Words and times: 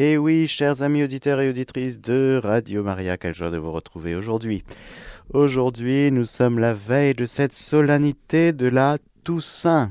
Et 0.00 0.16
oui, 0.16 0.46
chers 0.46 0.82
amis 0.82 1.02
auditeurs 1.02 1.40
et 1.40 1.48
auditrices 1.48 2.00
de 2.00 2.38
Radio 2.40 2.84
Maria, 2.84 3.16
quelle 3.16 3.34
joie 3.34 3.50
de 3.50 3.56
vous 3.56 3.72
retrouver 3.72 4.14
aujourd'hui. 4.14 4.62
Aujourd'hui, 5.30 6.12
nous 6.12 6.24
sommes 6.24 6.60
la 6.60 6.72
veille 6.72 7.14
de 7.14 7.26
cette 7.26 7.52
solennité 7.52 8.52
de 8.52 8.68
la 8.68 8.98
Toussaint. 9.24 9.90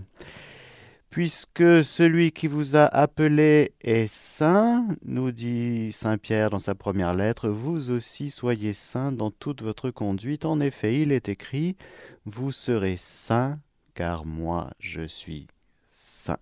Puisque 1.09 1.83
celui 1.83 2.31
qui 2.31 2.47
vous 2.47 2.78
a 2.78 2.85
appelé 2.85 3.73
est 3.81 4.07
saint, 4.07 4.88
nous 5.04 5.33
dit 5.33 5.92
Saint 5.92 6.17
Pierre 6.17 6.51
dans 6.51 6.58
sa 6.58 6.74
première 6.74 7.13
lettre, 7.13 7.49
vous 7.49 7.92
aussi 7.92 8.29
soyez 8.29 8.71
saints 8.71 9.12
dans 9.12 9.29
toute 9.29 9.62
votre 9.62 9.89
conduite. 9.89 10.46
En 10.46 10.62
effet, 10.62 11.01
il 11.01 11.12
est 11.12 11.28
écrit, 11.28 11.76
vous 12.24 12.53
serez 12.53 12.96
saints, 12.96 13.60
car 13.94 14.24
moi 14.24 14.69
je 14.79 15.01
suis 15.01 15.47
saint. 15.89 16.39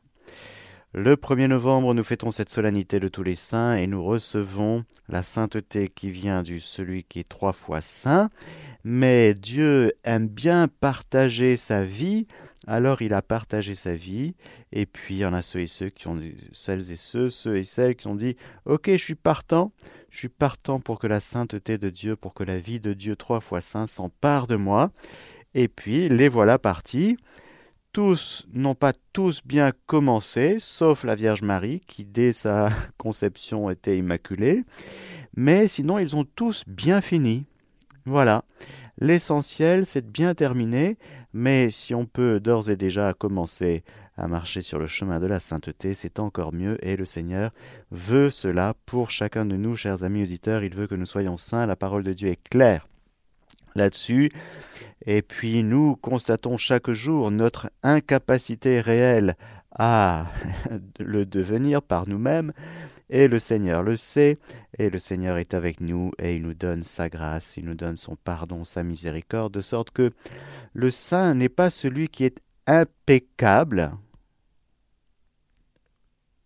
Le 0.98 1.18
1er 1.18 1.48
novembre, 1.48 1.94
nous 1.94 2.06
fêtons 2.06 2.32
cette 2.32 2.50
solennité 2.50 3.02
de 3.02 3.10
tous 3.10 3.22
les 3.22 3.36
saints 3.36 3.76
et 3.76 3.86
nous 3.86 4.02
recevons 4.02 4.86
la 5.10 5.24
sainteté 5.24 5.90
qui 5.90 6.10
vient 6.10 6.42
du 6.42 6.62
celui 6.62 7.04
qui 7.04 7.20
est 7.20 7.28
trois 7.28 7.52
fois 7.52 7.82
saint. 7.82 8.30
Mais 8.86 9.34
Dieu 9.34 9.92
aime 10.06 10.30
bien 10.30 10.70
partager 10.70 11.58
sa 11.58 11.84
vie, 11.84 12.28
alors 12.66 13.02
il 13.02 13.14
a 13.14 13.22
partagé 13.22 13.76
sa 13.76 13.94
vie. 13.94 14.36
Et 14.72 14.86
puis 14.86 15.16
il 15.16 15.18
y 15.18 15.26
en 15.26 15.34
a 15.34 15.42
ceux 15.42 15.60
et 15.60 15.68
ceux 15.68 15.90
qui 15.90 16.08
ont 16.08 16.16
dit, 16.16 16.38
celles 16.54 16.90
et 16.90 16.96
ceux, 16.96 17.30
ceux 17.30 17.58
et 17.58 17.64
celles 17.64 17.98
qui 17.98 18.08
ont 18.08 18.16
dit, 18.16 18.38
ok, 18.64 18.90
je 18.90 18.96
suis 18.96 19.16
partant, 19.16 19.74
je 20.10 20.20
suis 20.20 20.30
partant 20.30 20.80
pour 20.80 20.98
que 20.98 21.08
la 21.08 21.20
sainteté 21.20 21.78
de 21.78 21.90
Dieu, 21.90 22.16
pour 22.16 22.34
que 22.34 22.46
la 22.46 22.58
vie 22.58 22.80
de 22.80 22.94
Dieu 22.94 23.18
trois 23.18 23.42
fois 23.42 23.60
saint 23.60 23.86
s'empare 23.86 24.48
de 24.48 24.56
moi. 24.56 24.92
Et 25.56 25.68
puis 25.68 26.08
les 26.08 26.30
voilà 26.30 26.58
partis 26.58 27.18
tous 27.96 28.46
n'ont 28.52 28.76
pas 28.76 28.92
tous 29.14 29.42
bien 29.46 29.72
commencé, 29.86 30.58
sauf 30.60 31.06
la 31.06 31.16
Vierge 31.16 31.44
Marie, 31.44 31.80
qui 31.80 32.04
dès 32.04 32.34
sa 32.34 32.68
conception 32.98 33.70
était 33.70 33.98
immaculée, 33.98 34.64
mais 35.38 35.68
sinon 35.68 35.98
ils 35.98 36.14
ont 36.14 36.26
tous 36.26 36.66
bien 36.68 37.00
fini. 37.00 37.46
Voilà. 38.04 38.44
L'essentiel, 39.00 39.86
c'est 39.86 40.06
bien 40.06 40.34
terminer, 40.34 40.98
mais 41.32 41.70
si 41.70 41.96
on 41.96 42.06
peut 42.06 42.42
d'ores 42.42 42.70
et 42.70 42.76
déjà 42.76 43.14
commencer 43.14 43.86
à 44.18 44.28
marcher 44.28 44.62
sur 44.62 44.78
le 44.78 44.88
chemin 44.88 45.22
de 45.22 45.28
la 45.28 45.40
sainteté, 45.40 45.94
c'est 45.94 46.20
encore 46.20 46.52
mieux, 46.52 46.78
et 46.86 46.98
le 46.98 47.06
Seigneur 47.06 47.52
veut 47.92 48.30
cela 48.30 48.74
pour 48.86 49.10
chacun 49.10 49.46
de 49.46 49.56
nous, 49.56 49.78
chers 49.78 50.04
amis 50.04 50.24
auditeurs, 50.24 50.66
il 50.66 50.76
veut 50.76 50.88
que 50.88 50.96
nous 50.96 51.06
soyons 51.06 51.38
saints, 51.38 51.66
la 51.66 51.78
parole 51.78 52.04
de 52.04 52.12
Dieu 52.12 52.28
est 52.28 52.50
claire 52.50 52.90
là-dessus. 53.76 54.32
Et 55.06 55.22
puis 55.22 55.64
nous 55.64 55.96
constatons 55.96 56.58
chaque 56.58 56.92
jour 56.92 57.32
notre 57.32 57.70
incapacité 57.84 58.82
réelle 58.82 59.36
à 59.78 60.28
le 61.00 61.26
devenir 61.26 61.82
par 61.82 62.08
nous-mêmes. 62.08 62.54
Et 63.10 63.28
le 63.28 63.38
Seigneur 63.38 63.84
le 63.84 63.98
sait, 63.98 64.40
et 64.80 64.90
le 64.90 64.98
Seigneur 64.98 65.38
est 65.38 65.54
avec 65.54 65.80
nous, 65.80 66.12
et 66.18 66.36
il 66.36 66.42
nous 66.42 66.56
donne 66.56 66.82
sa 66.82 67.08
grâce, 67.08 67.56
il 67.56 67.66
nous 67.66 67.76
donne 67.76 67.98
son 67.98 68.16
pardon, 68.16 68.64
sa 68.64 68.82
miséricorde, 68.82 69.54
de 69.54 69.62
sorte 69.62 69.92
que 69.92 70.12
le 70.74 70.90
saint 70.90 71.36
n'est 71.36 71.50
pas 71.50 71.70
celui 71.70 72.10
qui 72.10 72.26
est 72.26 72.40
impeccable, 72.66 73.92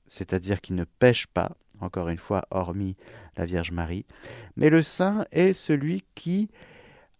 c'est-à-dire 0.08 0.60
qui 0.60 0.74
ne 0.74 0.84
pêche 0.84 1.28
pas, 1.28 1.56
encore 1.80 2.10
une 2.10 2.18
fois, 2.18 2.46
hormis 2.52 2.98
la 3.38 3.46
Vierge 3.46 3.72
Marie, 3.72 4.06
mais 4.58 4.70
le 4.70 4.84
saint 4.84 5.26
est 5.32 5.54
celui 5.54 6.04
qui 6.14 6.50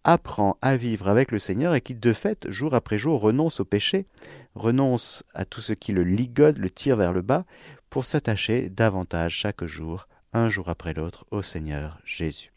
apprend 0.04 0.56
à 0.62 0.76
vivre 0.76 1.08
avec 1.08 1.30
le 1.30 1.38
Seigneur 1.38 1.74
et 1.74 1.80
qui, 1.80 1.94
de 1.94 2.12
fait, 2.12 2.50
jour 2.50 2.74
après 2.74 2.98
jour, 2.98 3.20
renonce 3.20 3.60
au 3.60 3.64
péché, 3.64 4.06
renonce 4.54 5.24
à 5.34 5.44
tout 5.44 5.60
ce 5.60 5.72
qui 5.72 5.92
le 5.92 6.04
ligote, 6.04 6.58
le 6.58 6.70
tire 6.70 6.96
vers 6.96 7.12
le 7.12 7.22
bas, 7.22 7.44
pour 7.90 8.04
s'attacher 8.04 8.70
davantage 8.70 9.34
chaque 9.34 9.64
jour, 9.64 10.08
un 10.32 10.48
jour 10.48 10.68
après 10.68 10.94
l'autre, 10.94 11.26
au 11.30 11.42
Seigneur 11.42 11.98
Jésus. 12.04 12.52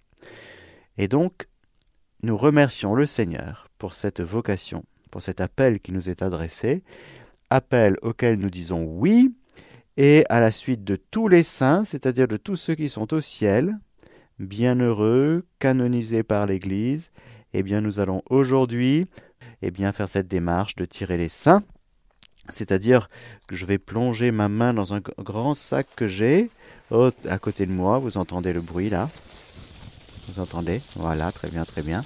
Et 0.98 1.08
donc, 1.08 1.48
nous 2.22 2.38
remercions 2.38 2.94
le 2.94 3.06
Seigneur 3.06 3.70
pour 3.78 3.94
cette 3.94 4.22
vocation, 4.22 4.86
pour 5.12 5.22
cet 5.22 5.42
appel 5.42 5.80
qui 5.80 5.92
nous 5.92 6.10
est 6.10 6.22
adressé, 6.22 6.84
appel 7.50 7.98
auquel 8.02 8.40
nous 8.40 8.50
disons 8.50 8.84
oui, 8.84 9.36
et 9.98 10.26
à 10.30 10.40
la 10.40 10.52
suite 10.52 10.84
de 10.84 10.96
tous 10.96 11.28
les 11.28 11.44
saints, 11.44 11.84
c'est-à-dire 11.84 12.28
de 12.28 12.38
tous 12.38 12.56
ceux 12.56 12.76
qui 12.76 12.90
sont 12.90 13.14
au 13.14 13.22
ciel, 13.22 13.78
bienheureux, 14.40 15.46
canonisés 15.60 16.24
par 16.24 16.46
l'Église, 16.46 17.12
eh 17.54 17.64
bien 17.64 17.82
nous 17.82 18.00
allons 18.00 18.22
aujourd'hui 18.30 19.08
eh 19.62 19.72
bien 19.72 19.92
faire 19.92 20.10
cette 20.10 20.28
démarche 20.28 20.76
de 20.76 20.86
tirer 20.86 21.18
les 21.18 21.30
saints, 21.30 21.64
c'est-à-dire 22.50 23.10
que 23.48 23.56
je 23.56 23.66
vais 23.66 23.78
plonger 23.78 24.32
ma 24.32 24.50
main 24.50 24.74
dans 24.74 24.94
un 24.94 25.00
grand 25.00 25.54
sac 25.54 25.88
que 25.96 26.08
j'ai 26.08 26.50
à 27.30 27.40
côté 27.40 27.66
de 27.66 27.72
moi, 27.72 27.98
vous 27.98 28.18
entendez 28.18 28.54
le 28.54 28.62
bruit 28.62 28.90
là? 28.90 29.10
Vous 30.28 30.42
entendez? 30.42 30.82
Voilà, 30.96 31.32
très 31.32 31.50
bien, 31.50 31.66
très 31.66 31.82
bien. 31.82 32.04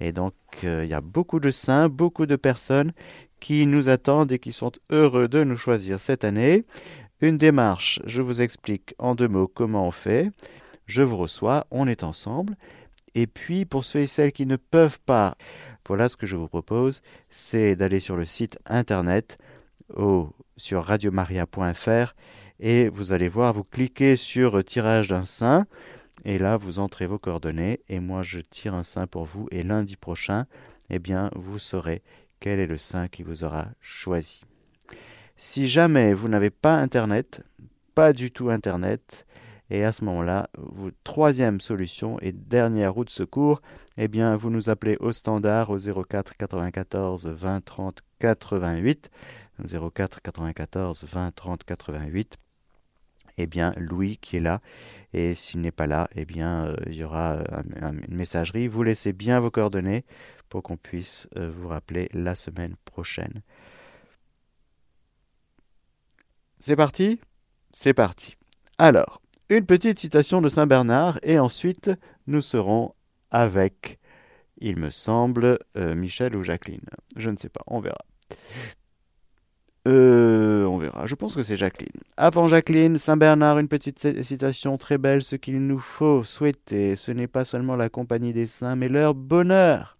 Et 0.00 0.12
donc 0.12 0.34
euh, 0.64 0.84
il 0.84 0.90
y 0.90 0.94
a 0.94 1.00
beaucoup 1.00 1.40
de 1.40 1.50
saints, 1.50 1.88
beaucoup 1.88 2.26
de 2.26 2.36
personnes 2.36 2.92
qui 3.40 3.66
nous 3.66 3.88
attendent 3.88 4.32
et 4.32 4.38
qui 4.38 4.52
sont 4.52 4.72
heureux 4.90 5.28
de 5.28 5.44
nous 5.44 5.56
choisir 5.56 6.00
cette 6.00 6.24
année. 6.24 6.64
Une 7.20 7.38
démarche, 7.38 8.00
je 8.04 8.20
vous 8.20 8.42
explique 8.42 8.94
en 8.98 9.14
deux 9.14 9.28
mots 9.28 9.48
comment 9.48 9.86
on 9.86 9.90
fait 9.90 10.32
je 10.86 11.02
vous 11.02 11.16
reçois, 11.16 11.66
on 11.70 11.88
est 11.88 12.04
ensemble. 12.04 12.56
Et 13.16 13.26
puis, 13.26 13.64
pour 13.64 13.82
ceux 13.82 14.00
et 14.00 14.06
celles 14.06 14.30
qui 14.30 14.44
ne 14.44 14.56
peuvent 14.56 15.00
pas, 15.00 15.38
voilà 15.86 16.10
ce 16.10 16.18
que 16.18 16.26
je 16.26 16.36
vous 16.36 16.48
propose, 16.48 17.00
c'est 17.30 17.74
d'aller 17.74 17.98
sur 17.98 18.14
le 18.14 18.26
site 18.26 18.58
internet 18.66 19.38
sur 20.58 20.84
radiomaria.fr 20.84 22.14
et 22.60 22.90
vous 22.90 23.12
allez 23.12 23.28
voir, 23.28 23.54
vous 23.54 23.64
cliquez 23.64 24.16
sur 24.16 24.62
tirage 24.62 25.08
d'un 25.08 25.24
saint 25.24 25.64
et 26.26 26.36
là 26.38 26.58
vous 26.58 26.78
entrez 26.78 27.06
vos 27.06 27.18
coordonnées 27.18 27.80
et 27.88 28.00
moi 28.00 28.20
je 28.20 28.40
tire 28.40 28.74
un 28.74 28.82
saint 28.82 29.06
pour 29.06 29.24
vous 29.24 29.48
et 29.50 29.62
lundi 29.62 29.96
prochain, 29.96 30.44
eh 30.90 30.98
bien 30.98 31.30
vous 31.34 31.58
saurez 31.58 32.02
quel 32.38 32.60
est 32.60 32.66
le 32.66 32.76
saint 32.76 33.06
qui 33.08 33.22
vous 33.22 33.44
aura 33.44 33.68
choisi. 33.80 34.42
Si 35.38 35.66
jamais 35.66 36.12
vous 36.12 36.28
n'avez 36.28 36.50
pas 36.50 36.76
internet, 36.76 37.42
pas 37.94 38.12
du 38.12 38.30
tout 38.30 38.50
internet, 38.50 39.26
et 39.70 39.84
à 39.84 39.92
ce 39.92 40.04
moment-là, 40.04 40.48
troisième 41.02 41.60
solution 41.60 42.18
et 42.20 42.32
dernière 42.32 42.94
route 42.94 43.08
de 43.08 43.12
secours, 43.12 43.62
eh 43.96 44.08
bien, 44.08 44.36
vous 44.36 44.50
nous 44.50 44.70
appelez 44.70 44.96
au 45.00 45.12
standard 45.12 45.70
au 45.70 45.78
04 45.78 46.36
94 46.36 47.26
20 47.28 47.64
30 47.64 48.00
88. 48.18 49.10
04 49.64 50.22
94 50.22 51.06
20 51.10 51.34
30 51.34 51.64
88 51.64 52.36
eh 53.38 53.46
bien 53.46 53.72
Louis 53.76 54.18
qui 54.18 54.36
est 54.36 54.40
là. 54.40 54.60
Et 55.12 55.34
s'il 55.34 55.60
n'est 55.60 55.70
pas 55.70 55.86
là, 55.86 56.08
eh 56.14 56.24
bien 56.24 56.66
euh, 56.66 56.76
il 56.86 56.94
y 56.94 57.04
aura 57.04 57.42
une 58.08 58.16
messagerie. 58.16 58.68
Vous 58.68 58.82
laissez 58.82 59.12
bien 59.12 59.40
vos 59.40 59.50
coordonnées 59.50 60.04
pour 60.48 60.62
qu'on 60.62 60.76
puisse 60.76 61.28
euh, 61.36 61.50
vous 61.50 61.68
rappeler 61.68 62.08
la 62.12 62.34
semaine 62.34 62.76
prochaine. 62.84 63.42
C'est 66.58 66.76
parti? 66.76 67.20
C'est 67.70 67.94
parti. 67.94 68.36
Alors, 68.78 69.20
une 69.48 69.64
petite 69.64 69.98
citation 69.98 70.40
de 70.40 70.48
Saint 70.48 70.66
Bernard 70.66 71.18
et 71.22 71.38
ensuite 71.38 71.90
nous 72.26 72.40
serons 72.40 72.94
avec, 73.30 73.98
il 74.58 74.76
me 74.76 74.90
semble, 74.90 75.58
euh, 75.76 75.94
Michel 75.94 76.36
ou 76.36 76.42
Jacqueline. 76.42 76.80
Je 77.16 77.30
ne 77.30 77.36
sais 77.36 77.48
pas, 77.48 77.62
on 77.66 77.80
verra. 77.80 78.04
Euh, 79.86 80.64
on 80.64 80.78
verra. 80.78 81.06
Je 81.06 81.14
pense 81.14 81.36
que 81.36 81.44
c'est 81.44 81.56
Jacqueline. 81.56 82.00
Avant 82.16 82.48
Jacqueline, 82.48 82.98
Saint 82.98 83.16
Bernard, 83.16 83.58
une 83.58 83.68
petite 83.68 84.22
citation 84.22 84.76
très 84.78 84.98
belle. 84.98 85.22
Ce 85.22 85.36
qu'il 85.36 85.64
nous 85.64 85.78
faut 85.78 86.24
souhaiter, 86.24 86.96
ce 86.96 87.12
n'est 87.12 87.28
pas 87.28 87.44
seulement 87.44 87.76
la 87.76 87.88
compagnie 87.88 88.32
des 88.32 88.46
saints, 88.46 88.74
mais 88.74 88.88
leur 88.88 89.14
bonheur. 89.14 89.96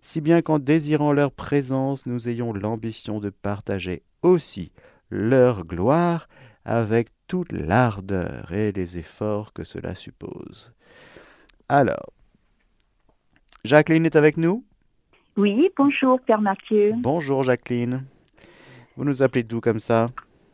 Si 0.00 0.22
bien 0.22 0.40
qu'en 0.40 0.58
désirant 0.58 1.12
leur 1.12 1.32
présence, 1.32 2.06
nous 2.06 2.28
ayons 2.28 2.54
l'ambition 2.54 3.20
de 3.20 3.28
partager 3.28 4.02
aussi 4.22 4.72
leur 5.10 5.64
gloire 5.66 6.28
avec 6.64 7.08
toute 7.28 7.52
l'ardeur 7.52 8.50
et 8.52 8.72
les 8.72 8.98
efforts 8.98 9.52
que 9.52 9.62
cela 9.62 9.94
suppose. 9.94 10.72
Alors, 11.68 12.12
Jacqueline 13.64 14.06
est 14.06 14.16
avec 14.16 14.38
nous? 14.38 14.64
Oui, 15.36 15.70
bonjour 15.76 16.20
Père 16.22 16.40
Mathieu. 16.40 16.94
Bonjour 16.96 17.42
Jacqueline. 17.42 18.04
Vous 18.96 19.04
nous 19.04 19.22
appelez 19.22 19.44
d'où 19.44 19.60
comme 19.60 19.78
ça? 19.78 20.08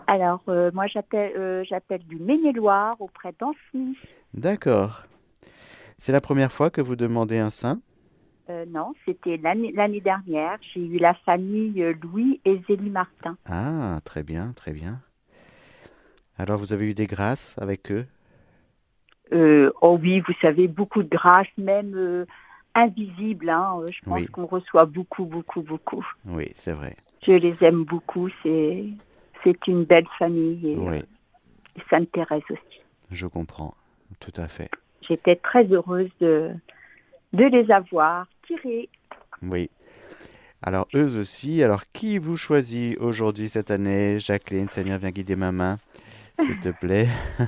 Alors, 0.07 0.43
euh, 0.49 0.71
moi 0.75 0.87
j'appelle, 0.87 1.33
euh, 1.37 1.65
j'appelle 1.65 2.03
du 2.05 2.17
Maine-et-Loire 2.17 3.01
auprès 3.01 3.33
d'Ancy. 3.39 3.97
D'accord. 4.35 5.05
C'est 5.97 6.13
la 6.13 6.21
première 6.21 6.53
fois 6.53 6.69
que 6.71 6.83
vous 6.83 6.97
demandez 6.97 7.39
un 7.39 7.51
saint? 7.51 7.81
Euh, 8.51 8.67
non, 8.69 8.93
c'était 9.07 9.39
l'année 9.39 10.01
dernière. 10.03 10.59
J'ai 10.75 10.81
eu 10.81 10.99
la 10.99 11.15
famille 11.15 11.83
Louis 12.03 12.41
et 12.45 12.61
Zélie 12.69 12.91
Martin. 12.91 13.39
Ah, 13.47 14.01
très 14.05 14.23
bien, 14.23 14.53
très 14.53 14.75
bien. 14.75 15.01
Alors, 16.39 16.59
vous 16.59 16.73
avez 16.73 16.87
eu 16.91 16.95
des 16.95 17.07
grâces 17.07 17.57
avec 17.59 17.93
eux? 17.93 18.07
Euh, 19.33 19.71
Oh 19.81 19.99
oui, 20.01 20.21
vous 20.21 20.35
savez, 20.41 20.69
beaucoup 20.69 21.03
de 21.03 21.09
grâces, 21.09 21.47
même 21.57 21.95
euh, 21.95 22.27
invisibles. 22.75 23.49
Hein. 23.51 23.81
Euh, 23.81 23.87
je 23.93 24.01
pense 24.09 24.27
qu'on 24.29 24.47
reçoit 24.47 24.85
beaucoup, 24.85 25.25
beaucoup, 25.25 25.63
beaucoup. 25.63 26.05
Oui, 26.27 26.51
c'est 26.55 26.73
vrai. 26.73 26.97
Je 27.23 27.33
les 27.33 27.57
aime 27.61 27.85
beaucoup. 27.85 28.29
C'est, 28.43 28.85
c'est 29.43 29.67
une 29.67 29.85
belle 29.85 30.07
famille. 30.19 30.73
Et, 30.73 30.77
oui. 30.77 30.99
et 31.77 31.83
Sainte 31.89 32.11
Thérèse 32.13 32.43
aussi. 32.51 32.81
Je 33.11 33.27
comprends, 33.27 33.75
tout 34.21 34.33
à 34.37 34.49
fait. 34.49 34.71
J'étais 35.09 35.37
très 35.37 35.65
heureuse 35.67 36.11
de, 36.21 36.51
de 37.33 37.45
les 37.45 37.71
avoir 37.71 38.27
tirés. 38.47 38.89
Oui. 39.43 39.71
Alors, 40.63 40.89
eux 40.95 41.19
aussi. 41.19 41.63
Alors, 41.63 41.83
qui 41.93 42.19
vous 42.19 42.37
choisit 42.37 42.99
aujourd'hui 42.99 43.49
cette 43.49 43.71
année? 43.71 44.19
Jacqueline, 44.19 44.69
Seigneur, 44.69 44.99
viens 44.99 45.11
guider 45.11 45.37
ma 45.37 45.53
main, 45.53 45.77
s'il 46.41 46.61
te 46.61 46.71
plaît. 46.71 47.09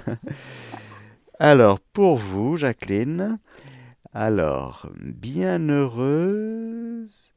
alors, 1.39 1.81
pour 1.81 2.17
vous, 2.17 2.57
Jacqueline, 2.57 3.39
alors, 4.13 4.91
bienheureuse 4.99 7.33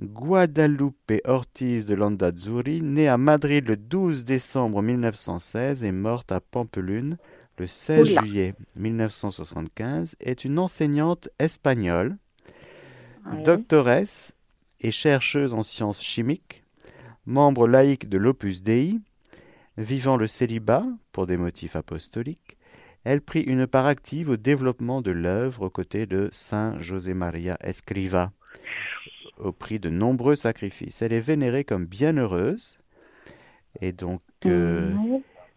Guadalupe 0.00 1.12
Ortiz 1.24 1.86
de 1.86 1.94
Landazzuri, 1.94 2.82
née 2.82 3.08
à 3.08 3.16
Madrid 3.16 3.66
le 3.66 3.76
12 3.76 4.24
décembre 4.24 4.82
1916 4.82 5.84
et 5.84 5.92
morte 5.92 6.32
à 6.32 6.40
Pampelune 6.40 7.16
le 7.58 7.66
16 7.66 8.18
juillet 8.18 8.54
1975, 8.76 10.16
est 10.20 10.44
une 10.44 10.58
enseignante 10.58 11.28
espagnole, 11.38 12.16
doctoresse 13.44 14.34
et 14.80 14.90
chercheuse 14.90 15.54
en 15.54 15.62
sciences 15.62 16.02
chimiques, 16.02 16.62
membre 17.24 17.66
laïque 17.66 18.08
de 18.08 18.18
l'Opus 18.18 18.62
Dei, 18.62 19.00
vivant 19.78 20.16
le 20.16 20.26
célibat 20.26 20.84
pour 21.12 21.26
des 21.26 21.36
motifs 21.36 21.76
apostoliques, 21.76 22.56
elle 23.04 23.20
prit 23.20 23.42
une 23.42 23.66
part 23.66 23.86
active 23.86 24.30
au 24.30 24.36
développement 24.36 25.00
de 25.00 25.12
l'œuvre 25.12 25.62
aux 25.62 25.70
côtés 25.70 26.06
de 26.06 26.28
Saint 26.32 26.76
José 26.78 27.14
Maria 27.14 27.56
Escriva, 27.60 28.32
au 29.38 29.52
prix 29.52 29.78
de 29.78 29.90
nombreux 29.90 30.34
sacrifices. 30.34 31.02
Elle 31.02 31.12
est 31.12 31.20
vénérée 31.20 31.64
comme 31.64 31.86
bienheureuse, 31.86 32.78
et 33.80 33.92
donc, 33.92 34.22
euh, 34.46 34.92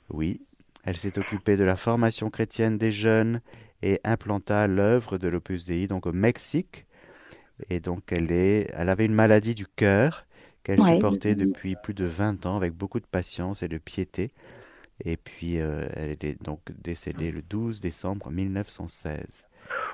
oui, 0.10 0.42
elle 0.83 0.98
s'est 0.98 1.18
occupée 1.18 1.57
de 1.57 1.63
la 1.63 1.75
formation 1.75 2.30
chrétienne 2.30 2.77
des 2.77 2.92
jeunes 2.92 3.42
et 3.81 4.00
implanta 4.04 4.68
l'œuvre 4.68 5.18
de 5.18 5.27
l'Opus 5.27 5.66
Dei 5.66 5.88
donc 5.88 6.06
au 6.06 6.12
Mexique. 6.12 6.86
Et 7.69 7.80
donc, 7.80 8.04
elle, 8.12 8.31
est, 8.31 8.69
elle 8.74 8.89
avait 8.89 9.06
une 9.06 9.13
maladie 9.13 9.56
du 9.56 9.68
cœur 9.68 10.25
qu'elle 10.63 10.81
supportait 10.81 11.35
depuis 11.35 11.75
plus 11.81 11.94
de 11.94 12.06
20 12.06 12.45
ans 12.45 12.56
avec 12.56 12.73
beaucoup 12.73 13.00
de 13.00 13.06
patience 13.06 13.63
et 13.63 13.67
de 13.67 13.77
piété. 13.77 14.31
Et 15.06 15.17
puis, 15.17 15.61
euh, 15.61 15.88
elle 15.95 16.11
est 16.11 16.44
donc 16.44 16.59
décédée 16.83 17.31
le 17.31 17.41
12 17.41 17.79
décembre 17.79 18.29
1916. 18.29 19.45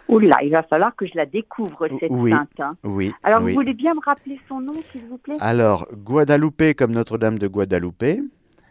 Oula, 0.08 0.38
il 0.44 0.52
va 0.52 0.64
falloir 0.64 0.96
que 0.96 1.06
je 1.06 1.14
la 1.16 1.26
découvre, 1.26 1.88
cette 2.00 2.12
sainte. 2.12 2.60
Hein. 2.60 2.78
Oui. 2.84 3.12
Alors, 3.24 3.42
vous 3.42 3.54
voulez 3.54 3.74
bien 3.74 3.94
me 3.94 4.00
rappeler 4.04 4.40
son 4.48 4.62
nom, 4.62 4.74
s'il 4.92 5.06
vous 5.08 5.18
plaît? 5.18 5.38
Alors, 5.40 5.88
Guadalupe, 5.94 6.76
comme 6.76 6.92
Notre-Dame 6.92 7.40
de 7.40 7.48
Guadalupe. 7.48 8.22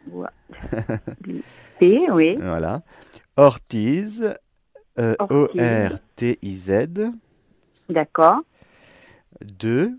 Guadalupe, 0.09 1.45
oui. 1.81 2.37
Voilà. 2.41 2.83
Ortiz, 3.37 4.35
euh, 4.99 5.15
O-R-T-I-Z. 5.29 6.73
D'accord. 7.89 8.41
Deux, 9.59 9.93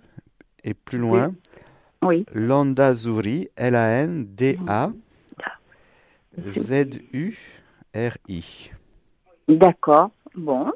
et 0.63 0.73
plus 0.73 0.97
loin. 0.97 1.27
Oui. 1.27 1.35
Landazuri, 2.33 3.49
L-A-N-D-A. 3.55 4.91
Z-U-R-I. 6.47 7.35
D'accord, 9.47 10.11
bon. 10.35 10.71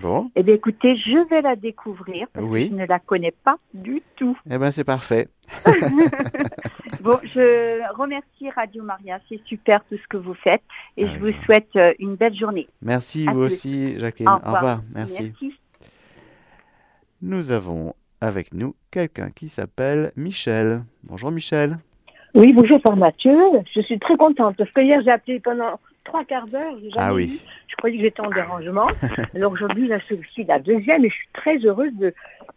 Bon. 0.00 0.30
Eh 0.36 0.42
bien, 0.42 0.54
écoutez, 0.54 0.96
je 0.96 1.28
vais 1.28 1.42
la 1.42 1.54
découvrir 1.54 2.26
parce 2.32 2.46
que 2.46 2.60
je 2.60 2.72
ne 2.72 2.86
la 2.86 2.98
connais 2.98 3.30
pas 3.30 3.58
du 3.74 4.02
tout. 4.16 4.38
Eh 4.50 4.56
bien, 4.56 4.70
c'est 4.70 4.84
parfait. 4.84 5.28
bon, 7.02 7.18
je 7.24 7.94
remercie 7.94 8.48
Radio 8.54 8.82
Maria. 8.82 9.20
C'est 9.28 9.40
super 9.44 9.84
tout 9.84 9.98
ce 9.98 10.08
que 10.08 10.16
vous 10.16 10.32
faites 10.32 10.62
et 10.96 11.06
je 11.06 11.18
vous 11.18 11.32
souhaite 11.44 11.68
euh, 11.76 11.92
une 11.98 12.14
belle 12.14 12.34
journée. 12.34 12.68
Merci, 12.80 13.26
vous 13.26 13.40
aussi, 13.40 13.98
Jacqueline. 13.98 14.30
Au 14.30 14.36
revoir. 14.36 14.80
Merci. 14.94 15.34
Merci. 15.40 15.58
Nous 17.20 17.52
avons 17.52 17.94
avec 18.22 18.54
nous 18.54 18.74
quelqu'un 18.90 19.30
qui 19.30 19.48
s'appelle 19.48 20.12
Michel. 20.16 20.84
Bonjour, 21.02 21.30
Michel. 21.30 21.76
Oui, 22.34 22.52
bonjour, 22.52 22.80
Père 22.80 22.96
Mathieu. 22.96 23.36
Je 23.74 23.80
suis 23.80 23.98
très 23.98 24.16
contente 24.16 24.56
parce 24.56 24.70
que 24.70 24.80
hier, 24.80 25.02
j'ai 25.04 25.10
appelé 25.10 25.40
pendant 25.40 25.78
trois 26.04 26.24
quarts 26.24 26.46
d'heure. 26.46 26.74
Ah 26.96 27.12
oui. 27.12 27.42
Je 27.68 27.76
croyais 27.76 27.96
que 27.96 28.02
j'étais 28.02 28.20
en 28.20 28.30
dérangement. 28.30 28.86
Alors 29.34 29.52
aujourd'hui, 29.52 29.88
là, 29.88 29.98
je 29.98 30.14
suis 30.32 30.44
la 30.44 30.58
deuxième 30.58 31.04
et 31.04 31.10
je 31.10 31.14
suis 31.14 31.28
très 31.32 31.58
heureuse 31.58 31.92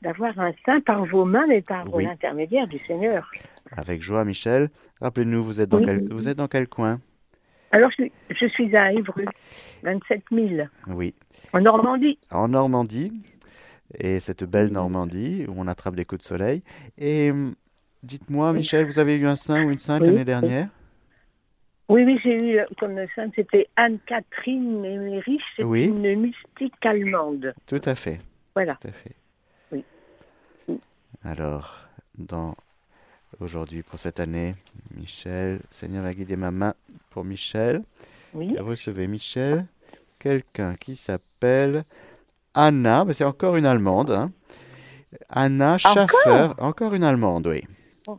d'avoir 0.02 0.40
un 0.40 0.52
saint 0.66 0.80
par 0.82 1.04
vos 1.06 1.26
mains 1.26 1.50
et 1.50 1.62
par 1.62 1.86
l'intermédiaire 1.98 2.68
du 2.68 2.80
Seigneur. 2.86 3.30
Avec 3.76 4.02
joie, 4.02 4.24
Michel. 4.24 4.70
Rappelez-nous, 5.02 5.44
vous, 5.44 5.62
êtes 5.62 5.70
dans 5.70 5.82
quel, 5.82 6.08
vous 6.10 6.28
êtes 6.28 6.38
dans 6.38 6.48
quel 6.48 6.68
coin? 6.68 7.00
Alors, 7.72 7.90
je, 8.30 8.46
suis 8.48 8.76
à 8.78 8.94
Évreux, 8.94 9.26
27 9.84 10.24
000. 10.32 10.68
Oui. 10.88 11.14
En 11.52 11.60
Normandie. 11.60 12.18
En 12.32 12.48
Normandie. 12.48 13.12
Et 13.94 14.20
cette 14.20 14.44
belle 14.44 14.72
Normandie 14.72 15.46
où 15.48 15.54
on 15.58 15.68
attrape 15.68 15.96
des 15.96 16.06
coups 16.06 16.22
de 16.22 16.26
soleil. 16.26 16.64
Et 16.98 17.32
hum, 17.32 17.56
dites-moi, 18.04 18.54
Michel, 18.54 18.86
vous 18.86 19.00
avez 19.00 19.18
eu 19.18 19.26
un 19.26 19.36
saint 19.36 19.64
ou 19.64 19.72
une 19.72 19.80
sainte 19.80 20.02
l'année 20.02 20.26
dernière? 20.26 20.70
Oui, 21.88 22.04
oui, 22.04 22.20
j'ai 22.24 22.36
eu 22.36 22.60
comme 22.80 22.98
sainte, 23.16 23.34
c'était 23.36 23.68
Anne-Catherine 23.76 24.82
Mémérich, 24.82 25.42
c'est 25.56 25.62
une 25.62 26.16
mystique 26.16 26.74
allemande. 26.84 27.54
Tout 27.68 27.82
à 27.86 27.94
fait. 27.94 28.18
Voilà. 28.56 28.74
Tout 28.76 28.88
à 28.88 28.92
fait. 28.92 29.16
Oui. 29.72 29.84
Alors, 31.24 31.78
dans 32.18 32.56
aujourd'hui, 33.40 33.84
pour 33.84 34.00
cette 34.00 34.20
année, 34.20 34.56
Michel, 34.96 35.60
Seigneur 35.70 36.04
va 36.04 36.14
guider 36.16 36.36
ma 36.36 36.50
main 36.50 36.74
pour 37.12 37.24
Michel. 37.24 37.84
Oui. 38.34 38.58
Recevez 38.58 39.06
Michel, 39.08 39.66
quelqu'un 40.20 40.74
qui 40.76 40.96
s'appelle 40.96 41.84
Anna, 42.56 43.06
c'est 43.12 43.26
encore 43.26 43.58
une 43.58 43.66
Allemande. 43.66 44.12
Hein. 44.12 44.32
Anna 45.30 45.78
Schaffer, 45.78 46.54
encore, 46.58 46.94
une 46.94 47.04
Allemande, 47.04 47.48
oui. 47.48 47.64
Oh, 48.08 48.18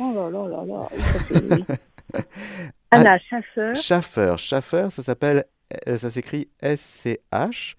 oh 0.00 0.12
là 0.12 0.28
là 0.28 0.48
là 0.48 0.64
là. 0.66 0.88
Anna 2.90 3.18
Schaffer. 3.18 3.74
Schaffer. 3.74 4.34
Schaffer, 4.38 4.90
ça 4.90 5.02
s'appelle, 5.02 5.44
euh, 5.86 5.96
ça 5.96 6.10
s'écrit 6.10 6.48
S-C-H, 6.60 7.76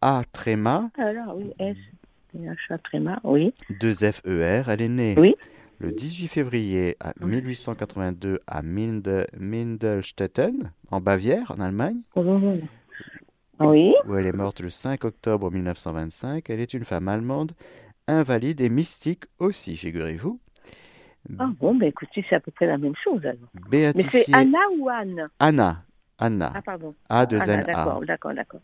A 0.00 0.22
tréma. 0.32 0.90
Alors 0.98 1.36
oui, 1.36 1.52
S, 1.60 1.76
H, 2.36 2.56
A 2.70 2.78
tréma, 2.78 3.20
oui. 3.22 3.54
2 3.78 3.94
F-E-R. 3.94 4.68
Elle 4.68 4.82
est 4.82 4.88
née 4.88 5.14
oui. 5.16 5.36
le 5.78 5.92
18 5.92 6.26
février 6.26 6.96
à 6.98 7.12
1882 7.24 8.40
à 8.48 8.62
Minde, 8.62 9.26
Mindelstetten, 9.38 10.72
en 10.90 11.00
Bavière, 11.00 11.52
en 11.56 11.60
Allemagne. 11.60 12.00
Oui. 13.60 13.94
Où 14.06 14.16
elle 14.16 14.26
est 14.26 14.32
morte 14.32 14.60
le 14.60 14.70
5 14.70 15.04
octobre 15.04 15.50
1925. 15.50 16.48
Elle 16.48 16.60
est 16.60 16.74
une 16.74 16.84
femme 16.84 17.08
allemande, 17.08 17.52
invalide 18.06 18.60
et 18.60 18.68
mystique 18.68 19.24
aussi, 19.38 19.76
figurez-vous. 19.76 20.40
Ah 21.38 21.50
bon, 21.60 21.74
ben 21.74 21.86
écoutez, 21.86 22.24
c'est 22.28 22.34
à 22.34 22.40
peu 22.40 22.50
près 22.50 22.66
la 22.66 22.78
même 22.78 22.94
chose 23.04 23.20
alors. 23.24 23.50
Mais 23.70 23.92
c'est 24.10 24.32
Anna 24.32 24.58
ou 24.78 24.88
Anne? 24.88 25.28
Anna. 25.38 25.84
Anna. 26.18 26.52
Ah 26.54 26.62
pardon. 26.62 26.94
A 27.08 27.26
de 27.26 27.36
N 27.36 27.50
A. 27.50 27.56
D'accord, 27.62 28.02
d'accord, 28.06 28.34
d'accord. 28.34 28.60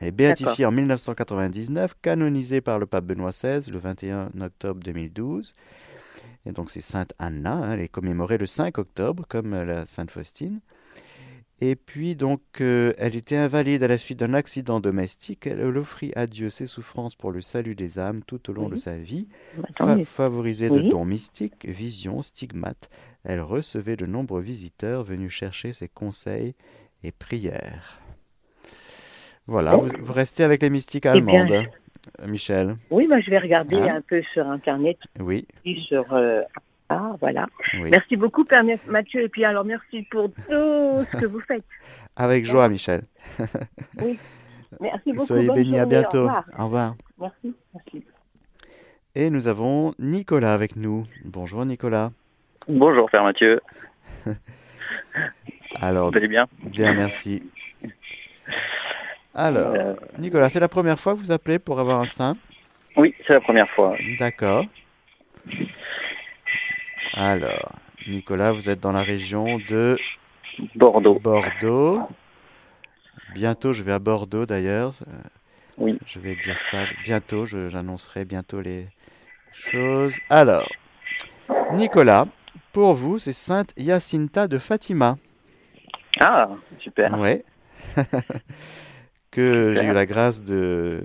Et 0.00 0.12
béatifiée 0.12 0.66
en 0.66 0.72
1999, 0.72 1.94
canonisée 2.00 2.60
par 2.60 2.78
le 2.78 2.86
pape 2.86 3.04
Benoît 3.04 3.30
XVI 3.30 3.70
le 3.72 3.78
21 3.78 4.28
octobre 4.40 4.80
2012. 4.84 5.54
Et 6.44 6.52
donc 6.52 6.70
c'est 6.70 6.80
Sainte 6.80 7.12
Anna, 7.18 7.54
hein, 7.54 7.72
elle 7.72 7.80
est 7.80 7.88
commémorée 7.88 8.38
le 8.38 8.46
5 8.46 8.78
octobre 8.78 9.24
comme 9.28 9.50
la 9.50 9.84
Sainte 9.84 10.10
Faustine. 10.10 10.60
Et 11.62 11.74
puis, 11.74 12.16
donc, 12.16 12.42
euh, 12.60 12.92
elle 12.98 13.16
était 13.16 13.36
invalide 13.36 13.82
à 13.82 13.88
la 13.88 13.96
suite 13.96 14.18
d'un 14.18 14.34
accident 14.34 14.78
domestique. 14.78 15.46
Elle 15.46 15.62
offrit 15.78 16.12
à 16.14 16.26
Dieu 16.26 16.50
ses 16.50 16.66
souffrances 16.66 17.16
pour 17.16 17.32
le 17.32 17.40
salut 17.40 17.74
des 17.74 17.98
âmes 17.98 18.22
tout 18.26 18.50
au 18.50 18.52
long 18.52 18.68
de 18.68 18.76
sa 18.76 18.98
vie. 18.98 19.26
favorisée 20.04 20.68
de 20.68 20.82
dons 20.82 21.06
mystiques, 21.06 21.66
visions, 21.66 22.20
stigmates, 22.20 22.90
elle 23.24 23.40
recevait 23.40 23.96
de 23.96 24.04
nombreux 24.04 24.42
visiteurs 24.42 25.02
venus 25.02 25.32
chercher 25.32 25.72
ses 25.72 25.88
conseils 25.88 26.54
et 27.02 27.12
prières. 27.12 28.00
Voilà, 29.46 29.76
vous, 29.76 30.12
restez 30.12 30.42
avec 30.42 30.60
les 30.60 30.70
mystiques 30.70 31.06
eh 31.06 31.10
allemandes, 31.10 31.68
Michel. 32.26 32.76
Oui, 32.90 33.06
moi 33.06 33.20
je 33.20 33.30
vais 33.30 33.38
regarder 33.38 33.76
hein 33.76 33.96
un 33.96 34.00
peu 34.00 34.20
sur 34.34 34.46
Internet. 34.48 34.98
Oui. 35.20 35.46
Sur 35.84 36.12
euh, 36.12 36.42
ah, 36.88 37.16
voilà. 37.20 37.46
Merci 37.74 38.16
beaucoup, 38.16 38.44
Père 38.44 38.62
Mathieu. 38.86 39.22
Et 39.22 39.28
puis 39.28 39.44
alors, 39.44 39.64
merci 39.64 40.02
pour 40.10 40.32
tout 40.32 40.42
ce 40.46 41.16
que 41.20 41.26
vous 41.26 41.40
faites. 41.40 41.64
Avec 42.16 42.44
joie, 42.44 42.68
Michel. 42.68 43.02
oui. 44.02 44.18
Merci 44.80 45.12
beaucoup. 45.12 45.24
Soyez 45.24 45.48
bénis, 45.48 45.78
à 45.78 45.86
bientôt. 45.86 46.28
Au 46.58 46.64
revoir. 46.64 46.94
Merci. 47.18 47.54
merci. 47.74 48.04
Et 49.14 49.30
nous 49.30 49.48
avons 49.48 49.94
Nicolas 49.98 50.52
avec 50.52 50.76
nous. 50.76 51.06
Bonjour, 51.24 51.64
Nicolas. 51.64 52.10
Bonjour, 52.68 53.08
Père 53.10 53.24
Mathieu. 53.24 53.60
alors, 55.80 56.10
vous 56.10 56.16
allez 56.18 56.28
bien? 56.28 56.46
Bien, 56.64 56.92
merci. 56.92 57.42
Alors, 59.34 59.74
euh. 59.74 59.94
Nicolas, 60.18 60.50
c'est 60.50 60.60
la 60.60 60.68
première 60.68 60.98
fois 60.98 61.14
que 61.14 61.18
vous 61.18 61.32
appelez 61.32 61.58
pour 61.58 61.80
avoir 61.80 62.00
un 62.00 62.06
sein? 62.06 62.36
Oui, 62.96 63.14
c'est 63.26 63.32
la 63.32 63.40
première 63.40 63.68
fois. 63.70 63.96
D'accord. 64.18 64.66
Alors, 67.16 67.72
Nicolas, 68.06 68.52
vous 68.52 68.68
êtes 68.68 68.80
dans 68.80 68.92
la 68.92 69.02
région 69.02 69.58
de 69.68 69.96
Bordeaux. 70.74 71.18
Bordeaux. 71.18 72.02
Bientôt, 73.34 73.72
je 73.72 73.82
vais 73.82 73.92
à 73.92 73.98
Bordeaux 73.98 74.44
d'ailleurs. 74.44 74.92
Oui. 75.78 75.98
Je 76.06 76.20
vais 76.20 76.36
dire 76.36 76.58
ça. 76.58 76.84
Bientôt, 77.04 77.46
j'annoncerai 77.46 78.26
bientôt 78.26 78.60
les 78.60 78.86
choses. 79.52 80.16
Alors, 80.28 80.68
Nicolas, 81.72 82.26
pour 82.72 82.92
vous, 82.92 83.18
c'est 83.18 83.32
Sainte 83.32 83.72
Jacinta 83.78 84.46
de 84.46 84.58
Fatima. 84.58 85.16
Ah, 86.20 86.50
super. 86.78 87.18
Ouais. 87.18 87.44
que 89.30 89.72
j'ai 89.74 89.84
eu 89.84 89.92
la 89.92 90.06
grâce 90.06 90.42
de, 90.42 91.02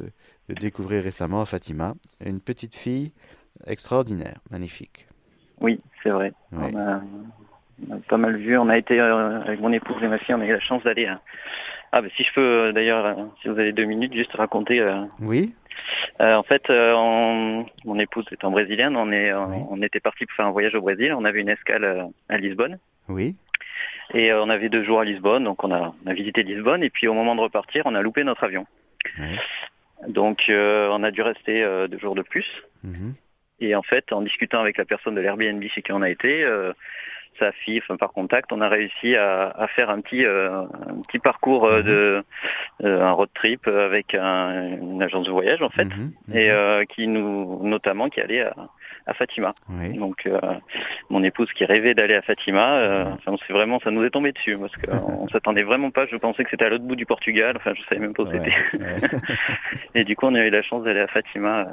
découvrir 0.50 1.04
récemment 1.04 1.42
à 1.42 1.46
Fatima. 1.46 1.96
Une 2.26 2.42
petite 2.42 2.76
fille 2.76 3.14
extraordinaire, 3.66 4.40
magnifique. 4.50 5.08
Oui, 5.60 5.80
c'est 6.04 6.10
vrai. 6.10 6.34
On, 6.52 6.78
a, 6.78 7.02
pas 8.08 8.18
mal 8.18 8.36
vu. 8.38 8.58
On 8.58 8.70
a 8.70 8.78
été, 8.78 9.00
euh, 9.00 9.42
avec 9.42 9.60
mon 9.60 9.72
épouse 9.72 10.02
et 10.02 10.08
ma 10.08 10.18
fille, 10.18 10.36
on 10.36 10.42
a 10.42 10.46
eu 10.46 10.52
la 10.52 10.60
chance 10.60 10.84
d'aller 10.84 11.06
à... 11.06 11.22
Ah, 11.92 12.02
ben, 12.02 12.10
si 12.16 12.24
je 12.24 12.34
peux, 12.34 12.42
euh, 12.42 12.72
d'ailleurs, 12.72 13.06
euh, 13.06 13.16
si 13.42 13.50
vous 13.50 13.60
avez 13.60 13.74
deux 13.74 13.84
minutes, 13.84 14.14
juste 14.14 14.34
raconter. 14.34 14.82
oui. 15.22 15.54
en 16.20 16.44
fait, 16.44 16.70
mon 16.70 18.00
épouse 18.00 18.26
étant 18.32 18.52
brésilienne, 18.52 18.96
on, 18.96 19.12
est, 19.12 19.34
on 19.34 19.82
était 19.82 20.00
parti 20.00 20.26
pour 20.26 20.36
faire 20.36 20.46
un 20.46 20.52
voyage 20.52 20.76
au 20.76 20.82
Brésil. 20.82 21.14
On 21.14 21.26
avait 21.26 21.42
une 21.42 21.50
escale 21.50 22.10
à 22.30 22.38
Lisbonne. 22.38 22.78
Oui. 23.10 23.36
Et 24.14 24.34
on 24.34 24.50
avait 24.50 24.70
deux 24.70 24.84
jours 24.84 25.00
à 25.00 25.06
Lisbonne, 25.06 25.46
donc 25.46 25.64
on 25.64 25.72
a, 25.72 25.94
on 26.06 26.10
a, 26.10 26.14
visité 26.14 26.44
Lisbonne. 26.44 26.84
Et 26.84 26.90
puis 26.90 27.08
au 27.08 27.14
moment 27.14 27.36
de 27.36 27.42
repartir, 27.42 27.84
on 27.86 27.96
a 27.96 28.02
loupé 28.02 28.24
notre 28.24 28.44
avion. 28.44 28.66
Donc 30.08 30.44
on 30.50 31.04
a 31.04 31.12
dû 31.12 31.22
rester 31.22 31.66
deux 31.90 32.00
jours 32.00 32.16
de 32.16 32.22
plus. 32.22 32.46
Mhm. 32.84 33.16
Et 33.62 33.76
en 33.76 33.84
fait, 33.84 34.12
en 34.12 34.22
discutant 34.22 34.60
avec 34.60 34.78
la 34.78 34.86
personne 34.86 35.16
de 35.16 35.22
l'Airbnb 35.22 35.64
chez 35.74 35.82
qui 35.82 35.92
on 35.92 36.02
a 36.02 36.10
été, 36.10 36.44
sa 37.40 37.52
fille, 37.52 37.80
enfin 37.80 37.98
par 37.98 38.12
contact, 38.12 38.52
on 38.52 38.62
a 38.62 38.70
réussi 38.70 39.16
à, 39.16 39.50
à 39.50 39.68
faire 39.68 39.90
un 39.90 40.02
petit 40.02 40.26
euh, 40.26 40.62
un 40.62 41.02
petit 41.08 41.20
parcours 41.20 41.66
euh, 41.66 41.82
de 41.82 42.24
euh, 42.84 43.02
un 43.02 43.12
road 43.12 43.30
trip 43.34 43.68
avec 43.68 44.14
un, 44.16 44.78
une 44.78 45.02
agence 45.02 45.26
de 45.26 45.32
voyage 45.32 45.62
en 45.62 45.70
fait, 45.70 45.88
et 46.34 46.52
qui 46.88 47.08
nous 47.08 47.66
notamment 47.68 48.10
qui 48.10 48.22
allait 48.22 48.42
à, 48.42 48.54
à 49.12 49.14
Fatima. 49.14 49.54
Donc 49.96 50.28
mon 51.10 51.24
épouse 51.24 51.52
qui 51.54 51.66
rêvait 51.66 51.94
d'aller 51.94 52.16
à 52.16 52.22
Fatima, 52.22 53.06
enfin 53.14 53.36
c'est 53.48 53.54
vraiment 53.54 53.80
ça 53.80 53.92
nous 53.92 54.04
est 54.04 54.10
tombé 54.10 54.32
dessus 54.32 54.58
parce 54.58 54.74
qu'on 54.76 55.28
s'attendait 55.32 55.64
vraiment 55.64 55.92
pas. 55.92 56.06
Je 56.08 56.18
pensais 56.18 56.44
que 56.44 56.50
c'était 56.50 56.66
à 56.66 56.70
l'autre 56.70 56.84
bout 56.84 56.96
du 56.96 57.06
Portugal. 57.06 57.56
Enfin 57.58 57.74
je 57.76 57.82
savais 57.84 58.02
même 58.02 58.14
pas 58.14 58.24
où 58.24 58.32
c'était. 58.32 58.56
et 59.96 60.04
du 60.04 60.16
coup 60.16 60.26
on 60.28 60.36
a 60.36 60.46
eu 60.46 60.50
la 60.50 60.64
chance 60.64 60.84
d'aller 60.84 61.02
à 61.02 61.08
Fatima 61.08 61.68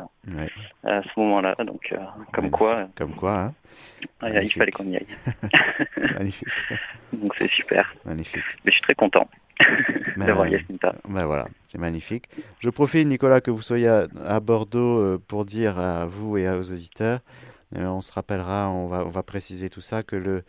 à 0.85 1.03
ce 1.03 1.21
moment-là. 1.21 1.55
Donc 1.65 1.95
comme 2.33 2.51
quoi. 2.51 2.89
Comme 2.97 3.15
quoi. 3.15 3.41
Hein 3.41 3.55
il 4.23 4.53
fallait 4.53 4.73
qu'on 4.73 4.87
y 4.87 4.97
aille. 4.97 5.07
Magnifique. 6.15 6.49
Donc 7.13 7.33
c'est 7.37 7.49
super. 7.49 7.95
Magnifique. 8.05 8.45
Mais 8.65 8.71
je 8.71 8.77
suis 8.77 8.83
très 8.83 8.95
content 8.95 9.29
ben. 10.17 10.61
Ben 11.09 11.27
voilà, 11.27 11.49
c'est 11.65 11.79
magnifique. 11.79 12.29
Je 12.61 12.71
profite, 12.71 13.07
Nicolas, 13.07 13.41
que 13.41 13.51
vous 13.51 13.63
soyez 13.63 13.89
à, 13.89 14.41
Bordeaux 14.41 15.01
euh, 15.01 15.23
pour 15.27 15.45
dire 15.45 15.79
à 15.79 16.07
vous 16.07 16.37
et 16.37 16.49
aux 16.49 16.73
auditeurs, 16.73 17.21
euh, 17.77 17.87
on 17.87 18.01
se 18.01 18.13
rappellera, 18.13 18.71
on 18.71 18.87
va, 18.87 19.05
on 19.05 19.11
va 19.11 19.23
préciser 19.23 19.69
tout 19.69 19.81
ça, 19.81 20.03
que 20.03 20.17
le 20.17 20.43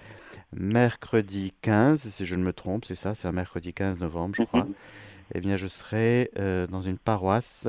mercredi 0.54 1.54
15, 1.62 2.01
si 2.01 2.25
je 2.25 2.36
ne 2.36 2.44
me 2.44 2.54
trompe, 2.54 2.86
c'est 2.86 2.96
ça, 2.96 3.13
c'est 3.13 3.28
un 3.28 3.32
mercredi 3.32 3.74
15 3.74 4.00
novembre, 4.00 4.36
je 4.38 4.44
crois, 4.44 4.68
eh 5.36 5.42
bien 5.42 5.58
je 5.58 5.68
serai 5.68 6.32
euh, 6.39 6.66
dans 6.68 6.82
une 6.82 6.98
paroisse 6.98 7.68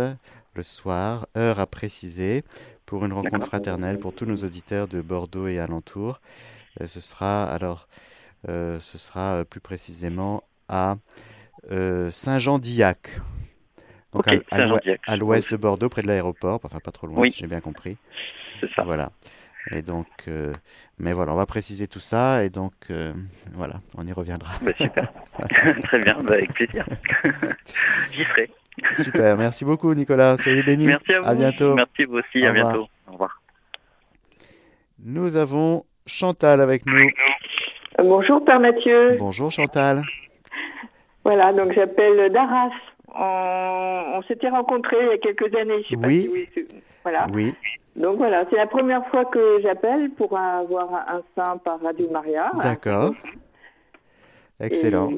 le 0.54 0.62
soir, 0.62 1.26
heure 1.36 1.58
à 1.58 1.66
préciser, 1.66 2.44
pour 2.86 3.04
une 3.04 3.12
rencontre 3.12 3.46
fraternelle 3.46 3.98
pour 3.98 4.14
tous 4.14 4.26
nos 4.26 4.36
auditeurs 4.36 4.88
de 4.88 5.00
Bordeaux 5.00 5.46
et 5.46 5.60
alentours. 5.60 6.20
Euh, 6.80 6.86
ce 6.86 7.00
sera 7.00 7.44
alors, 7.44 7.88
ce 8.46 8.78
sera 8.80 9.44
plus 9.44 9.60
précisément 9.60 10.42
à 10.70 10.96
Saint-Jean-d'Illac. 12.10 13.20
Donc 14.12 14.26
à, 14.26 15.16
l'ouest 15.16 15.50
de 15.52 15.56
Bordeaux, 15.56 15.88
près 15.88 16.02
de 16.02 16.06
l'aéroport, 16.06 16.60
enfin 16.64 16.78
pas 16.80 16.90
trop 16.90 17.06
loin, 17.06 17.26
si 17.26 17.38
j'ai 17.38 17.46
bien 17.46 17.60
compris. 17.60 17.96
C'est 18.60 18.70
ça. 18.72 18.82
Voilà. 18.82 19.10
Et 19.72 19.82
donc, 19.82 20.06
mais 20.98 21.12
voilà, 21.12 21.32
on 21.32 21.36
va 21.36 21.46
préciser 21.46 21.86
tout 21.86 22.00
ça 22.00 22.42
et 22.42 22.50
donc 22.50 22.72
voilà, 23.52 23.74
on 23.96 24.06
y 24.06 24.12
reviendra. 24.12 24.50
Bah, 24.62 24.72
super. 24.72 25.12
Très 25.82 25.98
bien, 26.00 26.18
bah, 26.22 26.34
avec 26.34 26.54
plaisir. 26.54 26.86
J'y 28.12 28.24
serai. 28.24 28.50
Super, 28.94 29.36
merci 29.36 29.64
beaucoup 29.64 29.92
Nicolas, 29.94 30.36
soyez 30.36 30.62
bénis. 30.62 30.86
Merci 30.86 31.12
à 31.12 31.20
vous. 31.20 31.28
À 31.28 31.34
bientôt. 31.34 31.74
Merci 31.74 32.04
vous 32.04 32.18
aussi, 32.18 32.44
à 32.44 32.52
bientôt. 32.52 32.88
Au 33.08 33.12
revoir. 33.12 33.40
Nous 35.02 35.36
avons 35.36 35.84
Chantal 36.06 36.60
avec 36.60 36.86
nous. 36.86 36.96
Euh, 36.96 38.02
bonjour 38.02 38.44
Père 38.44 38.60
Mathieu. 38.60 39.16
Bonjour 39.18 39.50
Chantal. 39.50 40.02
Voilà, 41.24 41.52
donc 41.52 41.72
j'appelle 41.72 42.32
Daras. 42.32 42.70
On, 43.12 44.22
s'était 44.28 44.48
rencontrés 44.48 44.98
il 45.00 45.08
y 45.08 45.12
a 45.12 45.18
quelques 45.18 45.54
années, 45.56 45.82
je 45.84 45.88
sais 45.88 45.96
oui. 45.96 46.28
pas 46.54 46.60
si 46.60 46.68
voilà. 47.02 47.26
Oui. 47.32 47.54
Donc 47.96 48.18
voilà, 48.18 48.44
c'est 48.48 48.56
la 48.56 48.66
première 48.66 49.06
fois 49.08 49.24
que 49.24 49.60
j'appelle 49.62 50.10
pour 50.10 50.38
avoir 50.38 50.94
un 50.94 51.22
saint 51.34 51.56
par 51.58 51.80
Radio 51.80 52.08
Maria. 52.10 52.52
D'accord. 52.62 53.14
Excellent. 54.60 55.12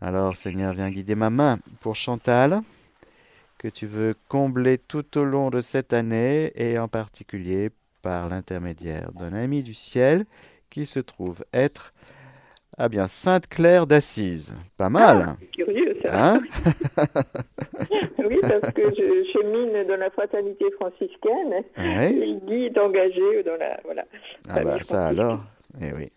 Alors 0.00 0.36
Seigneur, 0.36 0.74
viens 0.74 0.90
guider 0.90 1.14
ma 1.14 1.30
main 1.30 1.58
pour 1.80 1.96
Chantal, 1.96 2.60
que 3.58 3.68
tu 3.68 3.86
veux 3.86 4.14
combler 4.28 4.78
tout 4.78 5.18
au 5.18 5.24
long 5.24 5.50
de 5.50 5.60
cette 5.60 5.92
année 5.92 6.52
et 6.54 6.78
en 6.78 6.88
particulier 6.88 7.70
par 8.02 8.28
l'intermédiaire 8.28 9.10
d'un 9.12 9.32
ami 9.32 9.62
du 9.62 9.74
ciel 9.74 10.26
qui 10.70 10.86
se 10.86 11.00
trouve 11.00 11.44
être 11.52 11.94
ah 12.78 12.88
bien, 12.90 13.06
Sainte 13.06 13.46
Claire 13.48 13.86
d'Assise. 13.86 14.54
Pas 14.76 14.90
mal. 14.90 15.24
Ah, 15.28 15.36
curieux 15.52 15.96
ça. 16.02 16.34
Hein 16.34 16.40
oui, 18.18 18.38
parce 18.42 18.72
que 18.72 18.82
je 18.82 19.32
chemine 19.32 19.86
dans 19.88 19.96
la 19.96 20.10
fraternité 20.10 20.66
franciscaine. 20.72 21.64
Oui. 21.78 22.66
Est 22.66 22.78
engagé 22.78 23.42
dans 23.44 23.56
la. 23.56 23.80
Voilà. 23.84 24.04
Ah, 24.50 24.62
bah 24.62 24.78
ça 24.82 25.06
alors. 25.06 25.42
Eh 25.80 25.92
oui. 25.94 26.10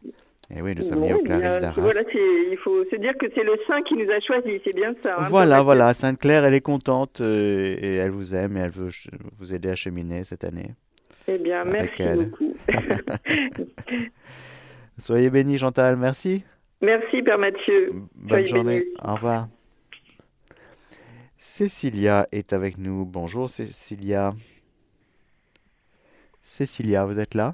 Et 0.52 0.62
oui, 0.62 0.74
nous 0.76 0.82
sommes 0.82 1.04
liés 1.04 1.14
au 1.14 1.22
Clarisse 1.22 1.62
d'Arras. 1.62 1.82
Voilà, 1.82 2.02
il 2.12 2.58
faut 2.64 2.84
se 2.90 2.96
dire 2.96 3.16
que 3.20 3.28
c'est 3.36 3.44
le 3.44 3.56
saint 3.68 3.84
qui 3.84 3.94
nous 3.94 4.10
a 4.10 4.20
choisis, 4.20 4.60
c'est 4.64 4.76
bien 4.76 4.96
ça. 5.04 5.16
Hein, 5.18 5.28
voilà, 5.30 5.62
voilà. 5.62 5.94
Sainte 5.94 6.20
Claire, 6.20 6.44
elle 6.44 6.56
est 6.56 6.62
contente 6.62 7.22
euh, 7.22 7.76
et 7.80 7.96
elle 7.96 8.10
vous 8.10 8.34
aime 8.34 8.58
et 8.58 8.62
elle 8.62 8.72
veut 8.72 8.90
vous 9.38 9.54
aider 9.54 9.70
à 9.70 9.76
cheminer 9.76 10.24
cette 10.24 10.44
année. 10.44 10.72
Eh 11.28 11.38
bien, 11.38 11.64
merci 11.66 12.04
beaucoup. 12.16 12.56
Soyez 15.00 15.30
bénis, 15.30 15.58
Chantal. 15.58 15.96
Merci. 15.96 16.44
Merci, 16.82 17.22
Père 17.22 17.38
Mathieu. 17.38 17.92
Bonne 18.16 18.46
journée. 18.46 18.86
Au 19.04 19.14
revoir. 19.14 19.48
Cécilia 21.38 22.28
est 22.32 22.54
avec 22.54 22.78
nous. 22.78 23.06
Bonjour, 23.06 23.50
Cécilia. 23.50 24.32
Cécilia, 26.42 27.06
vous 27.06 27.20
êtes 27.20 27.34
là? 27.34 27.54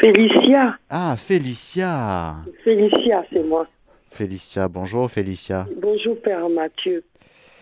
Félicia. 0.00 0.78
Ah, 0.90 1.14
Félicia. 1.16 2.36
Félicia, 2.64 3.24
c'est 3.32 3.42
moi. 3.42 3.66
Félicia, 4.08 4.68
bonjour 4.68 5.10
Félicia. 5.10 5.66
Bonjour 5.80 6.20
Père 6.20 6.48
Mathieu. 6.50 7.02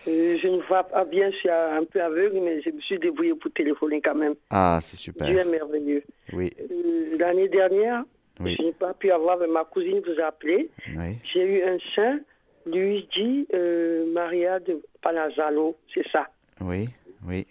Euh, 0.07 0.37
je 0.37 0.47
ne 0.47 0.61
vois 0.63 0.83
pas 0.83 1.05
bien, 1.05 1.29
je 1.31 1.35
suis 1.37 1.49
un 1.49 1.83
peu 1.83 2.01
aveugle, 2.01 2.39
mais 2.41 2.61
je 2.61 2.69
me 2.71 2.81
suis 2.81 2.97
débrouillé 2.97 3.35
pour 3.35 3.51
téléphoner 3.51 4.01
quand 4.01 4.15
même. 4.15 4.35
Ah, 4.49 4.79
c'est 4.81 4.97
super. 4.97 5.27
Dieu 5.27 5.39
est 5.39 5.45
merveilleux. 5.45 6.03
Oui. 6.33 6.51
Euh, 6.59 7.17
l'année 7.17 7.47
dernière, 7.49 8.03
je 8.39 8.61
n'ai 8.61 8.71
pas 8.71 8.93
pu 8.93 9.11
avoir, 9.11 9.37
mais 9.37 9.47
ma 9.47 9.63
cousine 9.63 10.01
vous 10.05 10.19
a 10.19 10.27
appelé. 10.27 10.69
Oui. 10.95 11.17
J'ai 11.31 11.43
eu 11.43 11.63
un 11.63 11.77
saint, 11.95 12.19
Luigi 12.65 13.47
euh, 13.53 14.11
Maria 14.11 14.59
de 14.59 14.81
Palazzalo, 15.01 15.77
c'est 15.93 16.07
ça. 16.09 16.27
Oui, 16.59 16.89
oui. 17.27 17.45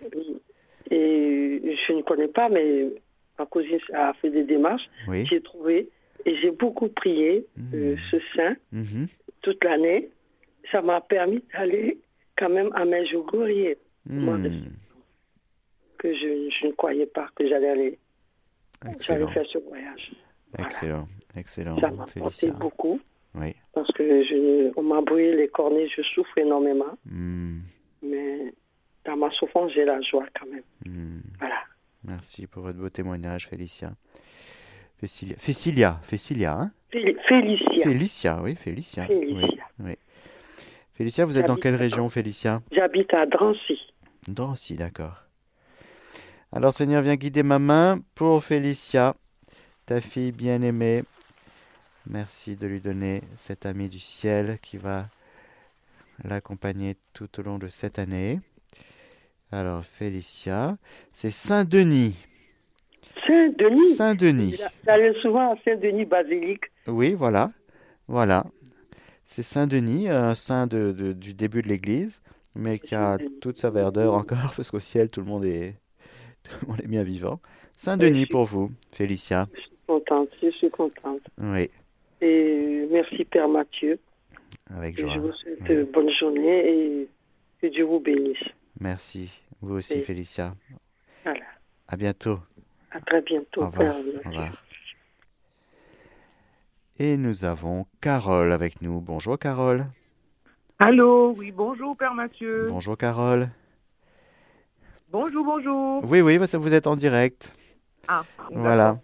Et 0.91 1.77
je 1.87 1.93
ne 1.93 2.03
connais 2.03 2.29
pas, 2.29 2.49
mais 2.49 2.87
ma 3.39 3.47
cousine 3.47 3.79
a 3.95 4.13
fait 4.15 4.31
des 4.31 4.45
démarches. 4.45 4.89
J'ai 5.29 5.41
trouvé 5.41 5.89
et 6.27 6.37
j'ai 6.37 6.51
beaucoup 6.51 6.89
prié 6.89 7.47
euh, 7.75 7.95
mmh. 7.95 7.99
ce 8.11 8.17
saint 8.37 8.57
mmh. 8.73 9.05
toute 9.43 9.65
l'année. 9.65 10.11
Ça 10.71 10.83
m'a 10.83 11.01
permis 11.01 11.43
d'aller 11.53 11.99
quand 12.41 12.49
même 12.49 12.71
à 12.75 12.85
mes 12.85 13.07
jours 13.07 13.27
glorieux. 13.27 13.77
Mmh. 14.07 14.49
Que 15.99 16.15
je, 16.15 16.67
ne 16.67 16.73
croyais 16.73 17.07
pas 17.07 17.29
que 17.37 17.47
j'allais 17.47 17.69
aller. 17.69 17.99
J'allais 19.01 19.31
faire 19.31 19.45
ce 19.53 19.59
voyage. 19.59 20.13
Excellent, 20.59 21.07
excellent. 21.37 21.79
Ça 21.79 21.91
m'a 21.91 22.05
apporté 22.05 22.51
beaucoup. 22.51 22.99
Oui. 23.35 23.55
Parce 23.75 23.93
que 23.93 24.25
je, 24.25 24.73
on 24.77 24.83
m'a 24.83 25.03
brûlé 25.03 25.37
les 25.37 25.49
cornets, 25.49 25.87
je 25.95 26.03
souffre 26.03 26.37
énormément. 26.39 26.97
Mais 28.03 28.55
dans 29.05 29.17
ma 29.17 29.31
souffrance, 29.31 29.73
j'ai 29.75 29.85
la 29.85 30.01
joie 30.01 30.27
quand 30.39 30.47
même. 30.47 31.23
Voilà. 31.39 31.61
Merci 32.03 32.47
pour 32.47 32.63
votre 32.63 32.79
beau 32.79 32.89
témoignage, 32.89 33.47
Félicia. 33.49 33.93
Fécilia, 34.97 35.37
Fécilia, 35.39 35.99
Fécilia 36.03 36.53
hein 36.55 36.73
Félicia. 36.91 37.83
Félicia, 37.83 38.43
oui, 38.43 38.57
Félicia. 38.57 39.07
Oui, 39.09 39.97
Félicia, 41.01 41.25
vous 41.25 41.39
êtes 41.39 41.47
dans 41.47 41.57
quelle 41.57 41.77
région, 41.77 42.11
Félicia? 42.11 42.61
J'habite 42.73 43.15
à 43.15 43.25
Drancy. 43.25 43.81
Drancy, 44.29 44.77
d'accord. 44.77 45.15
Alors, 46.53 46.75
Seigneur, 46.75 47.01
viens 47.01 47.17
guider 47.17 47.43
ma 47.43 47.59
main 47.59 48.01
pour 48.15 48.45
Félicia, 48.45 49.17
ta 49.87 50.03
fille 50.03 50.31
bien-aimée. 50.31 51.05
Merci 52.07 52.55
de 52.55 52.67
lui 52.67 52.81
donner 52.81 53.23
cet 53.35 53.65
ami 53.65 53.89
du 53.89 53.99
ciel 53.99 54.59
qui 54.61 54.77
va 54.77 55.07
l'accompagner 56.23 56.99
tout 57.15 57.31
au 57.41 57.43
long 57.45 57.57
de 57.57 57.69
cette 57.69 57.99
année. 57.99 58.39
Alors, 59.53 59.83
Félicia, 59.83 60.77
c'est 61.15 61.31
Saint-Denis. 61.31 62.27
Saint-Denis 63.27 63.95
Saint-Denis. 63.95 64.61
J'allais 64.85 65.19
souvent 65.23 65.55
à 65.55 65.57
Saint-Denis 65.65 66.05
Basilique. 66.05 66.65
Oui, 66.87 67.15
voilà. 67.15 67.49
Voilà. 68.07 68.45
C'est 69.33 69.43
Saint-Denis, 69.43 70.09
un 70.09 70.35
saint 70.35 70.67
de, 70.67 71.13
du 71.13 71.35
début 71.35 71.63
de 71.63 71.69
l'Église, 71.69 72.21
mais 72.57 72.81
qui 72.81 72.97
a 72.97 73.17
toute 73.41 73.59
sa 73.59 73.71
verdeur 73.71 74.15
encore, 74.15 74.53
parce 74.57 74.73
qu'au 74.73 74.81
ciel, 74.81 75.09
tout 75.09 75.21
le 75.21 75.27
monde 75.27 75.45
est, 75.45 75.77
tout 76.43 76.57
le 76.63 76.67
monde 76.67 76.81
est 76.83 76.89
bien 76.89 77.05
vivant. 77.05 77.39
Saint-Denis 77.77 78.27
pour 78.27 78.43
vous, 78.43 78.73
Félicia. 78.91 79.47
Je 79.55 79.61
suis 79.61 79.71
contente, 79.87 80.31
je 80.43 80.51
suis 80.51 80.69
contente. 80.71 81.21
Oui. 81.41 81.71
Et 82.21 82.89
merci 82.91 83.25
Père 83.25 83.49
Mathieu. 83.49 84.01
Avec 84.69 84.99
joie. 84.99 85.15
je 85.15 85.21
vous 85.21 85.33
souhaite 85.33 85.93
bonne 85.93 86.11
journée 86.11 86.69
et 86.69 87.09
que 87.63 87.69
Dieu 87.69 87.85
vous 87.85 88.01
bénisse. 88.01 88.49
Merci. 88.81 89.41
Vous 89.61 89.77
aussi, 89.77 90.03
Félicia. 90.03 90.57
Voilà. 91.23 91.45
À 91.87 91.97
bientôt. 91.97 92.41
À 92.91 93.01
très 93.01 93.23
bientôt. 93.23 93.63
Au 93.63 93.67
revoir. 93.67 93.95
Au 93.95 94.29
revoir. 94.29 94.65
Et 97.03 97.17
nous 97.17 97.47
avons 97.47 97.87
Carole 98.03 98.53
avec 98.53 98.83
nous. 98.83 99.01
Bonjour 99.01 99.39
Carole. 99.39 99.87
Allô, 100.79 101.35
oui, 101.35 101.51
bonjour 101.51 101.97
Père 101.97 102.13
Mathieu. 102.13 102.67
Bonjour 102.69 102.95
Carole. 102.99 103.49
Bonjour, 105.11 105.43
bonjour. 105.43 106.05
Oui, 106.05 106.21
oui, 106.21 106.37
vous 106.37 106.75
êtes 106.75 106.87
en 106.87 106.97
direct. 106.97 107.51
Ah, 108.07 108.23
voilà. 108.53 108.99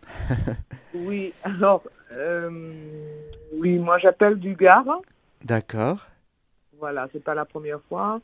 oui, 0.94 1.32
alors, 1.42 1.84
euh, 2.12 2.70
oui, 3.54 3.78
moi 3.78 3.96
j'appelle 3.96 4.38
du 4.38 4.54
Gard. 4.54 5.00
D'accord. 5.42 6.06
Voilà, 6.78 7.08
c'est 7.14 7.24
pas 7.24 7.34
la 7.34 7.46
première 7.46 7.80
fois. 7.88 8.20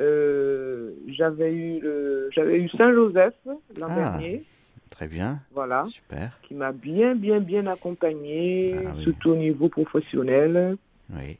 Euh, 0.00 0.92
j'avais 1.08 1.52
eu 1.52 1.78
le, 1.80 2.30
j'avais 2.32 2.58
eu 2.58 2.70
Saint 2.70 2.94
Joseph 2.94 3.34
l'an 3.44 3.88
ah, 3.90 3.94
dernier. 3.94 4.46
Très 4.90 5.08
bien. 5.08 5.40
Voilà. 5.52 5.84
Super. 5.86 6.38
Qui 6.42 6.54
m'a 6.54 6.72
bien, 6.72 7.14
bien, 7.14 7.40
bien 7.40 7.66
accompagné, 7.66 8.74
ah 8.86 8.92
surtout 9.02 9.30
au 9.30 9.36
niveau 9.36 9.68
professionnel. 9.68 10.76
Oui. 11.14 11.38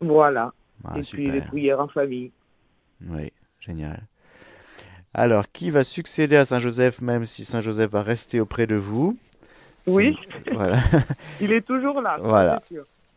Voilà. 0.00 0.52
Ah, 0.84 0.98
Et 0.98 1.00
puis 1.02 1.26
les 1.26 1.40
prières 1.40 1.80
en 1.80 1.88
famille. 1.88 2.30
Oui, 3.08 3.32
génial. 3.60 4.02
Alors, 5.14 5.50
qui 5.50 5.70
va 5.70 5.82
succéder 5.82 6.36
à 6.36 6.44
Saint 6.44 6.58
Joseph, 6.58 7.00
même 7.00 7.24
si 7.24 7.44
Saint 7.44 7.60
Joseph 7.60 7.90
va 7.90 8.02
rester 8.02 8.38
auprès 8.38 8.66
de 8.66 8.76
vous? 8.76 9.16
Oui. 9.86 10.16
Voilà. 10.52 10.76
Il 11.40 11.52
est 11.52 11.66
toujours 11.66 12.02
là. 12.02 12.16
Voilà. 12.20 12.60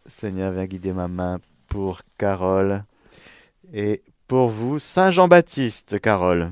Seigneur, 0.05 0.51
viens 0.51 0.65
guider 0.65 0.93
ma 0.93 1.07
main 1.07 1.39
pour 1.67 2.01
Carole. 2.17 2.83
Et 3.73 4.01
pour 4.27 4.47
vous, 4.47 4.79
Saint 4.79 5.11
Jean-Baptiste, 5.11 5.99
Carole. 5.99 6.51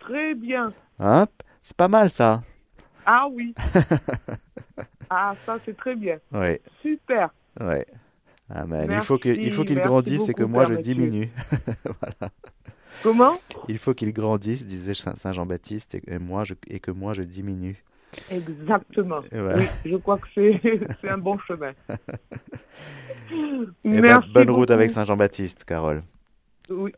Très 0.00 0.34
bien. 0.34 0.72
Hein 0.98 1.26
c'est 1.62 1.76
pas 1.76 1.88
mal 1.88 2.10
ça. 2.10 2.42
Ah 3.06 3.26
oui. 3.30 3.54
ah, 5.10 5.34
ça 5.46 5.58
c'est 5.64 5.76
très 5.76 5.94
bien. 5.94 6.18
Oui. 6.32 6.58
Super. 6.82 7.30
Oui. 7.60 7.82
Amen. 8.50 8.88
il 8.90 9.00
faut 9.00 9.18
qu'il 9.18 9.52
faut 9.52 9.64
qu'il 9.64 9.80
grandisse 9.80 10.28
et 10.28 10.34
que 10.34 10.42
moi 10.42 10.64
je 10.64 10.74
diminue. 10.74 11.30
voilà. 11.84 12.32
Comment? 13.02 13.34
Il 13.68 13.78
faut 13.78 13.94
qu'il 13.94 14.12
grandisse, 14.12 14.66
disait 14.66 14.94
Saint 14.94 15.32
Jean-Baptiste, 15.32 15.96
et, 16.06 16.18
moi 16.18 16.44
je, 16.44 16.54
et 16.68 16.80
que 16.80 16.90
moi 16.90 17.12
je 17.12 17.22
diminue. 17.22 17.82
Exactement. 18.30 19.20
Oui, 19.32 19.64
je 19.84 19.96
crois 19.96 20.18
que 20.18 20.26
c'est 20.34 21.08
un 21.08 21.18
bon 21.18 21.38
chemin. 21.46 21.72
Eh 23.30 24.00
ben, 24.00 24.22
bonne 24.32 24.50
route 24.50 24.70
avec 24.70 24.90
Saint 24.90 25.04
Jean-Baptiste, 25.04 25.64
Carole. 25.64 26.02
Oui, 26.70 26.92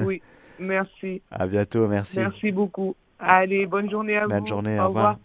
oui, 0.00 0.22
merci. 0.58 1.22
À 1.30 1.46
bientôt, 1.46 1.86
merci. 1.86 2.18
Merci 2.18 2.50
beaucoup. 2.52 2.96
Allez, 3.18 3.66
bonne 3.66 3.90
journée 3.90 4.16
à 4.16 4.24
vous. 4.24 4.30
Bonne 4.30 4.46
journée, 4.46 4.78
au 4.80 4.88
revoir. 4.88 5.16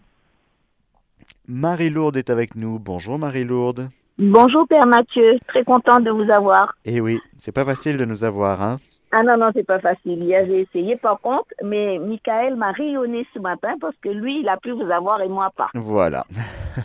Marie-Lourde 1.48 2.16
est 2.16 2.30
avec 2.30 2.54
nous. 2.54 2.78
Bonjour 2.78 3.18
Marie-Lourde. 3.18 3.88
Bonjour 4.18 4.68
Père 4.68 4.86
Mathieu, 4.86 5.38
très 5.48 5.64
contente 5.64 6.04
de 6.04 6.10
vous 6.10 6.30
avoir. 6.30 6.74
Eh 6.84 7.00
oui, 7.00 7.18
c'est 7.36 7.52
pas 7.52 7.64
facile 7.64 7.96
de 7.96 8.04
nous 8.04 8.24
avoir, 8.24 8.62
hein 8.62 8.76
Ah 9.10 9.22
non, 9.22 9.36
non, 9.36 9.50
c'est 9.54 9.66
pas 9.66 9.80
facile. 9.80 10.24
J'ai 10.28 10.60
essayé 10.60 10.96
par 10.96 11.18
contre, 11.20 11.48
mais 11.62 11.98
Michael 11.98 12.56
m'a 12.56 12.72
rayonné 12.72 13.26
ce 13.34 13.38
matin 13.38 13.74
parce 13.80 13.96
que 14.02 14.10
lui, 14.10 14.40
il 14.40 14.48
a 14.48 14.56
pu 14.58 14.70
vous 14.72 14.90
avoir 14.90 15.24
et 15.24 15.28
moi 15.28 15.50
pas. 15.56 15.70
Voilà. 15.74 16.24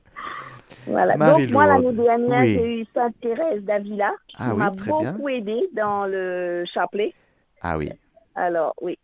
Voilà. 0.87 1.17
Donc, 1.17 1.51
moi, 1.51 1.67
l'année 1.67 1.93
dernière, 1.93 2.43
j'ai 2.43 2.81
eu 2.81 2.87
Sainte 2.95 3.15
Thérèse 3.21 3.63
d'Avila 3.63 4.13
qui 4.29 4.37
ah 4.39 4.55
m'a 4.55 4.71
beaucoup 4.71 5.29
aidé 5.29 5.69
dans 5.75 6.07
le 6.07 6.65
chapelet. 6.73 7.13
Ah 7.61 7.77
oui. 7.77 7.91
Alors, 8.35 8.75
oui, 8.81 8.99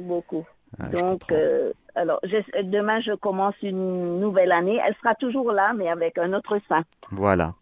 beaucoup. 0.00 0.46
Ah, 0.78 0.88
Donc, 0.88 1.22
euh, 1.32 1.72
alors, 1.94 2.20
demain, 2.62 3.00
je 3.00 3.14
commence 3.14 3.54
une 3.62 4.20
nouvelle 4.20 4.52
année. 4.52 4.80
Elle 4.86 4.94
sera 4.96 5.14
toujours 5.14 5.52
là, 5.52 5.72
mais 5.76 5.88
avec 5.88 6.18
un 6.18 6.32
autre 6.32 6.58
saint. 6.68 6.84
Voilà. 7.10 7.54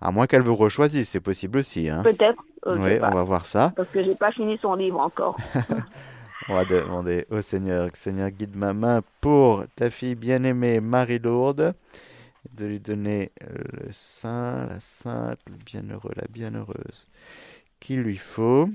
À 0.00 0.10
moins 0.10 0.26
qu'elle 0.26 0.42
vous 0.42 0.56
rechoisisse, 0.56 1.08
c'est 1.08 1.20
possible 1.20 1.58
aussi. 1.58 1.88
Hein. 1.88 2.02
Peut-être. 2.02 2.42
Oui, 2.66 2.98
on 3.02 3.10
va 3.10 3.22
voir 3.22 3.46
ça. 3.46 3.72
Parce 3.76 3.90
que 3.90 4.02
j'ai 4.02 4.14
pas 4.14 4.32
fini 4.32 4.56
son 4.56 4.74
livre 4.74 5.00
encore. 5.00 5.36
on 6.48 6.54
va 6.54 6.64
demander 6.64 7.26
au 7.30 7.40
Seigneur, 7.40 7.88
Seigneur 7.94 8.30
guide 8.30 8.56
ma 8.56 8.72
main 8.72 9.00
pour 9.20 9.64
ta 9.76 9.90
fille 9.90 10.14
bien-aimée 10.14 10.80
Marie-Lourde 10.80 11.74
de 12.52 12.66
lui 12.66 12.80
donner 12.80 13.32
euh, 13.42 13.54
le 13.72 13.92
saint, 13.92 14.66
la 14.66 14.80
sainte, 14.80 15.40
le 15.48 15.56
bienheureux, 15.64 16.12
la 16.16 16.26
bienheureuse 16.28 17.08
qu'il 17.80 18.02
lui 18.02 18.16
faut. 18.16 18.68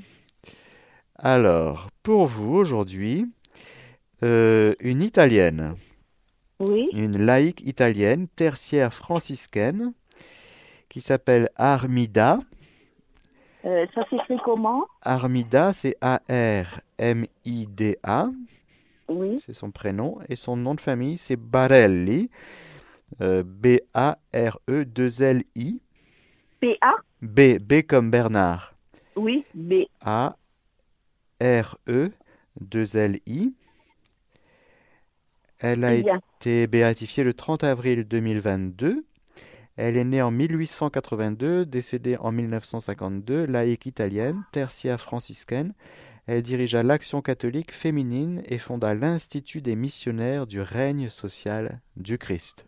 Alors, 1.21 1.89
pour 2.01 2.25
vous 2.25 2.55
aujourd'hui, 2.55 3.25
euh, 4.23 4.73
une 4.79 5.01
italienne. 5.01 5.75
Oui. 6.61 6.87
Une 6.93 7.17
laïque 7.17 7.59
italienne, 7.65 8.29
tertiaire 8.29 8.93
franciscaine, 8.93 9.91
qui 10.87 11.01
s'appelle 11.01 11.49
Armida. 11.57 12.39
Euh, 13.65 13.85
ça 13.93 14.07
s'écrit 14.09 14.37
comment? 14.45 14.85
Armida, 15.01 15.73
c'est 15.73 15.97
A-R-M-I-D-A. 15.99 16.29
Oui. 19.09 19.39
C'est 19.39 19.53
son 19.53 19.71
prénom. 19.71 20.19
Et 20.29 20.37
son 20.37 20.55
nom 20.55 20.73
de 20.73 20.79
famille, 20.79 21.17
c'est 21.17 21.35
Barelli. 21.35 22.29
Euh, 23.19 23.43
B-A-R-E-2-L-I. 23.45 24.21
B-A 26.61 26.95
B, 27.21 27.59
B 27.59 27.81
comme 27.85 28.09
Bernard. 28.09 28.73
Oui, 29.17 29.43
B. 29.53 29.83
A-R-E-2-L-I. 31.39 32.13
Elle 35.59 35.83
a 35.83 35.93
été 35.93 36.67
béatifiée 36.67 37.23
le 37.23 37.33
30 37.33 37.63
avril 37.63 38.05
2022. 38.05 39.03
Elle 39.75 39.95
est 39.97 40.03
née 40.03 40.21
en 40.21 40.31
1882, 40.31 41.65
décédée 41.65 42.17
en 42.17 42.31
1952, 42.31 43.45
laïque 43.45 43.85
italienne, 43.85 44.43
tertiaire 44.51 44.99
franciscaine. 44.99 45.73
Elle 46.27 46.41
dirigea 46.41 46.83
l'Action 46.83 47.21
catholique 47.21 47.71
féminine 47.71 48.43
et 48.45 48.57
fonda 48.57 48.93
l'Institut 48.93 49.61
des 49.61 49.75
missionnaires 49.75 50.47
du 50.47 50.61
règne 50.61 51.09
social 51.09 51.79
du 51.97 52.17
Christ. 52.17 52.67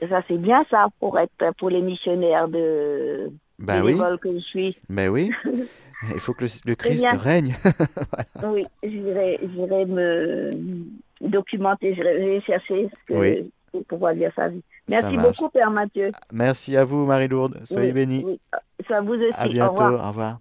Ça, 0.00 0.22
c'est 0.26 0.38
bien 0.38 0.64
ça 0.70 0.86
pour 1.00 1.18
être 1.18 1.32
pour 1.58 1.70
les 1.70 1.82
missionnaires 1.82 2.48
de 2.48 3.30
ben 3.58 3.82
oui. 3.82 3.98
que 4.20 4.32
je 4.32 4.40
suis. 4.44 4.76
Ben 4.88 5.08
oui. 5.08 5.30
Il 6.02 6.20
faut 6.20 6.34
que 6.34 6.44
le, 6.64 6.74
Christ 6.74 7.06
règne. 7.18 7.54
Oui, 8.44 8.64
j'irai, 8.82 9.38
me 9.86 10.50
documenter, 11.20 11.94
j'irai 11.94 12.40
chercher 12.42 12.88
ce 12.90 13.14
que, 13.14 13.46
pour 13.72 13.84
pouvoir 13.84 14.14
dire 14.14 14.32
ça. 14.36 14.48
Merci 14.88 15.16
beaucoup, 15.16 15.48
Père 15.48 15.70
Mathieu. 15.70 16.08
Merci 16.32 16.76
à 16.76 16.84
vous, 16.84 17.06
Marie-Lourde. 17.06 17.60
Soyez 17.64 17.92
bénie. 17.92 18.22
Oui. 18.26 18.40
Ça 18.88 19.00
vous 19.00 19.14
aussi. 19.14 19.34
À 19.38 19.48
bientôt. 19.48 19.82
Au 19.82 20.08
revoir. 20.08 20.40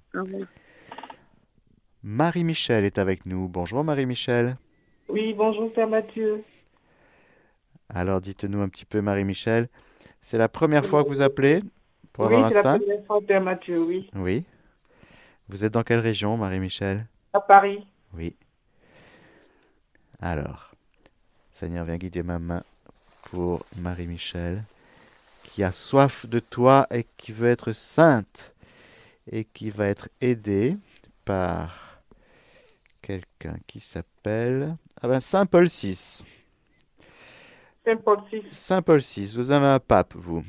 Marie-Michel 2.04 2.84
est 2.84 2.98
avec 2.98 3.26
nous. 3.26 3.48
Bonjour, 3.48 3.84
Marie-Michel. 3.84 4.58
Oui, 5.08 5.34
bonjour, 5.34 5.72
Père 5.72 5.88
Mathieu. 5.88 6.44
Alors, 7.94 8.20
dites-nous 8.20 8.62
un 8.62 8.68
petit 8.68 8.86
peu, 8.86 9.02
Marie-Michel. 9.02 9.70
C'est 10.20 10.38
la 10.38 10.50
première 10.50 10.86
fois 10.86 11.04
que 11.04 11.10
vous 11.10 11.22
appelez 11.22 11.62
pour 12.12 12.28
oui, 12.28 12.36
avoir 12.36 12.46
un 12.48 12.50
c'est 12.50 12.64
la 12.64 12.80
première 12.80 13.06
fois, 13.06 13.22
Père 13.22 13.42
Mathieu, 13.42 13.80
oui. 13.80 14.10
Oui. 14.16 14.44
Vous 15.50 15.66
êtes 15.66 15.74
dans 15.74 15.84
quelle 15.84 16.00
région, 16.00 16.38
Marie-Michel? 16.38 17.08
À 17.34 17.42
Paris. 17.42 17.86
Oui. 18.14 18.36
Alors, 20.20 20.72
Seigneur, 21.52 21.86
viens 21.86 21.98
guider 21.98 22.24
ma 22.24 22.40
main 22.40 22.64
pour 23.32 23.66
Marie-Michel, 23.78 24.64
qui 25.44 25.64
a 25.64 25.72
soif 25.72 26.26
de 26.26 26.40
toi 26.40 26.88
et 26.92 27.06
qui 27.18 27.32
veut 27.32 27.50
être 27.50 27.74
sainte, 27.74 28.54
et 29.32 29.44
qui 29.46 29.70
va 29.70 29.88
être 29.88 30.10
aidée 30.22 30.76
par 31.26 32.02
quelqu'un 33.02 33.58
qui 33.68 33.80
s'appelle 33.80 34.76
ah 35.02 35.08
ben, 35.08 35.20
Saint 35.20 35.46
Paul 35.46 35.68
VI. 35.68 36.24
Saint-Paul 37.86 38.20
VI. 38.32 38.44
Saint-Paul 38.52 39.00
VI. 39.00 39.34
Vous 39.36 39.52
avez 39.52 39.66
un 39.66 39.80
pape, 39.80 40.14
vous. 40.16 40.44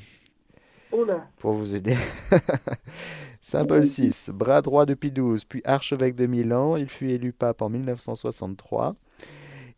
Oula. 0.92 1.26
Pour 1.38 1.52
vous 1.52 1.74
aider. 1.74 1.96
Saint-Paul 3.44 3.82
VI, 3.82 4.30
bras 4.32 4.62
droit 4.62 4.86
de 4.86 4.94
Pie 4.94 5.12
XII, 5.12 5.44
puis 5.46 5.60
archevêque 5.66 6.14
de 6.14 6.24
Milan, 6.24 6.76
il 6.76 6.88
fut 6.88 7.10
élu 7.10 7.34
pape 7.34 7.60
en 7.60 7.68
1963. 7.68 8.96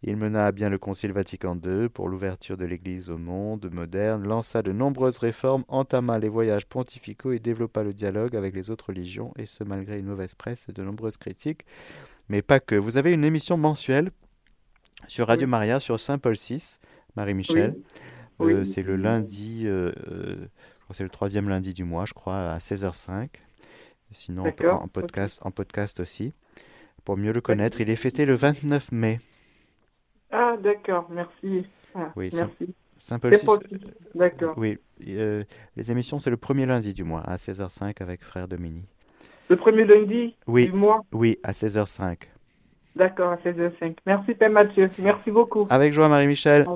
Il 0.04 0.16
mena 0.16 0.46
à 0.46 0.52
bien 0.52 0.68
le 0.68 0.78
Concile 0.78 1.10
Vatican 1.10 1.58
II 1.66 1.88
pour 1.88 2.08
l'ouverture 2.08 2.56
de 2.56 2.64
l'Église 2.64 3.10
au 3.10 3.18
monde 3.18 3.68
moderne, 3.72 4.24
lança 4.24 4.62
de 4.62 4.70
nombreuses 4.70 5.18
réformes, 5.18 5.64
entama 5.66 6.20
les 6.20 6.28
voyages 6.28 6.64
pontificaux 6.66 7.32
et 7.32 7.40
développa 7.40 7.82
le 7.82 7.92
dialogue 7.92 8.36
avec 8.36 8.54
les 8.54 8.70
autres 8.70 8.90
religions, 8.90 9.34
et 9.36 9.46
ce 9.46 9.64
malgré 9.64 9.98
une 9.98 10.06
mauvaise 10.06 10.36
presse 10.36 10.68
et 10.68 10.72
de 10.72 10.84
nombreuses 10.84 11.16
critiques. 11.16 11.66
Mais 12.28 12.42
pas 12.42 12.60
que. 12.60 12.76
Vous 12.76 12.98
avez 12.98 13.12
une 13.12 13.24
émission 13.24 13.56
mensuelle 13.56 14.10
sur 15.08 15.26
Radio 15.26 15.48
Maria 15.48 15.80
sur 15.80 15.98
Saint 15.98 16.18
Paul 16.18 16.36
VI, 16.36 16.78
Marie-Michel. 17.16 17.74
Euh, 18.40 18.62
c'est 18.62 18.82
le 18.82 18.94
lundi, 18.94 19.62
euh, 19.64 19.90
euh, 20.06 20.46
c'est 20.92 21.02
le 21.02 21.10
troisième 21.10 21.48
lundi 21.48 21.74
du 21.74 21.82
mois, 21.82 22.04
je 22.04 22.12
crois, 22.12 22.52
à 22.52 22.58
16h05. 22.58 23.28
Sinon, 24.10 24.44
en 24.46 24.88
podcast, 24.88 25.40
en 25.42 25.50
podcast 25.50 26.00
aussi. 26.00 26.32
Pour 27.04 27.16
mieux 27.16 27.32
le 27.32 27.40
connaître, 27.40 27.80
il 27.80 27.90
est 27.90 27.96
fêté 27.96 28.26
le 28.26 28.34
29 28.34 28.92
mai. 28.92 29.18
Ah, 30.30 30.56
d'accord, 30.60 31.08
merci. 31.10 31.66
Ah, 31.94 32.12
oui, 32.16 32.30
merci. 32.34 32.74
Saint-Paul 32.98 33.34
D'accord. 34.14 34.54
Oui, 34.56 34.78
euh, 35.06 35.42
les 35.76 35.92
émissions, 35.92 36.18
c'est 36.18 36.30
le 36.30 36.36
premier 36.36 36.66
lundi 36.66 36.94
du 36.94 37.04
mois, 37.04 37.20
à 37.20 37.36
16h05 37.36 38.02
avec 38.02 38.24
Frère 38.24 38.48
Domini. 38.48 38.84
Le 39.48 39.56
premier 39.56 39.84
lundi 39.84 40.34
oui, 40.46 40.66
du 40.66 40.72
mois? 40.72 41.04
Oui, 41.12 41.38
à 41.42 41.52
16h05. 41.52 42.16
D'accord, 42.96 43.32
à 43.32 43.36
16h05. 43.36 43.96
Merci, 44.06 44.34
Père 44.34 44.50
Mathieu. 44.50 44.88
Merci 44.98 45.30
beaucoup. 45.30 45.66
Avec 45.70 45.92
joie, 45.92 46.08
Marie-Michel. 46.08 46.66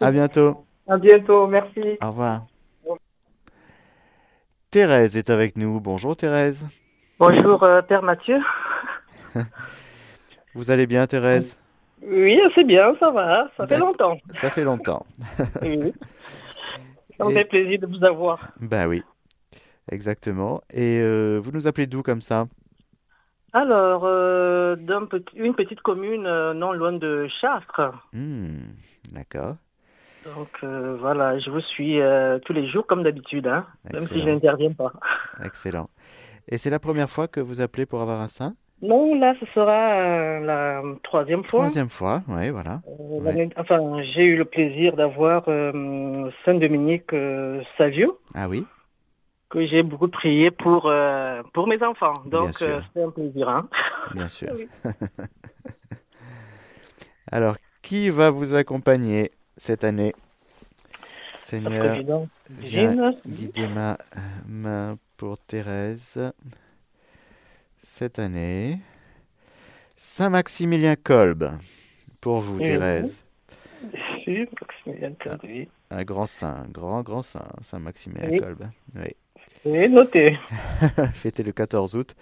À 0.00 0.10
bientôt. 0.10 0.64
À 0.88 0.98
bientôt, 0.98 1.46
merci. 1.46 1.98
Au 2.02 2.08
revoir. 2.08 2.46
Thérèse 4.76 5.16
est 5.16 5.30
avec 5.30 5.56
nous. 5.56 5.80
Bonjour, 5.80 6.14
Thérèse. 6.14 6.66
Bonjour, 7.18 7.62
euh, 7.62 7.80
Père 7.80 8.02
Mathieu. 8.02 8.38
Vous 10.54 10.70
allez 10.70 10.86
bien, 10.86 11.06
Thérèse? 11.06 11.56
Oui, 12.02 12.38
c'est 12.54 12.64
bien, 12.64 12.94
ça 13.00 13.10
va. 13.10 13.48
Ça 13.56 13.66
fait 13.66 13.78
longtemps. 13.78 14.18
Ça 14.32 14.50
fait 14.50 14.64
longtemps. 14.64 15.06
oui. 15.62 15.90
Ça 17.16 17.24
me 17.24 17.30
fait 17.30 17.46
plaisir 17.46 17.78
de 17.78 17.86
vous 17.86 18.04
avoir. 18.04 18.50
Ben 18.60 18.86
oui, 18.86 19.02
exactement. 19.90 20.60
Et 20.70 21.00
euh, 21.00 21.40
vous 21.42 21.52
nous 21.52 21.66
appelez 21.66 21.86
d'où 21.86 22.02
comme 22.02 22.20
ça? 22.20 22.46
Alors, 23.54 24.02
euh, 24.04 24.76
d'une 24.76 25.54
petite 25.54 25.80
commune 25.80 26.26
euh, 26.26 26.52
non 26.52 26.74
loin 26.74 26.92
de 26.92 27.26
Chartres. 27.40 27.94
Hmm, 28.12 28.58
d'accord. 29.10 29.56
Donc 30.34 30.64
voilà, 31.00 31.38
je 31.38 31.50
vous 31.50 31.60
suis 31.60 31.98
tous 32.44 32.52
les 32.52 32.68
jours 32.68 32.86
comme 32.86 33.02
d'habitude, 33.02 33.46
hein, 33.46 33.66
même 33.92 34.02
si 34.02 34.18
je 34.18 34.24
n'interviens 34.24 34.72
pas. 34.72 34.92
Excellent. 35.44 35.88
Et 36.48 36.58
c'est 36.58 36.70
la 36.70 36.78
première 36.78 37.10
fois 37.10 37.26
que 37.28 37.40
vous 37.40 37.60
appelez 37.60 37.86
pour 37.86 38.00
avoir 38.00 38.20
un 38.20 38.28
sein? 38.28 38.54
Non, 38.82 39.18
là, 39.18 39.34
ce 39.40 39.46
sera 39.46 39.94
euh, 39.94 40.40
la 40.40 40.82
troisième 41.02 41.42
fois. 41.44 41.60
Troisième 41.60 41.88
fois, 41.88 42.22
oui, 42.28 42.50
voilà. 42.50 42.82
Euh, 42.86 43.48
enfin, 43.56 44.02
j'ai 44.02 44.24
eu 44.24 44.36
le 44.36 44.44
plaisir 44.44 44.94
d'avoir 44.94 45.44
euh, 45.48 46.30
Saint-Dominique 46.44 47.10
Savio. 47.78 48.20
Ah 48.34 48.48
oui 48.48 48.66
Que 49.48 49.66
j'ai 49.66 49.82
beaucoup 49.82 50.08
prié 50.08 50.50
pour, 50.50 50.92
pour 51.54 51.66
mes 51.66 51.82
enfants. 51.82 52.14
Donc, 52.26 52.52
c'est 52.54 53.02
un 53.02 53.10
plaisir. 53.10 53.48
Hein 53.48 53.68
Bien 54.14 54.28
sûr. 54.28 54.52
Alors, 57.32 57.56
qui 57.82 58.10
va 58.10 58.30
vous 58.30 58.54
accompagner? 58.54 59.32
Cette 59.56 59.84
année 59.84 60.14
Seigneur, 61.34 61.98
viens 62.48 63.14
guider 63.26 63.66
ma 63.66 63.98
main 64.48 64.96
pour 65.16 65.38
Thérèse 65.38 66.18
cette 67.78 68.18
année. 68.18 68.78
Saint-Maximilien 69.94 70.96
Kolb, 70.96 71.50
pour 72.20 72.40
vous, 72.40 72.58
Thérèse. 72.58 73.22
Maximilien 74.26 75.12
Kolb, 75.22 75.40
oui. 75.44 75.68
Un 75.90 76.04
grand 76.04 76.26
saint, 76.26 76.66
grand, 76.70 77.02
grand 77.02 77.22
saint, 77.22 77.48
Saint-Maximilien 77.60 78.38
Kolb. 78.38 78.66
Oui. 78.94 79.08
Oui, 79.64 79.88
noté. 79.88 80.38
Fêté 81.12 81.42
le 81.42 81.52
14 81.52 81.96
août. 81.96 82.14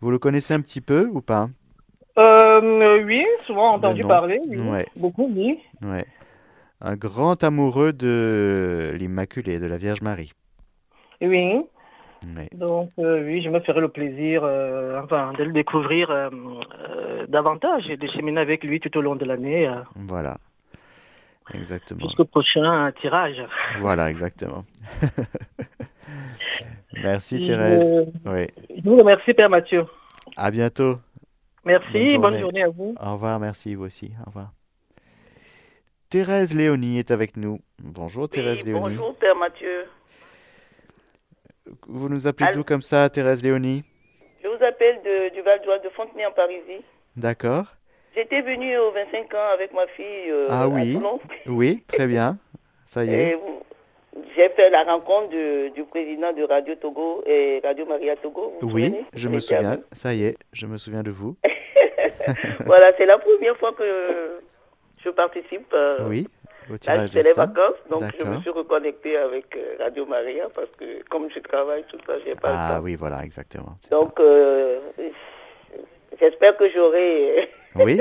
Vous 0.00 0.10
le 0.10 0.18
connaissez 0.18 0.54
un 0.54 0.60
petit 0.60 0.80
peu 0.80 1.08
ou 1.12 1.20
pas? 1.20 1.48
Euh, 2.18 3.02
Oui, 3.04 3.24
souvent 3.46 3.72
entendu 3.74 4.02
parler. 4.02 4.40
Oui. 4.52 4.80
Beaucoup, 4.96 5.30
oui. 5.34 5.58
Ouais. 5.82 6.04
Un 6.80 6.96
grand 6.96 7.42
amoureux 7.44 7.92
de 7.92 8.92
l'Immaculée, 8.94 9.58
de 9.58 9.66
la 9.66 9.76
Vierge 9.76 10.00
Marie. 10.00 10.32
Oui. 11.20 11.60
Donc 12.52 12.90
euh, 12.98 13.24
oui, 13.24 13.42
je 13.42 13.48
me 13.48 13.60
ferai 13.60 13.80
le 13.80 13.88
plaisir 13.88 14.42
euh, 14.44 15.00
enfin, 15.02 15.32
de 15.38 15.44
le 15.44 15.52
découvrir 15.52 16.10
euh, 16.10 16.28
davantage 17.28 17.88
et 17.88 17.96
de 17.96 18.06
cheminer 18.06 18.40
avec 18.40 18.62
lui 18.62 18.78
tout 18.78 18.94
au 18.98 19.00
long 19.00 19.16
de 19.16 19.24
l'année. 19.24 19.70
voilà, 19.94 20.36
exactement. 21.54 22.00
Jusqu'au 22.00 22.26
prochain 22.26 22.92
tirage. 23.00 23.42
Voilà, 23.78 24.10
exactement. 24.10 24.64
merci 27.02 27.42
Thérèse. 27.42 28.06
oui. 28.26 28.46
Je 28.76 28.88
vous 28.88 28.98
remercie 28.98 29.32
Père 29.32 29.48
Mathieu. 29.48 29.84
À 30.36 30.50
bientôt. 30.50 30.98
Merci, 31.64 32.18
bonne 32.18 32.38
journée, 32.38 32.62
à 32.62 32.68
vous. 32.68 32.94
Au 33.00 33.12
revoir, 33.12 33.38
merci 33.38 33.74
vous 33.74 33.84
aussi. 33.84 34.12
Au 34.22 34.26
revoir. 34.26 34.52
Thérèse 36.10 36.56
Léonie 36.56 36.98
est 36.98 37.12
avec 37.12 37.36
nous. 37.36 37.60
Bonjour 37.80 38.28
Thérèse 38.28 38.64
Léonie. 38.64 38.96
Bonjour 38.96 39.14
Père 39.14 39.36
Mathieu. 39.36 39.86
Vous 41.86 42.08
nous 42.08 42.26
appelez 42.26 42.50
d'où 42.52 42.64
comme 42.64 42.82
ça, 42.82 43.08
Thérèse 43.08 43.44
Léonie? 43.44 43.84
Je 44.42 44.48
vous 44.48 44.64
appelle 44.64 45.00
de, 45.04 45.32
du 45.32 45.40
Val 45.42 45.62
d'Oise, 45.62 45.82
de 45.82 45.88
Fontenay 45.90 46.26
en 46.26 46.32
Parisie. 46.32 46.82
D'accord. 47.16 47.66
J'étais 48.16 48.40
venue 48.40 48.76
aux 48.76 48.90
25 48.90 49.34
ans 49.34 49.50
avec 49.54 49.72
ma 49.72 49.86
fille. 49.86 50.30
Euh, 50.30 50.48
ah 50.50 50.66
oui. 50.66 50.98
Oui, 51.46 51.84
très 51.86 52.08
bien. 52.08 52.38
Ça 52.84 53.04
y 53.04 53.14
est. 53.14 53.38
J'ai 54.34 54.48
fait 54.48 54.68
la 54.68 54.82
rencontre 54.82 55.28
du 55.28 55.84
président 55.84 56.32
de 56.32 56.42
Radio 56.42 56.74
Togo 56.74 57.22
et 57.24 57.60
Radio 57.62 57.86
Maria 57.86 58.16
Togo. 58.16 58.58
oui, 58.62 58.96
je 59.14 59.28
me 59.28 59.38
souviens. 59.38 59.78
Ça 59.92 60.12
y 60.12 60.24
est, 60.24 60.36
je 60.52 60.66
me 60.66 60.76
souviens 60.76 61.04
de 61.04 61.12
vous. 61.12 61.36
voilà, 62.66 62.92
c'est 62.98 63.06
la 63.06 63.18
première 63.18 63.56
fois 63.56 63.72
que 63.72 64.40
je 65.04 65.10
participe. 65.10 65.72
Euh, 65.72 66.08
oui. 66.08 66.26
Là, 66.86 67.06
c'est 67.08 67.22
les 67.22 67.32
vacances, 67.32 67.80
donc 67.90 68.02
je 68.16 68.24
me 68.24 68.40
suis 68.40 68.50
reconnecté 68.50 69.16
avec 69.16 69.56
euh, 69.56 69.82
Radio 69.82 70.06
Maria 70.06 70.48
parce 70.54 70.70
que 70.78 71.02
comme 71.08 71.28
je 71.34 71.40
travaille 71.40 71.84
tout 71.90 71.98
ça, 72.06 72.12
j'ai 72.24 72.36
pas 72.36 72.48
ah, 72.48 72.50
le 72.50 72.56
temps. 72.56 72.76
Ah 72.76 72.80
oui, 72.80 72.94
voilà, 72.94 73.24
exactement. 73.24 73.76
Donc, 73.90 74.20
euh, 74.20 74.78
j'espère 76.20 76.56
que 76.56 76.70
j'aurai. 76.70 77.50
oui, 77.74 78.00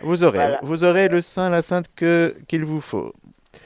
vous 0.00 0.22
aurez, 0.22 0.58
vous 0.62 0.84
aurez 0.84 1.08
le 1.08 1.20
saint, 1.22 1.50
la 1.50 1.60
sainte 1.60 1.86
que 1.96 2.32
qu'il 2.46 2.64
vous 2.64 2.80
faut. 2.80 3.12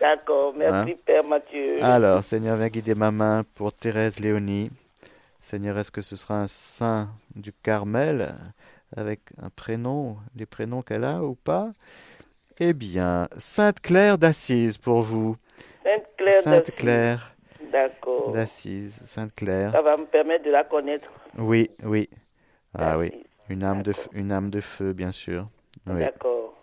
D'accord, 0.00 0.54
merci 0.56 0.92
hein? 0.92 0.96
Père 1.04 1.24
Mathieu. 1.24 1.82
Alors, 1.82 2.24
Seigneur, 2.24 2.56
viens 2.56 2.68
guider 2.68 2.94
ma 2.94 3.10
main 3.10 3.42
pour 3.54 3.72
Thérèse 3.72 4.18
Léonie. 4.18 4.70
Seigneur, 5.40 5.76
est-ce 5.76 5.90
que 5.90 6.00
ce 6.00 6.16
sera 6.16 6.40
un 6.40 6.46
saint 6.46 7.08
du 7.34 7.52
Carmel 7.52 8.32
avec 8.96 9.20
un 9.42 9.50
prénom, 9.50 10.16
les 10.36 10.46
prénoms 10.46 10.82
qu'elle 10.82 11.04
a 11.04 11.22
ou 11.22 11.34
pas? 11.34 11.68
Eh 12.58 12.72
bien, 12.72 13.28
Sainte 13.36 13.80
Claire 13.80 14.18
d'Assise 14.18 14.78
pour 14.78 15.02
vous. 15.02 15.36
Sainte 15.84 16.04
Claire 16.16 16.42
Sainte 16.42 16.70
Claire. 16.76 17.34
D'accord. 17.72 18.30
D'Assise, 18.30 19.00
Sainte 19.04 19.34
Claire. 19.34 19.72
Ça 19.72 19.82
va 19.82 19.96
me 19.96 20.04
permettre 20.04 20.44
de 20.44 20.50
la 20.50 20.64
connaître. 20.64 21.10
Oui, 21.38 21.70
oui. 21.84 22.08
Ah 22.74 22.98
oui. 22.98 23.12
Une 23.48 23.64
âme, 23.64 23.82
de 23.82 23.92
feu, 23.92 24.08
une 24.12 24.32
âme 24.32 24.50
de 24.50 24.60
feu, 24.60 24.92
bien 24.92 25.12
sûr. 25.12 25.48
D'accord. 25.86 26.54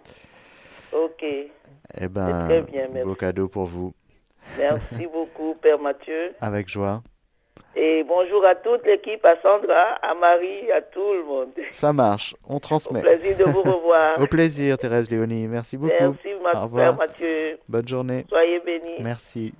Ok. 0.91 1.23
Eh 1.23 2.07
bien, 2.07 2.47
beau 3.03 3.15
cadeau 3.15 3.47
pour 3.47 3.65
vous. 3.65 3.93
Merci 4.57 5.07
beaucoup, 5.07 5.55
Père 5.61 5.79
Mathieu. 5.79 6.33
Avec 6.39 6.67
joie. 6.69 7.03
Et 7.75 8.03
bonjour 8.03 8.43
à 8.45 8.55
toute 8.55 8.85
l'équipe, 8.85 9.23
à 9.23 9.39
Sandra, 9.41 9.93
à 10.01 10.13
Marie, 10.15 10.71
à 10.71 10.81
tout 10.81 11.13
le 11.13 11.23
monde. 11.23 11.51
Ça 11.71 11.93
marche, 11.93 12.35
on 12.47 12.59
transmet. 12.59 12.99
Au 12.99 13.03
plaisir 13.03 13.37
de 13.37 13.43
vous 13.43 13.61
revoir. 13.61 14.19
Au 14.19 14.25
plaisir, 14.27 14.77
Thérèse 14.77 15.09
Léonie. 15.09 15.47
Merci 15.47 15.77
beaucoup. 15.77 15.93
Merci, 15.99 16.29
ma 16.43 16.63
Au 16.63 16.93
Mathieu. 16.95 17.59
Bonne 17.67 17.87
journée. 17.87 18.25
Soyez 18.27 18.59
bénis. 18.59 18.97
Merci. 19.03 19.53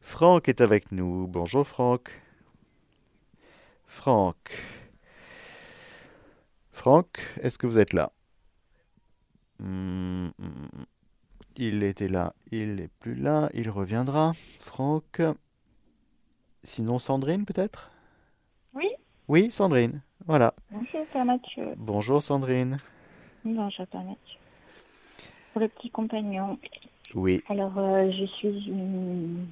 Franck 0.00 0.48
est 0.48 0.60
avec 0.60 0.92
nous. 0.92 1.26
Bonjour, 1.26 1.66
Franck. 1.66 2.10
Franck. 3.86 4.36
Franck, 6.72 7.18
est-ce 7.42 7.58
que 7.58 7.66
vous 7.66 7.78
êtes 7.78 7.92
là? 7.92 8.10
Hmm, 9.58 10.28
Il 11.56 11.82
était 11.82 12.06
là, 12.06 12.32
il 12.52 12.76
n'est 12.76 12.90
plus 13.00 13.16
là, 13.16 13.48
il 13.54 13.68
reviendra. 13.70 14.32
Franck. 14.60 15.20
Sinon 16.62 16.98
Sandrine 16.98 17.44
peut-être? 17.44 17.90
Oui. 18.74 18.88
Oui, 19.28 19.50
Sandrine. 19.50 20.00
Voilà. 20.26 20.54
Bonjour 20.70 21.06
Père 21.12 21.24
Mathieu. 21.24 21.74
Bonjour 21.76 22.22
Sandrine. 22.22 22.76
Bonjour 23.44 23.86
Père 23.86 24.02
Mathieu. 24.02 24.38
Pour 25.52 25.62
le 25.62 25.68
petit 25.68 25.90
compagnon, 25.90 26.58
Oui. 27.14 27.42
Alors, 27.48 27.72
je 27.76 28.26
suis 28.26 28.66
une 28.68 29.46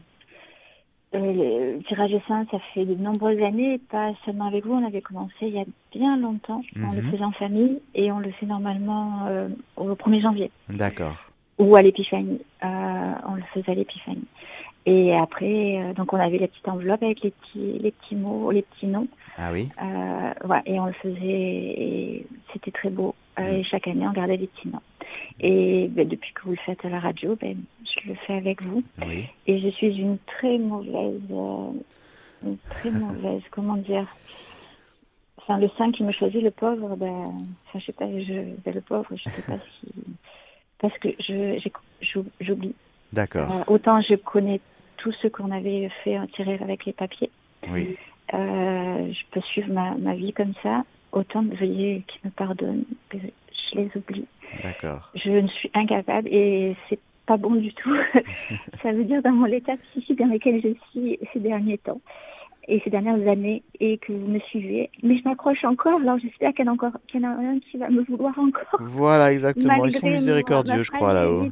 le 1.12 1.78
tirage 1.86 2.16
sein, 2.26 2.46
ça 2.50 2.58
fait 2.74 2.84
de 2.84 2.94
nombreuses 2.94 3.42
années, 3.42 3.78
pas 3.78 4.12
seulement 4.24 4.46
avec 4.46 4.66
vous. 4.66 4.74
On 4.74 4.86
avait 4.86 5.00
commencé 5.00 5.34
il 5.42 5.54
y 5.54 5.60
a 5.60 5.64
bien 5.92 6.16
longtemps. 6.16 6.62
On 6.76 6.92
le 6.92 7.02
mhm. 7.02 7.10
faisait 7.10 7.24
en 7.24 7.32
famille 7.32 7.80
et 7.94 8.10
on 8.12 8.18
le 8.18 8.30
fait 8.32 8.46
normalement 8.46 9.26
euh, 9.26 9.48
au 9.76 9.94
1er 9.94 10.22
janvier. 10.22 10.50
D'accord. 10.68 11.16
Ou 11.58 11.74
à 11.76 11.82
l'épiphanie. 11.82 12.40
Euh, 12.64 13.12
on 13.26 13.34
le 13.34 13.42
faisait 13.54 13.72
à 13.72 13.74
l'épiphanie. 13.74 14.26
Et 14.87 15.14
après, 15.14 15.79
euh, 15.79 15.92
donc 15.94 16.12
on 16.12 16.20
avait 16.20 16.38
la 16.38 16.46
petite 16.46 16.68
enveloppe 16.68 17.03
avec 17.03 17.20
les 17.22 17.33
petits, 17.33 17.79
les 17.81 17.90
petits 17.90 18.14
mots, 18.14 18.51
les 18.51 18.62
petits 18.62 18.87
noms. 18.87 19.09
Ah 19.37 19.51
oui. 19.53 19.68
Ouais, 20.49 20.62
et 20.64 20.79
on 20.81 20.87
le 20.87 20.92
faisait 20.94 21.18
et 21.20 22.27
c'était 22.53 22.70
très 22.70 22.88
beau. 22.90 23.14
Et 23.38 23.64
chaque 23.64 23.87
année, 23.88 24.07
on 24.07 24.12
gardait 24.12 24.38
les 24.38 24.46
petits 24.46 24.68
noms. 24.68 24.81
Et 25.40 25.88
ben, 25.88 26.09
depuis 26.09 26.33
que 26.33 26.42
vous 26.42 26.53
le 26.53 26.59
faites 26.64 26.85
à 26.85 26.88
la 26.88 27.01
radio, 27.01 27.37
ben, 27.40 27.57
je 27.85 28.09
le 28.09 28.14
fais 28.27 28.35
avec 28.35 28.64
vous. 28.64 28.83
Et 29.46 29.61
je 29.61 29.68
suis 29.68 29.99
une 29.99 30.18
très 30.27 30.59
mauvaise, 30.59 31.20
euh, 31.31 31.70
une 32.44 32.59
très 32.70 32.90
mauvaise, 32.99 33.42
comment 33.51 33.77
dire. 33.77 34.07
Enfin, 35.38 35.59
le 35.59 35.68
saint 35.77 35.92
qui 35.92 36.03
me 36.03 36.12
choisit, 36.12 36.42
le 36.42 36.51
pauvre, 36.51 36.96
ben, 36.96 37.25
enfin, 37.66 37.79
je 37.79 37.85
sais 37.85 37.92
pas, 37.92 38.07
je, 38.07 38.55
ben, 38.64 38.75
le 38.75 38.81
pauvre, 38.81 39.09
je 39.14 39.31
sais 39.31 39.42
pas 39.42 39.59
si, 39.81 39.92
parce 40.79 40.96
que 40.99 41.09
je, 41.20 41.68
j'oublie. 42.40 42.75
D'accord. 43.12 43.51
Euh, 43.51 43.64
autant 43.68 44.01
je 44.01 44.14
connais 44.16 44.61
tout 45.06 45.12
ce 45.22 45.28
qu'on 45.28 45.52
avait 45.52 45.88
fait 46.02 46.18
tirer 46.34 46.58
avec 46.60 46.84
les 46.84 46.92
papiers. 46.92 47.30
Oui. 47.70 47.96
Euh, 48.34 49.12
je 49.12 49.20
peux 49.30 49.40
suivre 49.40 49.72
ma, 49.72 49.94
ma 49.94 50.14
vie 50.14 50.32
comme 50.32 50.52
ça. 50.64 50.82
Autant 51.12 51.42
veuillez 51.42 52.02
qu'il 52.08 52.20
me 52.24 52.30
pardonne, 52.30 52.82
que 53.08 53.18
je 53.18 53.78
les 53.78 53.90
oublie. 53.94 54.26
D'accord. 54.64 55.12
Je 55.14 55.30
ne 55.30 55.46
suis 55.46 55.70
incapable 55.74 56.26
et 56.28 56.74
c'est 56.88 56.98
pas 57.24 57.36
bon 57.36 57.54
du 57.54 57.72
tout. 57.72 57.94
ça 58.82 58.90
veut 58.90 59.04
dire 59.04 59.22
dans 59.22 59.30
mon 59.30 59.46
état 59.46 59.76
psychique 59.76 60.18
dans 60.18 60.26
lequel 60.26 60.60
je 60.60 60.74
suis 60.90 61.20
ces 61.32 61.38
derniers 61.38 61.78
temps 61.78 62.00
et 62.66 62.80
ces 62.82 62.90
dernières 62.90 63.28
années 63.28 63.62
et 63.78 63.98
que 63.98 64.12
vous 64.12 64.26
me 64.26 64.40
suivez. 64.40 64.90
Mais 65.04 65.18
je 65.18 65.22
m'accroche 65.22 65.64
encore, 65.64 66.00
alors 66.00 66.18
j'espère 66.18 66.52
qu'il 66.52 66.64
y 66.64 66.68
en 66.68 66.72
a 66.72 66.74
encore, 66.74 66.98
qu'il 67.06 67.20
y 67.20 67.24
en 67.24 67.28
a 67.28 67.34
un 67.34 67.60
qui 67.60 67.78
va 67.78 67.88
me 67.90 68.02
vouloir 68.02 68.36
encore. 68.40 68.80
Voilà, 68.80 69.32
exactement. 69.32 69.84
Ils 69.84 69.92
sont 69.92 70.10
miséricordieux, 70.10 70.82
je 70.82 70.90
crois, 70.90 71.14
là-haut. 71.14 71.46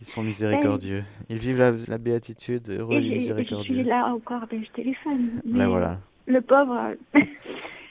Ils 0.00 0.06
sont 0.06 0.22
miséricordieux. 0.22 1.04
Ils 1.28 1.38
vivent 1.38 1.84
la, 1.88 1.98
béatitude, 1.98 2.70
heureux 2.70 3.00
et, 3.00 3.14
miséricordieux. 3.14 3.74
Je 3.74 3.80
suis 3.80 3.88
là 3.88 4.06
encore, 4.06 4.46
ben, 4.48 4.64
je 4.64 4.70
téléphone. 4.70 5.40
Ben 5.44 5.68
voilà. 5.68 5.98
Le 6.26 6.40
pauvre. 6.40 6.94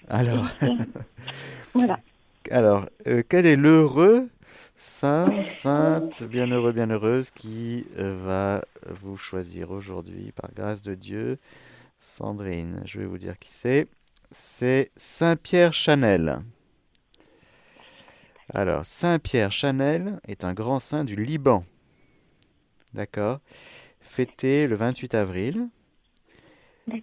alors. 0.09 0.45
voilà. 1.73 1.99
Alors, 2.49 2.85
euh, 3.07 3.23
quel 3.27 3.45
est 3.45 3.57
l'heureux 3.57 4.29
saint, 4.77 5.41
sainte, 5.41 6.23
bienheureux, 6.23 6.71
bienheureuse 6.71 7.31
qui 7.31 7.85
euh, 7.97 8.15
va 8.23 8.63
vous 8.85 9.17
choisir 9.17 9.71
aujourd'hui 9.71 10.31
par 10.31 10.49
grâce 10.53 10.81
de 10.81 10.95
Dieu? 10.95 11.37
Sandrine, 11.99 12.81
je 12.85 12.99
vais 12.99 13.05
vous 13.05 13.17
dire 13.17 13.35
qui 13.35 13.51
c'est. 13.51 13.87
C'est 14.31 14.91
Saint-Pierre 14.95 15.73
Chanel. 15.73 16.37
Alors, 18.53 18.85
Saint-Pierre 18.85 19.51
Chanel 19.51 20.19
est 20.27 20.45
un 20.45 20.53
grand 20.53 20.79
saint 20.79 21.03
du 21.03 21.15
Liban. 21.15 21.65
D'accord 22.93 23.39
Fêté 24.01 24.67
le 24.67 24.75
28 24.75 25.15
avril. 25.15 25.67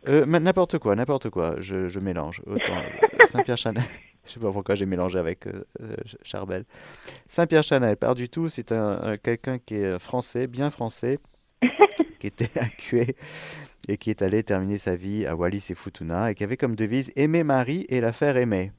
Euh, 0.08 0.24
n'importe 0.26 0.78
quoi, 0.78 0.96
n'importe 0.96 1.28
quoi, 1.30 1.56
je, 1.60 1.88
je 1.88 2.00
mélange. 2.00 2.40
Autant 2.46 2.82
Saint-Pierre 3.26 3.58
Chanel. 3.58 3.84
Je 4.26 4.32
sais 4.32 4.40
pas 4.40 4.50
pourquoi 4.50 4.74
j'ai 4.74 4.86
mélangé 4.86 5.18
avec 5.18 5.46
euh, 5.46 5.66
euh, 5.82 5.96
Charbel. 6.22 6.64
Saint-Pierre 7.28 7.62
Chanel, 7.62 7.98
pas 7.98 8.14
du 8.14 8.30
tout. 8.30 8.48
C'est 8.48 8.72
un, 8.72 9.18
quelqu'un 9.18 9.58
qui 9.58 9.74
est 9.74 9.98
français, 9.98 10.46
bien 10.46 10.70
français, 10.70 11.18
qui 12.18 12.28
était 12.28 12.58
accué 12.58 13.16
et 13.86 13.98
qui 13.98 14.08
est 14.08 14.22
allé 14.22 14.42
terminer 14.42 14.78
sa 14.78 14.96
vie 14.96 15.26
à 15.26 15.36
Wallis 15.36 15.66
et 15.68 15.74
Futuna 15.74 16.30
et 16.30 16.34
qui 16.34 16.42
avait 16.42 16.56
comme 16.56 16.74
devise 16.74 17.12
Aimer 17.16 17.44
Marie 17.44 17.84
et 17.90 18.00
la 18.00 18.12
faire 18.12 18.38
aimer. 18.38 18.72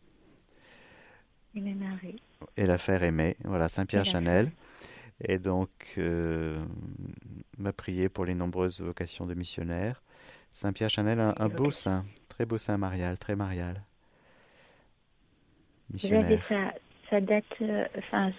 Aimer 1.56 1.76
Marie. 1.76 2.20
Et 2.58 2.66
la 2.66 2.80
faire 2.80 3.04
aimer. 3.04 3.38
Voilà, 3.44 3.70
Saint-Pierre 3.70 4.06
Chanel. 4.06 4.52
Et 5.24 5.38
donc, 5.38 5.70
euh, 5.98 6.58
m'a 7.58 7.72
prié 7.72 8.10
pour 8.10 8.26
les 8.26 8.36
nombreuses 8.36 8.82
vocations 8.82 9.26
de 9.26 9.34
missionnaires. 9.34 10.04
Saint-Pierre 10.52 10.90
Chanel, 10.90 11.20
un, 11.20 11.34
un 11.38 11.48
beau 11.48 11.72
saint, 11.72 12.06
très 12.28 12.46
beau 12.46 12.58
saint 12.58 12.78
marial, 12.78 13.18
très 13.18 13.36
marial 13.36 13.82
missionnaire. 15.92 16.44
Ça, 16.44 16.56
ça, 17.10 17.22
date. 17.22 17.44
Euh, 17.62 17.86
enfin, 17.98 18.32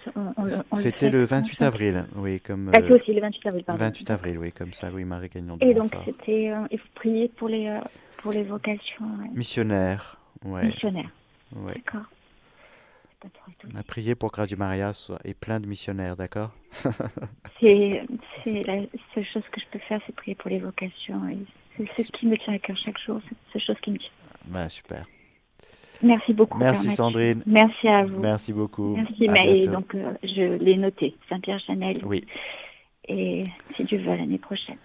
C'était 0.75 1.09
le, 1.09 1.23
28 1.23 1.61
avril, 1.61 2.05
oui, 2.15 2.39
comme. 2.39 2.71
Ah, 2.75 2.79
aussi 2.91 3.13
le 3.13 3.21
28 3.21 3.47
avril, 3.47 3.63
pardon. 3.63 3.83
28 3.83 4.11
avril, 4.11 4.37
oui, 4.37 4.51
comme 4.51 4.73
ça, 4.73 4.89
oui, 4.93 5.05
Marie 5.05 5.29
Gagnon 5.29 5.57
de 5.57 5.65
Et 5.65 5.73
donc, 5.73 5.91
c'était. 6.05 6.51
Euh, 6.51 6.67
et 6.71 6.77
vous 6.77 6.89
priez 6.95 7.29
pour 7.29 7.49
les, 7.49 7.67
euh, 7.67 7.79
pour 8.17 8.31
les 8.31 8.43
vocations. 8.43 9.05
Missionnaires, 9.33 10.17
ouais. 10.45 10.65
Missionnaires. 10.65 11.11
Ouais. 11.55 11.75
D'accord. 11.75 12.07
On 13.73 13.77
a 13.77 13.83
prié 13.83 14.15
pour 14.15 14.31
que 14.31 14.37
Radio 14.37 14.57
Maria 14.57 14.93
soit 14.93 15.19
et 15.25 15.33
plein 15.33 15.59
de 15.59 15.67
missionnaires, 15.67 16.15
d'accord? 16.15 16.51
C'est 17.59 18.03
la 18.45 18.81
seule 19.13 19.25
chose 19.25 19.43
que 19.51 19.59
je 19.59 19.65
peux 19.71 19.79
faire, 19.79 19.99
c'est 20.05 20.15
prier 20.15 20.35
pour 20.35 20.49
les 20.49 20.59
vocations. 20.59 21.19
C'est 21.95 22.03
ce 22.03 22.11
qui 22.11 22.27
me 22.27 22.37
tient 22.37 22.53
à 22.53 22.57
cœur 22.59 22.77
chaque 22.77 22.99
jour, 22.99 23.19
c'est 23.23 23.31
la 23.31 23.53
seule 23.53 23.61
chose 23.61 23.81
qui 23.81 23.91
me 23.91 23.97
tient. 23.97 24.11
Ben, 24.45 24.69
super. 24.69 25.05
Merci 26.03 26.33
beaucoup. 26.33 26.59
Merci 26.59 26.91
Sandrine. 26.91 27.41
Merci 27.47 27.87
à 27.87 28.05
vous. 28.05 28.19
Merci 28.19 28.53
beaucoup. 28.53 28.95
Merci. 28.95 29.27
Mais, 29.27 29.65
donc, 29.67 29.95
euh, 29.95 30.13
je 30.23 30.57
l'ai 30.63 30.77
noté, 30.77 31.15
Saint-Pierre 31.27 31.59
Chanel. 31.59 31.97
Oui. 32.05 32.23
Et 33.07 33.43
si 33.75 33.83
Dieu 33.85 33.97
veut, 33.99 34.15
l'année 34.15 34.37
prochaine. 34.37 34.77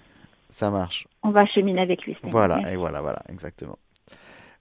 Ça 0.48 0.70
marche. 0.70 1.06
On 1.22 1.30
va 1.30 1.44
cheminer 1.46 1.82
avec 1.82 2.04
lui. 2.04 2.16
Voilà, 2.22 2.72
et 2.72 2.76
voilà, 2.76 3.02
voilà, 3.02 3.22
exactement. 3.28 3.78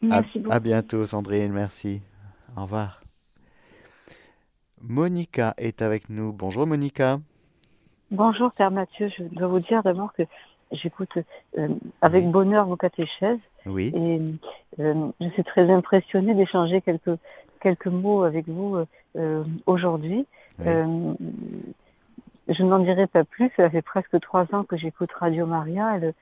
Merci 0.01 0.39
beaucoup. 0.39 0.53
À 0.53 0.59
bientôt, 0.59 1.05
Sandrine. 1.05 1.53
Merci. 1.53 2.01
Au 2.57 2.63
revoir. 2.63 3.00
Monica 4.83 5.53
est 5.57 5.81
avec 5.81 6.09
nous. 6.09 6.31
Bonjour, 6.31 6.65
Monica. 6.67 7.19
Bonjour, 8.09 8.51
Père 8.51 8.71
Mathieu. 8.71 9.09
Je 9.17 9.23
dois 9.23 9.47
vous 9.47 9.59
dire 9.59 9.83
d'abord 9.83 10.13
que 10.13 10.23
j'écoute 10.71 11.11
euh, 11.57 11.67
avec 12.01 12.29
bonheur 12.29 12.65
vos 12.65 12.75
catéchèses. 12.75 13.39
Oui. 13.65 13.91
Et 13.95 14.21
euh, 14.81 15.11
je 15.19 15.29
suis 15.29 15.43
très 15.43 15.69
impressionnée 15.71 16.33
d'échanger 16.33 16.81
quelques, 16.81 17.17
quelques 17.59 17.87
mots 17.87 18.23
avec 18.23 18.47
vous 18.47 18.77
euh, 19.17 19.43
aujourd'hui. 19.65 20.25
je 20.59 21.13
n'en 22.63 22.79
dirai 22.79 23.07
pas 23.07 23.23
plus. 23.23 23.51
Ça 23.55 23.69
fait 23.69 23.81
presque 23.81 24.19
trois 24.19 24.45
ans 24.53 24.63
que 24.63 24.77
j'écoute 24.77 25.11
Radio 25.13 25.45
Maria. 25.45 25.97
Et 25.97 26.13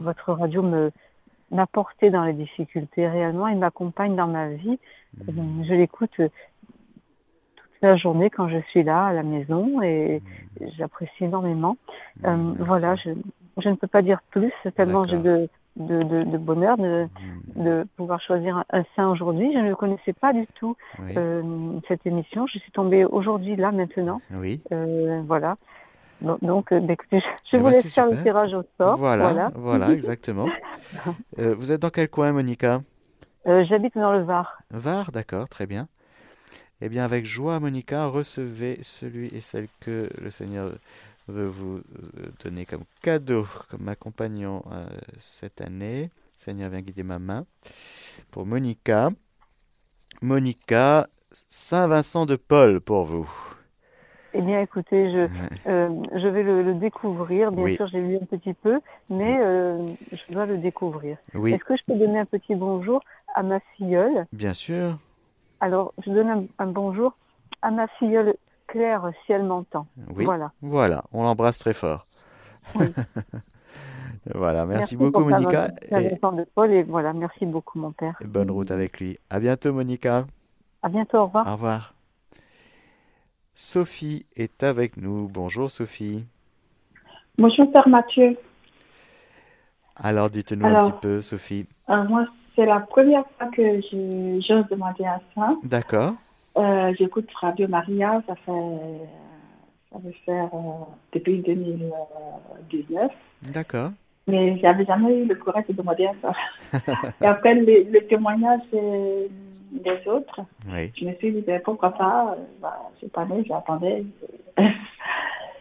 votre 0.00 0.32
radio 0.32 0.62
me 0.62 0.90
m'a 1.52 1.66
porté 1.66 2.10
dans 2.10 2.24
les 2.24 2.32
difficultés 2.32 3.08
réellement. 3.08 3.48
Il 3.48 3.58
m'accompagne 3.58 4.14
dans 4.14 4.28
ma 4.28 4.50
vie. 4.50 4.78
Mmh. 5.26 5.64
Je 5.64 5.74
l'écoute 5.74 6.20
la 7.82 7.96
journée 7.96 8.30
quand 8.30 8.48
je 8.48 8.58
suis 8.70 8.82
là 8.82 9.06
à 9.06 9.12
la 9.12 9.22
maison 9.22 9.82
et 9.82 10.20
mmh. 10.60 10.66
j'apprécie 10.76 11.24
énormément. 11.24 11.76
Mmh, 12.22 12.54
voilà, 12.60 12.96
je, 12.96 13.10
je 13.58 13.68
ne 13.68 13.74
peux 13.74 13.86
pas 13.86 14.02
dire 14.02 14.20
plus, 14.30 14.52
tellement 14.76 15.06
j'ai 15.06 15.18
de, 15.18 15.48
de, 15.76 16.02
de, 16.24 16.38
bonheur 16.38 16.76
de, 16.76 17.06
hmm. 17.56 17.64
de 17.64 17.86
pouvoir 17.96 18.20
choisir 18.20 18.64
un, 18.70 18.82
saint 18.96 19.08
aujourd'hui. 19.08 19.52
Je 19.52 19.58
ne 19.58 19.74
connaissais 19.74 20.12
pas 20.12 20.32
du 20.32 20.46
tout 20.54 20.76
euh, 21.16 21.78
cette 21.88 22.06
émission. 22.06 22.46
Je 22.46 22.58
suis 22.58 22.72
tombée 22.72 23.04
aujourd'hui, 23.04 23.56
là, 23.56 23.72
maintenant. 23.72 24.20
Oui. 24.32 24.60
Euh, 24.72 25.22
voilà. 25.26 25.56
Donc, 26.42 26.72
euh, 26.72 26.80
bah, 26.80 26.92
écoutez, 26.92 27.20
je, 27.20 27.56
eh 27.56 27.56
ben, 27.56 27.62
vous 27.62 27.68
laisse 27.70 27.94
faire 27.94 28.06
le 28.06 28.22
tirage 28.22 28.52
au 28.52 28.62
sort. 28.76 28.98
Voilà, 28.98 29.50
voilà, 29.54 29.90
exactement. 29.92 30.46
vous 31.36 31.72
êtes 31.72 31.80
dans 31.80 31.90
quel 31.90 32.08
coin, 32.08 32.32
Monica? 32.32 32.82
J'habite 33.46 33.96
dans 33.96 34.12
le 34.12 34.22
Var. 34.22 34.58
Var, 34.70 35.12
d'accord, 35.12 35.48
très 35.48 35.66
bien. 35.66 35.88
Eh 36.82 36.88
bien, 36.88 37.04
avec 37.04 37.26
joie, 37.26 37.60
Monica, 37.60 38.06
recevez 38.06 38.78
celui 38.80 39.28
et 39.34 39.42
celle 39.42 39.66
que 39.80 40.08
le 40.18 40.30
Seigneur 40.30 40.72
veut 41.28 41.46
vous 41.46 41.76
euh, 41.76 42.28
donner 42.42 42.64
comme 42.64 42.84
cadeau, 43.02 43.46
comme 43.68 43.86
accompagnant 43.88 44.64
euh, 44.72 44.86
cette 45.18 45.60
année. 45.60 46.10
Seigneur 46.38 46.70
vient 46.70 46.80
guider 46.80 47.02
ma 47.02 47.18
main. 47.18 47.44
Pour 48.30 48.46
Monica. 48.46 49.10
Monica, 50.22 51.06
Saint-Vincent 51.30 52.24
de 52.24 52.36
Paul 52.36 52.80
pour 52.80 53.04
vous. 53.04 53.30
Eh 54.32 54.40
bien, 54.40 54.62
écoutez, 54.62 55.12
je, 55.12 55.28
euh, 55.66 55.88
je 56.14 56.28
vais 56.28 56.42
le, 56.42 56.72
découvrir. 56.72 57.52
Bien 57.52 57.74
sûr, 57.74 57.88
j'ai 57.88 58.00
lu 58.00 58.16
un 58.16 58.24
petit 58.24 58.54
peu, 58.54 58.80
mais 59.10 59.38
je 60.12 60.32
dois 60.32 60.46
le 60.46 60.56
découvrir. 60.56 61.18
Oui. 61.34 61.52
Est-ce 61.52 61.64
que 61.64 61.76
je 61.76 61.82
peux 61.84 61.94
donner 61.94 62.20
un 62.20 62.24
petit 62.24 62.54
bonjour 62.54 63.02
à 63.34 63.42
ma 63.42 63.60
filleule? 63.76 64.26
Bien 64.32 64.54
sûr. 64.54 64.98
Alors, 65.60 65.92
je 66.04 66.10
donne 66.10 66.48
un 66.58 66.66
bonjour 66.66 67.16
à 67.62 67.70
ma 67.70 67.86
filleule 67.98 68.34
Claire, 68.66 69.10
si 69.24 69.32
elle 69.32 69.44
m'entend. 69.44 69.86
Oui. 70.14 70.24
Voilà. 70.24 70.52
Voilà, 70.62 71.04
on 71.12 71.22
l'embrasse 71.22 71.58
très 71.58 71.74
fort. 71.74 72.06
voilà, 74.34 74.64
merci, 74.64 74.96
beaucoup 74.96 75.24
Monica. 75.24 75.68
Et... 75.90 76.10
De 76.10 76.44
Paul 76.54 76.70
et 76.72 76.82
voilà, 76.82 77.12
merci 77.12 77.46
beaucoup 77.46 77.78
mon 77.78 77.92
père. 77.92 78.16
Et 78.20 78.26
bonne 78.26 78.50
route 78.50 78.70
avec 78.70 79.00
lui. 79.00 79.18
À 79.28 79.40
bientôt 79.40 79.72
Monica. 79.72 80.24
À 80.82 80.88
bientôt, 80.88 81.18
au 81.18 81.24
revoir. 81.26 81.46
Au 81.46 81.52
revoir. 81.52 81.94
Sophie 83.54 84.24
est 84.36 84.62
avec 84.62 84.96
nous. 84.96 85.28
Bonjour 85.28 85.70
Sophie. 85.70 86.24
Bonjour, 87.36 87.70
Père 87.70 87.88
Mathieu. 87.88 88.36
Alors, 89.96 90.30
dites-nous 90.30 90.64
un 90.64 90.82
petit 90.82 90.98
peu, 91.02 91.20
Sophie. 91.20 91.66
Euh, 91.90 92.04
moi, 92.04 92.24
c'est 92.60 92.66
la 92.66 92.80
première 92.80 93.24
fois 93.38 93.46
que 93.56 93.80
j'ose 93.80 94.66
demander 94.70 95.04
à 95.04 95.18
ça. 95.34 95.56
D'accord. 95.62 96.12
Euh, 96.58 96.92
j'écoute 96.98 97.26
Radio 97.40 97.66
Maria, 97.68 98.22
ça 98.26 98.34
fait, 98.34 98.52
ça 99.90 99.98
veut 100.04 100.12
faire 100.26 100.50
euh, 100.52 100.84
depuis 101.14 101.38
2019. 101.38 103.10
D'accord. 103.54 103.92
Mais 104.26 104.58
j'avais 104.58 104.84
jamais 104.84 105.20
eu 105.20 105.24
le 105.24 105.34
courage 105.36 105.64
de 105.68 105.72
demander 105.72 106.06
à 106.06 106.12
ça. 106.20 107.12
Et 107.22 107.24
après, 107.24 107.54
le, 107.54 107.98
témoignage 108.08 108.60
des 108.72 110.08
autres, 110.08 110.40
je 110.68 111.04
me 111.06 111.14
suis 111.14 111.32
dit, 111.32 111.40
ben, 111.40 111.62
pourquoi 111.64 111.92
pas, 111.92 112.36
bah, 112.60 112.90
cette 113.00 113.16
année, 113.16 113.42
j'attendais. 113.48 114.04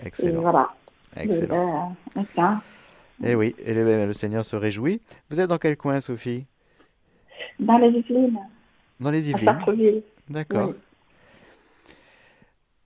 Excellent. 0.06 0.40
Et 0.40 0.42
voilà. 0.42 0.70
Excellent. 1.16 1.96
Et, 2.18 3.32
eh 3.32 3.36
oui, 3.36 3.56
et 3.66 3.74
le, 3.74 4.12
Seigneur 4.12 4.44
se 4.44 4.58
réjouit. 4.58 5.02
Vous 5.30 5.40
êtes 5.40 5.48
dans 5.48 5.58
quel 5.58 5.78
coin, 5.78 6.02
Sophie? 6.02 6.46
Dans 7.60 7.78
les 7.78 7.90
Yvelines. 7.90 8.40
Dans 9.00 9.12
les 9.12 9.30
Yvelines 9.30 10.02
D'accord. 10.30 10.74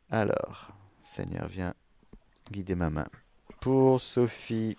Alors, 0.09 0.69
Seigneur, 1.01 1.47
viens 1.47 1.73
guider 2.51 2.75
ma 2.75 2.89
main. 2.89 3.07
Pour 3.61 3.99
Sophie. 3.99 4.77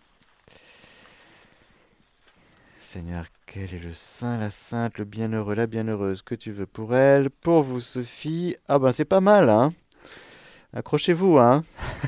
Seigneur, 2.79 3.25
quel 3.47 3.75
est 3.75 3.83
le 3.83 3.93
saint, 3.93 4.39
la 4.39 4.51
sainte, 4.51 4.99
le 4.99 5.05
bienheureux, 5.05 5.55
la 5.55 5.67
bienheureuse 5.67 6.23
que 6.23 6.35
tu 6.35 6.53
veux 6.53 6.67
pour 6.67 6.95
elle 6.95 7.31
Pour 7.31 7.63
vous, 7.63 7.81
Sophie. 7.81 8.57
Ah 8.69 8.79
ben, 8.79 8.93
c'est 8.93 9.05
pas 9.05 9.21
mal, 9.21 9.49
hein 9.49 9.73
Accrochez-vous, 10.73 11.39
hein 11.39 11.65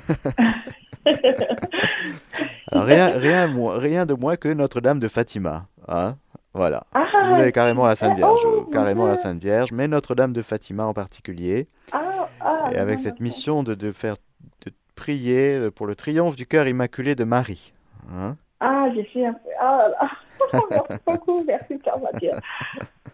rien, 2.73 3.11
rien, 3.11 3.55
rien 3.71 4.07
de 4.07 4.15
moins 4.15 4.37
que 4.37 4.49
Notre-Dame 4.49 5.01
de 5.01 5.09
Fatima. 5.09 5.67
Hein 5.89 6.17
voilà. 6.57 6.81
Ah, 6.95 7.07
Vous 7.29 7.35
avez 7.35 7.53
carrément 7.53 7.87
la 7.87 7.97
Sainte 7.97 8.17
Vierge, 8.17 8.41
oh, 8.45 8.63
carrément 8.73 9.07
la 9.07 9.17
Sainte 9.17 9.43
Vierge, 9.43 9.73
mais 9.73 9.89
Notre-Dame 9.89 10.33
de 10.33 10.43
Fatima 10.43 10.87
en 10.87 10.95
particulier. 10.95 11.69
Ah, 11.93 12.29
ah, 12.41 12.71
et 12.73 12.79
avec 12.79 12.99
cette 12.99 13.21
mission 13.21 13.63
de, 13.63 13.75
de, 13.75 13.93
faire, 13.93 14.17
de 14.65 14.73
prier 14.95 15.71
pour 15.75 15.87
le 15.87 15.95
triomphe 15.95 16.35
du 16.35 16.47
cœur 16.47 16.67
immaculé 16.67 17.15
de 17.15 17.25
Marie. 17.25 17.73
Hein 18.11 18.37
ah, 18.61 18.87
j'ai 18.95 19.05
fait 19.05 19.27
un 19.27 19.35
peu. 19.35 19.51
Ah, 19.61 19.89
là. 20.01 20.09
merci 20.71 21.01
beaucoup, 21.07 21.45
merci 21.47 21.75
Mathieu. 22.03 22.31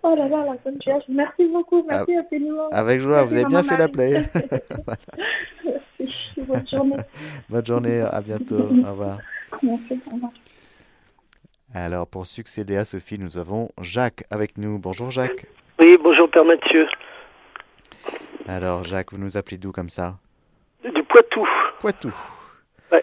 Oh 0.05 0.14
là 0.16 0.28
là, 0.28 0.44
la 0.44 0.57
Sainte 0.62 0.83
Vierge, 0.85 1.05
merci 1.09 1.48
beaucoup, 1.48 1.85
merci 1.88 2.16
infiniment. 2.16 2.68
Avec 2.70 3.00
joie, 3.00 3.22
vous 3.24 3.35
avez 3.35 3.44
bien 3.44 3.62
fait 3.62 3.76
la 3.76 3.88
play. 3.96 4.22
merci, 5.98 6.40
bonne 6.46 6.66
journée. 6.68 6.96
Bonne 7.48 7.66
journée, 7.66 8.00
à 8.00 8.20
bientôt, 8.20 8.68
au 8.85 8.90
revoir. 8.90 9.18
Merci, 9.62 10.00
au 10.11 10.14
revoir. 10.14 10.33
Alors, 11.75 12.07
pour 12.07 12.27
succéder 12.27 12.77
à 12.77 12.85
Sophie, 12.85 13.19
nous 13.19 13.39
avons 13.39 13.71
Jacques 13.81 14.25
avec 14.31 14.59
nous. 14.59 14.79
Bonjour 14.79 15.11
Jacques. 15.11 15.47
Oui, 15.81 15.97
bonjour 16.03 16.31
Père 16.31 16.45
Mathieu. 16.45 16.87
Alors, 18.47 18.85
Jacques, 18.85 19.13
vous 19.13 19.19
nous 19.19 19.39
appelez 19.39 19.57
d'où 19.57 19.73
comme 19.73 19.89
ça? 19.89 20.19
Du 20.85 21.03
Poitou. 21.05 21.49
Poitou. 21.81 22.15
Ouais. 22.91 23.03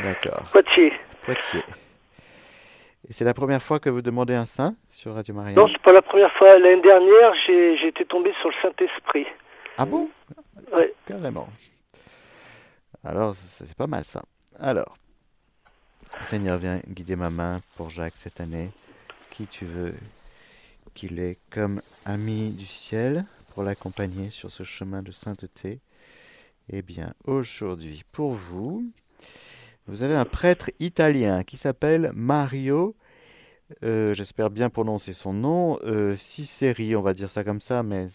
D'accord. 0.00 0.44
Poitiers. 0.52 0.92
Poitiers. 1.22 1.64
Et 3.08 3.12
c'est 3.12 3.24
la 3.24 3.34
première 3.34 3.60
fois 3.60 3.80
que 3.80 3.90
vous 3.90 4.00
demandez 4.00 4.34
un 4.34 4.44
saint 4.44 4.76
sur 4.88 5.14
Radio 5.14 5.34
Maria? 5.34 5.56
Non, 5.56 5.66
c'est 5.66 5.82
pas 5.82 5.92
la 5.92 6.02
première 6.02 6.32
fois. 6.34 6.56
L'année 6.58 6.82
dernière, 6.82 7.32
j'ai 7.46 7.88
été 7.88 8.04
tombé 8.04 8.32
sur 8.40 8.50
le 8.50 8.54
Saint-Esprit. 8.62 9.26
Ah 9.76 9.86
bon? 9.86 10.08
Oui. 10.72 10.84
Carrément. 11.04 11.48
Alors, 13.02 13.34
c'est 13.34 13.76
pas 13.76 13.88
mal 13.88 14.04
ça. 14.04 14.22
Alors, 14.60 14.94
Seigneur, 16.20 16.58
viens 16.58 16.80
guider 16.88 17.16
ma 17.16 17.30
main 17.30 17.60
pour 17.76 17.90
Jacques 17.90 18.16
cette 18.16 18.40
année. 18.40 18.70
Qui 19.30 19.46
tu 19.46 19.64
veux 19.64 19.94
qu'il 20.94 21.18
ait 21.18 21.38
comme 21.50 21.80
ami 22.04 22.50
du 22.50 22.66
ciel 22.66 23.24
pour 23.52 23.62
l'accompagner 23.62 24.30
sur 24.30 24.50
ce 24.50 24.62
chemin 24.62 25.02
de 25.02 25.12
sainteté? 25.12 25.80
Eh 26.68 26.82
bien, 26.82 27.12
aujourd'hui, 27.24 28.02
pour 28.12 28.32
vous, 28.32 28.84
vous 29.86 30.02
avez 30.02 30.14
un 30.14 30.24
prêtre 30.24 30.70
italien 30.78 31.42
qui 31.42 31.56
s'appelle 31.56 32.12
Mario, 32.14 32.94
euh, 33.82 34.14
j'espère 34.14 34.50
bien 34.50 34.70
prononcer 34.70 35.12
son 35.12 35.32
nom, 35.32 35.78
euh, 35.84 36.16
on 36.96 37.02
va 37.02 37.14
dire 37.14 37.30
ça 37.30 37.42
comme 37.44 37.60
ça, 37.60 37.82
mais 37.82 38.06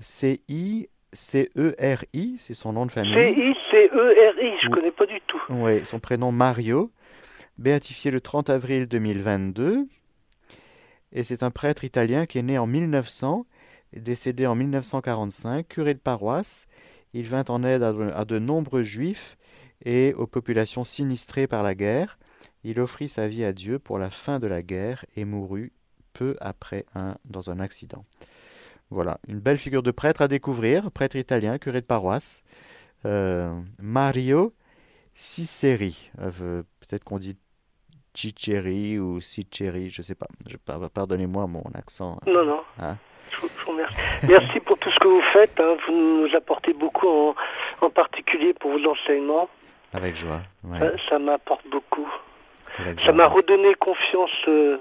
C-I. 0.00 0.88
C-E-R-I, 1.12 2.36
c'est 2.38 2.54
son 2.54 2.72
nom 2.72 2.86
de 2.86 2.92
famille. 2.92 3.14
C-I-C-E-R-I, 3.14 4.52
je 4.62 4.68
ne 4.68 4.74
connais 4.74 4.90
pas 4.90 5.06
du 5.06 5.20
tout. 5.26 5.40
Oui, 5.50 5.84
son 5.84 5.98
prénom 5.98 6.32
Mario, 6.32 6.90
béatifié 7.58 8.10
le 8.10 8.20
30 8.20 8.50
avril 8.50 8.86
2022. 8.86 9.86
Et 11.12 11.24
c'est 11.24 11.42
un 11.42 11.50
prêtre 11.50 11.84
italien 11.84 12.26
qui 12.26 12.38
est 12.38 12.42
né 12.42 12.58
en 12.58 12.66
1900, 12.66 13.46
décédé 13.94 14.46
en 14.46 14.54
1945, 14.54 15.66
curé 15.66 15.94
de 15.94 15.98
paroisse. 15.98 16.66
Il 17.14 17.24
vint 17.24 17.44
en 17.48 17.64
aide 17.64 17.82
à 17.82 18.24
de 18.24 18.38
nombreux 18.38 18.82
juifs 18.82 19.36
et 19.84 20.12
aux 20.14 20.26
populations 20.26 20.84
sinistrées 20.84 21.46
par 21.46 21.62
la 21.62 21.74
guerre. 21.74 22.18
Il 22.64 22.80
offrit 22.80 23.08
sa 23.08 23.28
vie 23.28 23.44
à 23.44 23.52
Dieu 23.52 23.78
pour 23.78 23.98
la 23.98 24.10
fin 24.10 24.38
de 24.38 24.46
la 24.46 24.62
guerre 24.62 25.04
et 25.16 25.24
mourut 25.24 25.72
peu 26.12 26.36
après 26.40 26.84
un, 26.94 27.16
dans 27.24 27.50
un 27.50 27.60
accident. 27.60 28.04
Voilà, 28.90 29.18
une 29.26 29.40
belle 29.40 29.58
figure 29.58 29.82
de 29.82 29.90
prêtre 29.90 30.22
à 30.22 30.28
découvrir, 30.28 30.90
prêtre 30.92 31.16
italien, 31.16 31.58
curé 31.58 31.80
de 31.80 31.86
paroisse. 31.86 32.44
Euh, 33.04 33.52
Mario 33.80 34.52
Ciceri. 35.14 36.10
Euh, 36.20 36.62
peut-être 36.80 37.04
qu'on 37.04 37.18
dit 37.18 37.36
Ciceri 38.14 38.98
ou 38.98 39.20
Ciceri, 39.20 39.90
je 39.90 40.00
ne 40.00 40.04
sais 40.04 40.14
pas. 40.14 40.26
Pardonnez-moi 40.94 41.46
mon 41.46 41.64
accent. 41.74 42.18
Non, 42.26 42.44
non. 42.44 42.60
Hein? 42.78 42.96
je 43.30 43.36
vous 43.40 43.48
remercie. 43.66 43.96
Merci 44.28 44.60
pour 44.60 44.78
tout 44.78 44.90
ce 44.90 44.98
que 44.98 45.08
vous 45.08 45.22
faites. 45.32 45.58
Hein. 45.58 45.76
Vous 45.86 45.92
nous 45.92 46.36
apportez 46.36 46.72
beaucoup, 46.72 47.08
en, 47.08 47.34
en 47.80 47.90
particulier 47.90 48.54
pour 48.54 48.72
vos 48.72 48.90
enseignements. 48.90 49.48
Avec 49.92 50.16
joie. 50.16 50.42
Ça, 51.08 51.18
m'apporte 51.18 51.66
beaucoup. 51.70 52.08
ça 53.04 53.12
m'a 53.12 53.26
redonné 53.26 53.74
confiance 53.74 54.30
euh, 54.48 54.78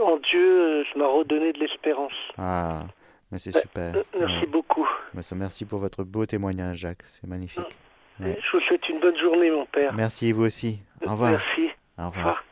en 0.00 0.16
Dieu. 0.16 0.84
Ça 0.92 0.98
m'a 0.98 1.06
redonné 1.06 1.52
de 1.52 1.58
l'espérance. 1.58 2.12
Ah, 2.36 2.84
mais 3.30 3.38
c'est 3.38 3.52
super. 3.52 3.96
Euh, 3.96 4.02
merci 4.18 4.46
beaucoup. 4.46 4.88
merci 5.34 5.64
pour 5.64 5.78
votre 5.78 6.04
beau 6.04 6.26
témoignage, 6.26 6.78
Jacques. 6.78 7.02
C'est 7.06 7.26
magnifique. 7.26 7.76
Je 8.20 8.26
vous 8.52 8.60
souhaite 8.60 8.88
une 8.88 9.00
bonne 9.00 9.16
journée, 9.16 9.50
mon 9.50 9.66
père. 9.66 9.92
Merci, 9.94 10.32
vous 10.32 10.44
aussi. 10.44 10.80
Au 11.06 11.12
revoir. 11.12 11.30
Merci. 11.32 11.70
Au 11.98 12.06
revoir. 12.06 12.44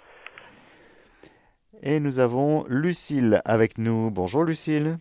Et 1.83 2.01
nous 2.01 2.21
avons 2.21 2.65
Lucille 2.69 3.41
avec 3.45 3.79
nous. 3.79 4.11
Bonjour, 4.11 4.45
Lucille. 4.45 4.99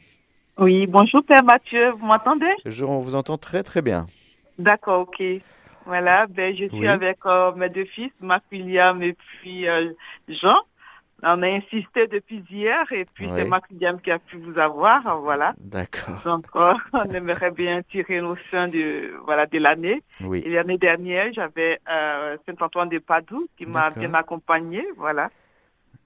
Oui, 0.57 0.87
bonjour, 0.87 1.23
Père 1.23 1.43
Mathieu. 1.43 1.91
Vous 1.91 2.05
m'entendez? 2.05 2.51
Je, 2.65 2.85
On 2.85 2.99
vous 2.99 3.15
entend 3.15 3.37
très, 3.37 3.63
très 3.63 3.81
bien. 3.81 4.05
D'accord, 4.57 5.01
ok. 5.01 5.21
Voilà, 5.85 6.25
ben, 6.27 6.55
je 6.55 6.65
suis 6.67 6.87
avec 6.87 7.17
euh, 7.25 7.51
mes 7.53 7.69
deux 7.69 7.85
fils, 7.85 8.11
Marc 8.19 8.43
William 8.51 9.01
et 9.03 9.13
puis 9.13 9.67
euh, 9.67 9.91
Jean. 10.27 10.57
On 11.27 11.41
a 11.41 11.47
insisté 11.47 12.05
depuis 12.07 12.45
hier 12.51 12.85
et 12.91 13.05
puis 13.05 13.27
c'est 13.35 13.45
Marc 13.45 13.65
William 13.71 13.99
qui 13.99 14.11
a 14.11 14.19
pu 14.19 14.37
vous 14.37 14.59
avoir, 14.59 15.19
voilà. 15.21 15.55
D'accord. 15.57 16.21
Donc 16.23 16.45
euh, 16.55 16.73
on 16.93 17.03
aimerait 17.03 17.49
bien 17.49 17.81
tirer 17.81 18.21
nos 18.21 18.35
fins 18.35 18.67
de 18.67 19.15
voilà 19.25 19.47
de 19.47 19.57
l'année. 19.57 20.03
Oui. 20.21 20.43
Et 20.45 20.51
l'année 20.51 20.77
dernière, 20.77 21.33
j'avais 21.33 21.81
Saint-Antoine 22.45 22.89
de 22.89 22.99
Padoue 22.99 23.47
qui 23.57 23.65
m'a 23.65 23.89
bien 23.89 24.13
accompagné, 24.13 24.85
voilà. 24.97 25.31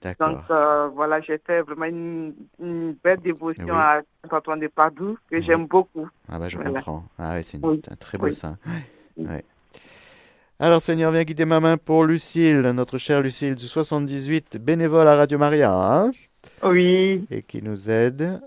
D'accord. 0.00 0.30
Donc 0.30 0.94
voilà, 0.94 1.20
j'ai 1.20 1.36
fait 1.36 1.60
vraiment 1.60 1.84
une, 1.84 2.94
belle 3.04 3.20
dévotion 3.20 3.74
à 3.74 4.00
Saint-Antoine 4.22 4.60
de 4.60 4.68
Padoue 4.68 5.18
que 5.30 5.42
j'aime 5.42 5.66
beaucoup. 5.66 6.08
Ah 6.30 6.38
bah 6.38 6.48
je 6.48 6.56
comprends. 6.56 7.04
Ah 7.18 7.34
oui, 7.34 7.44
c'est 7.44 7.62
un 7.62 7.96
très 7.96 8.16
beau 8.16 8.32
saint. 8.32 8.56
Ouais. 9.18 9.44
Alors 10.62 10.82
Seigneur, 10.82 11.10
viens 11.10 11.22
guider 11.22 11.46
ma 11.46 11.58
main 11.58 11.78
pour 11.78 12.04
Lucille, 12.04 12.60
notre 12.60 12.98
chère 12.98 13.22
Lucille 13.22 13.54
du 13.54 13.66
78, 13.66 14.58
bénévole 14.58 15.08
à 15.08 15.16
Radio 15.16 15.38
Maria. 15.38 15.72
Hein 15.72 16.10
oui. 16.62 17.24
Et 17.30 17.40
qui 17.40 17.62
nous 17.62 17.88
aide. 17.88 18.42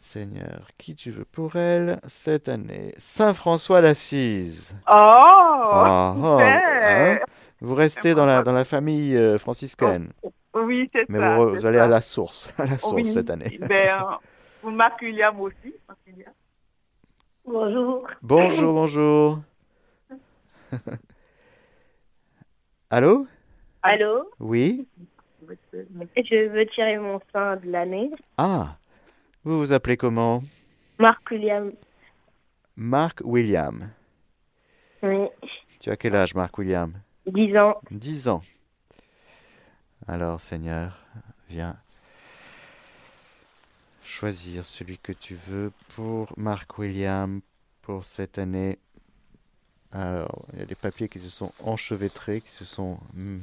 Seigneur, 0.00 0.66
qui 0.78 0.94
tu 0.94 1.10
veux 1.10 1.26
pour 1.26 1.56
elle 1.56 2.00
cette 2.06 2.48
année? 2.48 2.94
Saint 2.96 3.34
François 3.34 3.82
d'Assise. 3.82 4.74
Oh, 4.86 4.92
ah, 4.94 6.14
oh 6.16 6.38
hein? 6.40 7.18
Vous 7.60 7.74
restez 7.74 8.14
dans 8.14 8.24
la, 8.24 8.42
dans 8.42 8.52
la 8.52 8.64
famille 8.64 9.14
euh, 9.14 9.36
franciscaine. 9.36 10.08
Oh, 10.22 10.32
oui, 10.54 10.88
c'est 10.94 11.00
ça. 11.00 11.06
Mais 11.10 11.36
vous, 11.36 11.66
allez 11.66 11.80
à 11.80 11.86
la 11.86 12.00
source, 12.00 12.50
à 12.58 12.64
la 12.64 12.78
source 12.78 13.10
cette 13.10 13.28
année. 13.28 13.58
Ben, 13.68 14.06
vous 14.62 14.70
Marc 14.70 15.02
William 15.02 15.38
aussi. 15.38 15.74
Bonjour. 17.44 18.08
Bonjour, 18.22 18.72
bonjour. 18.72 19.38
Allô? 22.90 23.26
Allô? 23.82 24.30
Oui? 24.38 24.86
Je 25.46 26.48
veux 26.48 26.66
tirer 26.66 26.98
mon 26.98 27.20
sein 27.32 27.56
de 27.56 27.70
l'année. 27.70 28.10
Ah 28.36 28.76
Vous 29.44 29.58
vous 29.58 29.72
appelez 29.72 29.96
comment? 29.96 30.42
Marc 30.98 31.30
William. 31.30 31.72
Marc 32.76 33.20
William. 33.24 33.90
Oui. 35.02 35.28
Tu 35.80 35.90
as 35.90 35.96
quel 35.96 36.14
âge, 36.16 36.34
Marc 36.34 36.58
William? 36.58 36.92
10 37.26 37.56
ans. 37.56 37.80
10 37.90 38.28
ans. 38.28 38.42
Alors, 40.06 40.40
Seigneur, 40.40 40.98
viens 41.48 41.76
choisir 44.02 44.64
celui 44.64 44.98
que 44.98 45.12
tu 45.12 45.34
veux 45.34 45.70
pour 45.94 46.32
Marc 46.36 46.78
William 46.78 47.40
pour 47.82 48.04
cette 48.04 48.38
année. 48.38 48.78
Alors, 49.92 50.44
il 50.52 50.58
y 50.58 50.62
a 50.62 50.66
des 50.66 50.74
papiers 50.74 51.08
qui 51.08 51.18
se 51.18 51.30
sont 51.30 51.52
enchevêtrés, 51.64 52.40
qui 52.40 52.50
se 52.50 52.64
sont 52.64 52.98
hmm, 53.14 53.38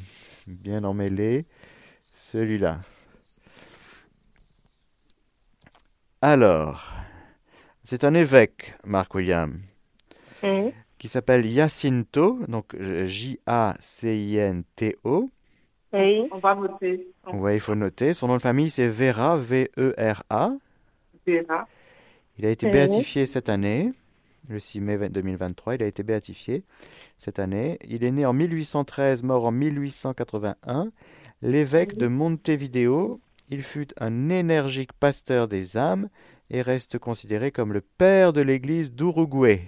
bien 0.48 0.84
emmêlés. 0.84 1.46
Celui-là. 2.14 2.82
Alors, 6.22 6.94
c'est 7.84 8.04
un 8.04 8.14
évêque, 8.14 8.74
Marc 8.84 9.14
William, 9.16 9.60
qui 10.98 11.10
s'appelle 11.10 11.48
Jacinto, 11.48 12.40
donc 12.48 12.76
J-A-C-I-N-T-O. 12.80 13.70
Oui, 15.94 16.28
on 16.32 16.38
va 16.38 16.56
noter. 16.56 17.08
Oui, 17.32 17.54
il 17.54 17.60
faut 17.60 17.76
noter. 17.76 18.14
Son 18.14 18.28
nom 18.28 18.38
de 18.38 18.42
famille, 18.42 18.70
c'est 18.70 18.88
Vera, 18.88 19.38
V-E-R-A. 19.38 20.54
Vera. 21.28 21.68
Il 22.38 22.46
a 22.46 22.50
été 22.50 22.70
béatifié 22.70 23.26
cette 23.26 23.50
année, 23.50 23.94
le 24.48 24.60
6 24.60 24.82
mai 24.82 25.10
2023. 25.10 25.76
Il 25.76 25.84
a 25.84 25.88
été 25.88 26.04
béatifié 26.04 26.64
cette 27.18 27.40
année. 27.40 27.80
Il 27.88 28.04
est 28.04 28.12
né 28.12 28.26
en 28.26 28.34
1813, 28.34 29.24
mort 29.24 29.46
en 29.46 29.52
1881. 29.52 30.92
L'évêque 31.42 31.98
de 31.98 32.08
Montevideo, 32.08 33.20
il 33.50 33.62
fut 33.62 33.88
un 34.00 34.30
énergique 34.30 34.94
pasteur 34.94 35.48
des 35.48 35.78
âmes 35.78 36.10
et 36.50 36.62
reste 36.62 36.98
considéré 36.98 37.52
comme 37.52 37.74
le 37.74 37.82
père 37.82 38.34
de 38.34 38.42
l'Église 38.42 38.94
d'Uruguay. 38.94 39.62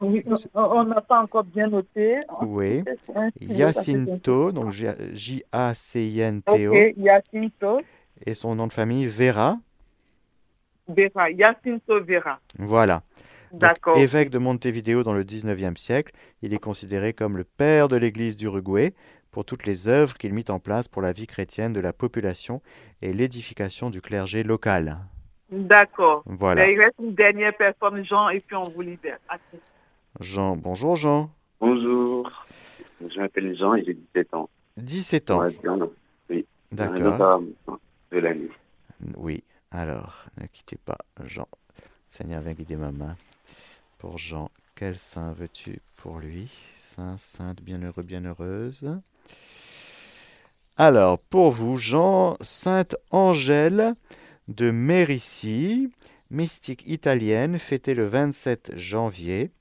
Oui, 0.00 0.24
on 0.54 0.84
n'a 0.84 1.00
pas 1.00 1.22
encore 1.22 1.44
bien 1.44 1.68
noté. 1.68 2.16
Oui. 2.42 2.82
Jacinto, 3.40 4.50
donc 4.50 4.72
J-A-C-I-N-T-O. 5.12 6.74
Ok, 6.74 6.94
Jacinto. 6.98 7.80
Et 8.26 8.34
son 8.34 8.56
nom 8.56 8.66
de 8.66 8.72
famille, 8.72 9.06
Vera. 9.06 9.58
Vera, 10.88 11.32
Jacinto 11.32 12.02
Vera. 12.04 12.40
Voilà. 12.58 13.02
D'accord. 13.52 13.98
Évêque 13.98 14.30
de 14.30 14.38
Montevideo 14.38 15.02
dans 15.02 15.12
le 15.12 15.24
19e 15.24 15.76
siècle, 15.76 16.12
il 16.40 16.54
est 16.54 16.58
considéré 16.58 17.12
comme 17.12 17.36
le 17.36 17.44
père 17.44 17.88
de 17.88 17.96
l'Église 17.96 18.36
d'Uruguay 18.36 18.94
pour 19.30 19.44
toutes 19.44 19.66
les 19.66 19.88
œuvres 19.88 20.14
qu'il 20.14 20.32
mit 20.32 20.44
en 20.48 20.58
place 20.58 20.88
pour 20.88 21.02
la 21.02 21.12
vie 21.12 21.26
chrétienne 21.26 21.72
de 21.72 21.80
la 21.80 21.92
population 21.92 22.60
et 23.02 23.12
l'édification 23.12 23.90
du 23.90 24.00
clergé 24.00 24.42
local. 24.42 24.98
D'accord. 25.50 26.22
Voilà. 26.24 26.70
il 26.70 26.78
reste 26.78 26.94
une 27.02 27.14
dernière 27.14 27.54
personne, 27.56 28.04
Jean, 28.06 28.30
et 28.30 28.40
puis 28.40 28.56
on 28.56 28.70
vous 28.70 28.80
libère. 28.80 29.18
Jean, 30.20 30.56
bonjour 30.56 30.96
Jean. 30.96 31.30
Bonjour. 31.60 32.30
Je 33.00 33.20
m'appelle 33.20 33.56
Jean 33.58 33.74
et 33.74 33.84
j'ai 33.84 33.94
17 33.94 34.34
ans. 34.34 34.48
17 34.78 35.30
ans 35.30 35.42
Oui. 36.30 36.46
D'accord. 36.70 37.42
De 38.10 38.18
l'année. 38.18 38.48
Oui. 39.16 39.44
Alors, 39.70 40.24
ne 40.40 40.46
quittez 40.46 40.76
pas 40.76 40.98
Jean. 41.24 41.48
Seigneur, 42.06 42.40
viens 42.42 42.52
guider 42.52 42.76
ma 42.76 42.92
main. 42.92 43.16
Pour 44.02 44.18
Jean, 44.18 44.50
quel 44.74 44.98
saint 44.98 45.32
veux-tu 45.32 45.78
pour 45.94 46.18
lui? 46.18 46.48
Saint, 46.76 47.16
sainte, 47.16 47.62
bienheureux, 47.62 48.02
bienheureuse. 48.02 49.00
Alors, 50.76 51.20
pour 51.20 51.52
vous, 51.52 51.76
Jean, 51.76 52.36
Sainte 52.40 52.96
Angèle 53.12 53.94
de 54.48 54.72
Mérici, 54.72 55.88
mystique 56.32 56.82
italienne, 56.88 57.60
fêtée 57.60 57.94
le 57.94 58.04
27 58.04 58.76
janvier. 58.76 59.52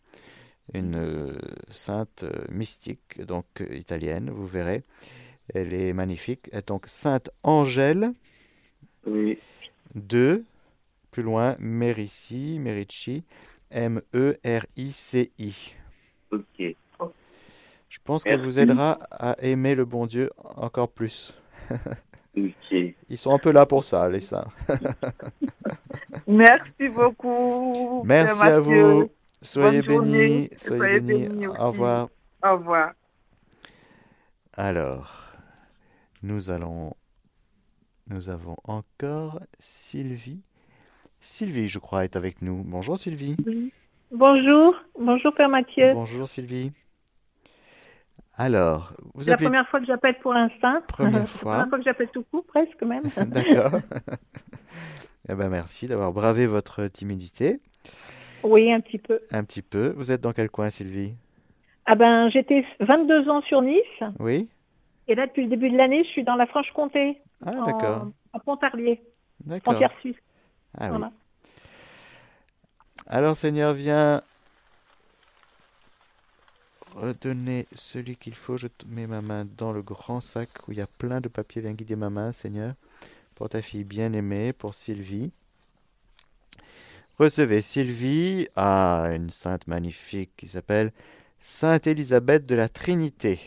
Une 0.73 0.95
euh, 0.95 1.37
sainte 1.69 2.23
euh, 2.23 2.31
mystique, 2.49 3.21
donc 3.21 3.45
italienne, 3.69 4.31
vous 4.31 4.47
verrez. 4.47 4.81
Elle 5.53 5.71
est 5.75 5.93
magnifique. 5.93 6.49
Donc, 6.65 6.85
Sainte 6.87 7.29
Angèle 7.43 8.11
de, 9.93 10.43
plus 11.11 11.21
loin, 11.21 11.55
Mérici, 11.59 12.57
Merici, 12.57 13.23
M-E-R-I-C-I. 13.71 15.75
Ok. 16.31 16.75
Je 17.89 17.99
pense 18.03 18.23
qu'elle 18.23 18.39
vous 18.39 18.57
aidera 18.57 18.99
à 19.11 19.35
aimer 19.41 19.75
le 19.75 19.85
bon 19.85 20.05
Dieu 20.05 20.31
encore 20.39 20.89
plus. 20.89 21.37
Ils 22.73 23.17
sont 23.17 23.33
un 23.33 23.37
peu 23.37 23.51
là 23.51 23.65
pour 23.65 23.83
ça, 23.83 24.07
les 24.07 24.21
saints. 24.21 24.47
Merci 26.27 26.89
beaucoup. 26.89 28.03
Merci 28.05 28.43
à 28.43 28.59
vous. 28.59 29.09
Soyez 29.41 29.81
bénis. 29.81 30.49
Soyez, 30.55 31.01
bénis. 31.01 31.47
Au 31.47 31.67
revoir. 31.67 32.09
Au 32.43 32.53
revoir. 32.53 32.93
Alors, 34.55 35.33
nous 36.23 36.49
allons. 36.49 36.93
Nous 38.07 38.29
avons 38.29 38.55
encore 38.63 39.41
Sylvie. 39.59 40.41
Sylvie, 41.21 41.67
je 41.67 41.77
crois, 41.77 42.03
est 42.03 42.15
avec 42.15 42.41
nous. 42.41 42.63
Bonjour 42.65 42.97
Sylvie. 42.97 43.37
Bonjour. 44.11 44.75
Bonjour 44.99 45.31
Père 45.35 45.49
Mathieu. 45.49 45.93
Bonjour 45.93 46.27
Sylvie. 46.27 46.71
Alors, 48.37 48.93
vous 49.13 49.23
C'est 49.23 49.31
la 49.31 49.37
première 49.37 49.67
fois 49.69 49.79
que 49.79 49.85
j'appelle 49.85 50.17
pour 50.17 50.33
l'instant. 50.33 50.81
Première 50.87 51.27
fois. 51.27 51.57
la 51.57 51.57
première 51.59 51.69
fois 51.69 51.77
que 51.77 51.83
j'appelle 51.83 52.09
tout 52.11 52.23
court, 52.23 52.43
presque 52.45 52.81
même. 52.81 53.03
D'accord. 53.27 53.79
eh 55.29 55.35
ben 55.35 55.49
merci 55.49 55.87
d'avoir 55.87 56.11
bravé 56.11 56.47
votre 56.47 56.87
timidité. 56.87 57.59
Oui, 58.43 58.73
un 58.73 58.79
petit 58.79 58.97
peu. 58.97 59.19
Un 59.29 59.43
petit 59.43 59.61
peu. 59.61 59.93
Vous 59.95 60.11
êtes 60.11 60.21
dans 60.21 60.33
quel 60.33 60.49
coin, 60.49 60.71
Sylvie? 60.71 61.13
Ah 61.85 61.93
ben, 61.93 62.31
j'étais 62.31 62.65
22 62.79 63.29
ans 63.29 63.43
sur 63.43 63.61
Nice. 63.61 63.79
Oui. 64.17 64.49
Et 65.07 65.13
là, 65.13 65.27
depuis 65.27 65.43
le 65.43 65.49
début 65.49 65.69
de 65.69 65.77
l'année, 65.77 66.03
je 66.03 66.09
suis 66.09 66.23
dans 66.23 66.35
la 66.35 66.47
Franche-Comté. 66.47 67.19
Ah, 67.45 67.51
d'accord. 67.67 68.07
À 68.33 68.39
Pontarlier. 68.39 69.03
D'accord. 69.45 69.73
Frontière 69.73 69.91
suisse. 69.99 70.15
Ah 70.77 70.89
Voilà. 70.89 71.11
oui. 71.13 71.49
Alors, 73.07 73.35
Seigneur, 73.35 73.73
viens 73.73 74.21
redonner 76.95 77.67
celui 77.73 78.15
qu'il 78.15 78.35
faut. 78.35 78.57
Je 78.57 78.67
te 78.67 78.85
mets 78.87 79.07
ma 79.07 79.21
main 79.21 79.45
dans 79.57 79.71
le 79.71 79.81
grand 79.81 80.19
sac 80.19 80.49
où 80.67 80.71
il 80.71 80.77
y 80.77 80.81
a 80.81 80.87
plein 80.87 81.21
de 81.21 81.29
papiers. 81.29 81.61
Viens 81.61 81.73
guider 81.73 81.95
ma 81.95 82.09
main, 82.09 82.31
Seigneur, 82.31 82.73
pour 83.35 83.49
ta 83.49 83.61
fille 83.61 83.83
bien-aimée, 83.83 84.53
pour 84.53 84.73
Sylvie. 84.73 85.31
Recevez 87.19 87.61
Sylvie 87.61 88.47
à 88.55 89.09
une 89.13 89.29
sainte 89.29 89.67
magnifique 89.67 90.31
qui 90.37 90.47
s'appelle 90.47 90.91
Sainte 91.39 91.87
Élisabeth 91.87 92.45
de 92.45 92.55
la 92.55 92.69
Trinité. 92.69 93.39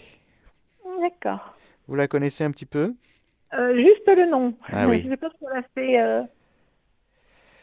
D'accord. 1.01 1.57
Vous 1.89 1.97
la 1.97 2.07
connaissez 2.09 2.45
un 2.45 2.51
petit 2.51 2.67
peu? 2.67 2.95
Euh, 3.55 3.75
juste 3.77 4.07
le 4.07 4.31
nom. 4.31 4.55
Ah 4.69 4.89
oui. 4.89 5.03
Je 5.05 5.11
sais 5.11 5.17
pas 5.17 5.29
ce 5.31 5.39
qu'elle 5.39 5.59
a 5.59 5.63
fait 5.75 6.01
euh, 6.01 6.23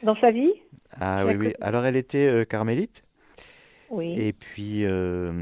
dans 0.04 0.16
sa 0.16 0.32
vie. 0.32 0.52
Ah 1.00 1.24
oui, 1.26 1.36
oui. 1.36 1.54
Alors 1.62 1.86
elle 1.86 1.96
était 1.96 2.28
euh, 2.28 2.44
carmélite. 2.46 3.04
Oui. 3.90 4.14
Et 4.18 4.32
puis, 4.34 4.86
euh, 4.86 5.34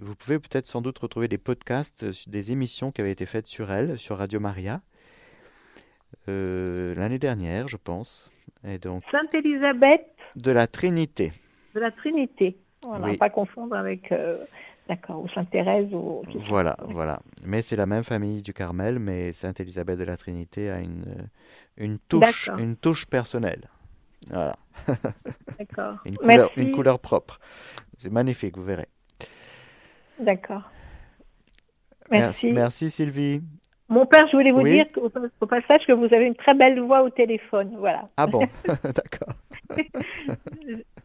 vous 0.00 0.14
pouvez 0.14 0.38
peut-être 0.38 0.66
sans 0.66 0.82
doute 0.82 0.98
retrouver 0.98 1.26
des 1.28 1.38
podcasts, 1.38 2.02
euh, 2.04 2.12
des 2.26 2.52
émissions 2.52 2.92
qui 2.92 3.00
avaient 3.00 3.12
été 3.12 3.24
faites 3.24 3.46
sur 3.46 3.70
elle, 3.72 3.98
sur 3.98 4.18
Radio 4.18 4.40
Maria, 4.40 4.82
euh, 6.28 6.94
l'année 6.96 7.18
dernière, 7.18 7.68
je 7.68 7.76
pense. 7.76 8.30
Et 8.64 8.78
donc, 8.78 9.02
Sainte 9.10 9.34
Élisabeth 9.34 10.04
de 10.36 10.50
la 10.52 10.66
Trinité. 10.66 11.32
de 11.74 11.80
la 11.80 11.90
Trinité. 11.90 12.56
Voilà, 12.82 13.06
Oui. 13.06 13.16
pas 13.16 13.30
confondre 13.30 13.74
avec, 13.74 14.12
d'accord, 14.88 15.22
ou 15.24 15.28
Sainte 15.30 15.50
Thérèse 15.50 15.88
ou. 15.92 16.22
Voilà, 16.34 16.76
voilà. 16.88 17.20
Mais 17.46 17.62
c'est 17.62 17.76
la 17.76 17.86
même 17.86 18.04
famille 18.04 18.42
du 18.42 18.52
Carmel, 18.52 18.98
mais 18.98 19.32
Sainte 19.32 19.60
Élisabeth 19.60 19.98
de 19.98 20.04
la 20.04 20.16
Trinité 20.16 20.70
a 20.70 20.80
une, 20.80 21.06
une 21.76 21.98
touche, 21.98 22.50
une 22.58 22.76
touche 22.76 23.06
personnelle. 23.06 23.62
Voilà. 24.28 24.56
D'accord. 25.58 25.94
une, 26.04 26.16
couleur, 26.16 26.36
Merci. 26.56 26.60
une 26.60 26.72
couleur 26.72 26.98
propre. 26.98 27.38
C'est 27.96 28.12
magnifique, 28.12 28.56
vous 28.56 28.64
verrez. 28.64 28.88
D'accord. 30.20 30.62
Merci, 32.10 32.52
Merci. 32.52 32.90
Sylvie. 32.90 33.42
Mon 33.88 34.04
père, 34.04 34.26
je 34.30 34.36
voulais 34.36 34.50
vous 34.50 34.60
Oui. 34.60 34.72
dire 34.72 34.86
au 35.40 35.46
passage 35.46 35.86
que 35.86 35.92
vous 35.92 36.04
avez 36.12 36.26
une 36.26 36.34
très 36.34 36.54
belle 36.54 36.78
voix 36.80 37.02
au 37.02 37.10
téléphone. 37.10 37.74
Voilà. 37.78 38.04
Ah 38.16 38.26
bon, 38.26 38.40
d'accord. 38.84 39.34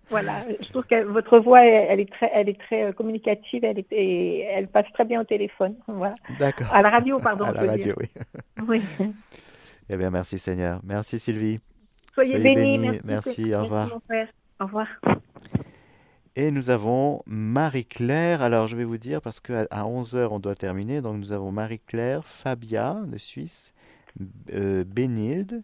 Voilà, 0.09 0.34
je 0.61 0.70
trouve 0.70 0.84
que 0.84 1.03
votre 1.05 1.39
voix, 1.39 1.66
elle, 1.66 1.99
est 1.99 2.11
très, 2.11 2.30
elle 2.36 2.47
est 2.47 2.59
très 2.59 2.84
euh, 2.84 2.91
communicative, 2.91 3.64
elle 3.64 3.80
est, 3.80 3.88
et 3.91 4.41
elle 4.41 4.68
passe 4.68 4.86
très 4.93 5.05
bien 5.05 5.22
au 5.22 5.24
téléphone. 5.24 5.76
Voilà. 5.88 6.14
D'accord. 6.38 6.68
À 6.72 6.84
la 6.84 6.89
radio, 6.91 7.18
pardon. 7.20 7.45
À 7.45 7.51
la 7.51 7.61
radio, 7.61 7.95
dire. 7.95 7.95
oui. 8.68 8.82
Oui. 8.99 9.14
Eh 9.89 9.95
bien, 9.97 10.11
merci 10.11 10.38
Seigneur. 10.38 10.82
Merci 10.84 11.18
Sylvie. 11.18 11.59
Soyez, 12.14 12.38
bénis. 12.39 12.80
Merci, 12.80 13.01
Merci, 13.03 13.55
au 13.55 13.64
revoir. 13.64 13.99
Au 14.59 14.66
revoir. 14.66 14.88
Et 16.36 16.51
nous 16.51 16.70
avons 16.70 17.22
Marie-Claire. 17.26 18.41
Alors, 18.41 18.68
je 18.68 18.76
vais 18.76 18.84
vous 18.84 18.97
dire, 18.97 19.22
parce 19.22 19.39
qu'à 19.39 19.66
11h, 19.66 20.28
on 20.32 20.39
doit 20.39 20.55
terminer. 20.55 21.01
Donc, 21.01 21.18
nous 21.18 21.32
avons 21.32 21.51
Marie-Claire, 21.51 22.26
Fabia 22.26 22.97
de 23.05 23.18
Suisse, 23.18 23.74
euh, 24.51 24.84
Bénilde, 24.84 25.64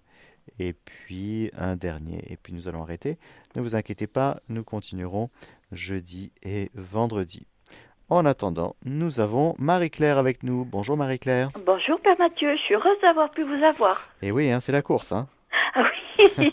et 0.59 0.73
puis 0.73 1.51
un 1.57 1.75
dernier. 1.75 2.21
Et 2.31 2.37
puis, 2.37 2.53
nous 2.53 2.67
allons 2.67 2.83
arrêter. 2.83 3.17
Ne 3.55 3.61
vous 3.61 3.75
inquiétez 3.75 4.07
pas, 4.07 4.41
nous 4.47 4.63
continuerons 4.63 5.29
jeudi 5.71 6.31
et 6.43 6.69
vendredi. 6.75 7.47
En 8.09 8.25
attendant, 8.25 8.75
nous 8.85 9.19
avons 9.19 9.53
Marie-Claire 9.59 10.17
avec 10.17 10.41
nous. 10.41 10.65
Bonjour 10.65 10.97
Marie-Claire. 10.97 11.49
Bonjour 11.63 11.99
Père 12.01 12.17
Mathieu, 12.17 12.55
je 12.55 12.61
suis 12.61 12.73
heureuse 12.73 12.97
d'avoir 13.03 13.29
pu 13.29 13.43
vous 13.43 13.63
avoir. 13.63 14.09
Et 14.23 14.27
eh 14.27 14.31
oui, 14.31 14.51
hein, 14.51 14.59
c'est 14.59 14.71
la 14.71 14.81
course. 14.81 15.11
Hein. 15.11 15.27
Ah 15.75 15.83
oui. 16.19 16.51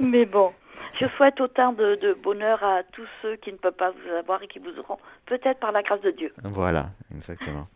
Mais 0.00 0.26
bon, 0.26 0.52
je 0.98 1.06
souhaite 1.16 1.40
autant 1.40 1.72
de, 1.72 2.16
bonheur 2.22 2.62
à 2.62 2.82
tous 2.82 3.06
ceux 3.22 3.36
qui 3.36 3.52
ne 3.52 3.56
peuvent 3.56 3.74
pas 3.74 3.90
vous 3.90 4.14
avoir 4.18 4.42
et 4.42 4.48
qui 4.48 4.58
vous 4.58 4.76
auront 4.78 4.98
peut-être 5.26 5.60
par 5.60 5.72
la 5.72 5.82
grâce 5.82 6.00
de 6.00 6.10
Dieu. 6.10 6.32
Voilà, 6.44 6.86
exactement. 7.14 7.68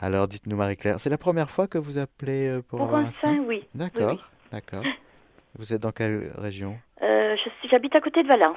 Alors 0.00 0.28
dites-nous 0.28 0.56
Marie-Claire, 0.56 0.98
c'est 0.98 1.10
la 1.10 1.18
première 1.18 1.50
fois 1.50 1.66
que 1.66 1.78
vous 1.78 1.98
appelez 1.98 2.48
euh, 2.48 2.62
pour, 2.62 2.78
pour 2.78 2.94
un 2.94 3.10
saint 3.10 3.38
Oui. 3.38 3.66
D'accord, 3.74 4.30
d'accord. 4.50 4.84
Vous 5.58 5.72
êtes 5.72 5.82
dans 5.82 5.92
quelle 5.92 6.32
région? 6.36 6.78
Euh, 7.02 7.36
J'habite 7.70 7.94
à 7.96 8.00
côté 8.00 8.22
de 8.22 8.28
Valence. 8.28 8.56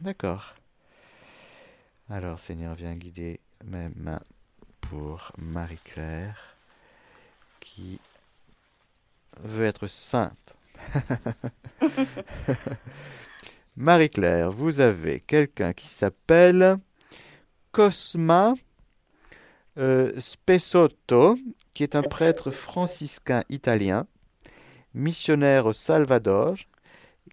D'accord. 0.00 0.54
Alors, 2.10 2.38
Seigneur, 2.38 2.74
viens 2.74 2.94
guider 2.94 3.40
mes 3.64 3.88
mains 3.96 4.20
pour 4.80 5.32
Marie-Claire 5.38 6.56
qui 7.60 8.00
veut 9.40 9.66
être 9.66 9.86
sainte. 9.86 10.56
Marie-Claire, 13.76 14.50
vous 14.50 14.80
avez 14.80 15.20
quelqu'un 15.20 15.72
qui 15.72 15.88
s'appelle 15.88 16.76
Cosma 17.72 18.54
euh, 19.78 20.12
Spesotto, 20.18 21.36
qui 21.72 21.82
est 21.82 21.96
un 21.96 22.02
prêtre 22.02 22.50
franciscain 22.50 23.42
italien, 23.48 24.06
missionnaire 24.94 25.64
au 25.64 25.72
Salvador, 25.72 26.56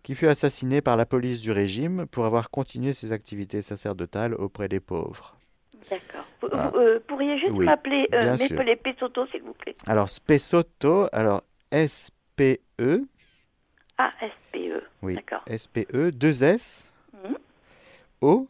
qui 0.04 0.16
fut 0.16 0.28
assassiné 0.28 0.82
par 0.82 0.96
la 0.96 1.06
police 1.06 1.42
du 1.42 1.52
régime 1.52 2.06
pour 2.08 2.26
avoir 2.26 2.50
continué 2.50 2.94
ses 2.94 3.12
activités 3.12 3.62
sacerdotales 3.62 4.34
auprès 4.34 4.70
des 4.70 4.80
pauvres. 4.80 5.36
D'accord. 5.90 6.26
Vous, 6.42 6.48
euh, 6.80 7.00
pourriez 7.08 7.38
juste 7.38 7.52
m'appeler 7.52 8.08
euh, 8.14 8.38
Spesotto, 8.38 9.28
s'il 9.28 9.42
vous 9.42 9.54
plaît? 9.54 9.76
Alors, 9.88 10.10
Spesotto, 10.10 11.08
alors 11.12 11.42
S-P-E. 11.72 13.06
Ah, 13.98 14.10
S-P-E. 14.22 14.82
Oui. 15.02 15.16
D'accord. 15.16 15.44
S-P-E, 15.48 16.12
2 16.12 16.44
S. 16.44 16.88
Mhm. 17.14 17.38
O. 18.22 18.48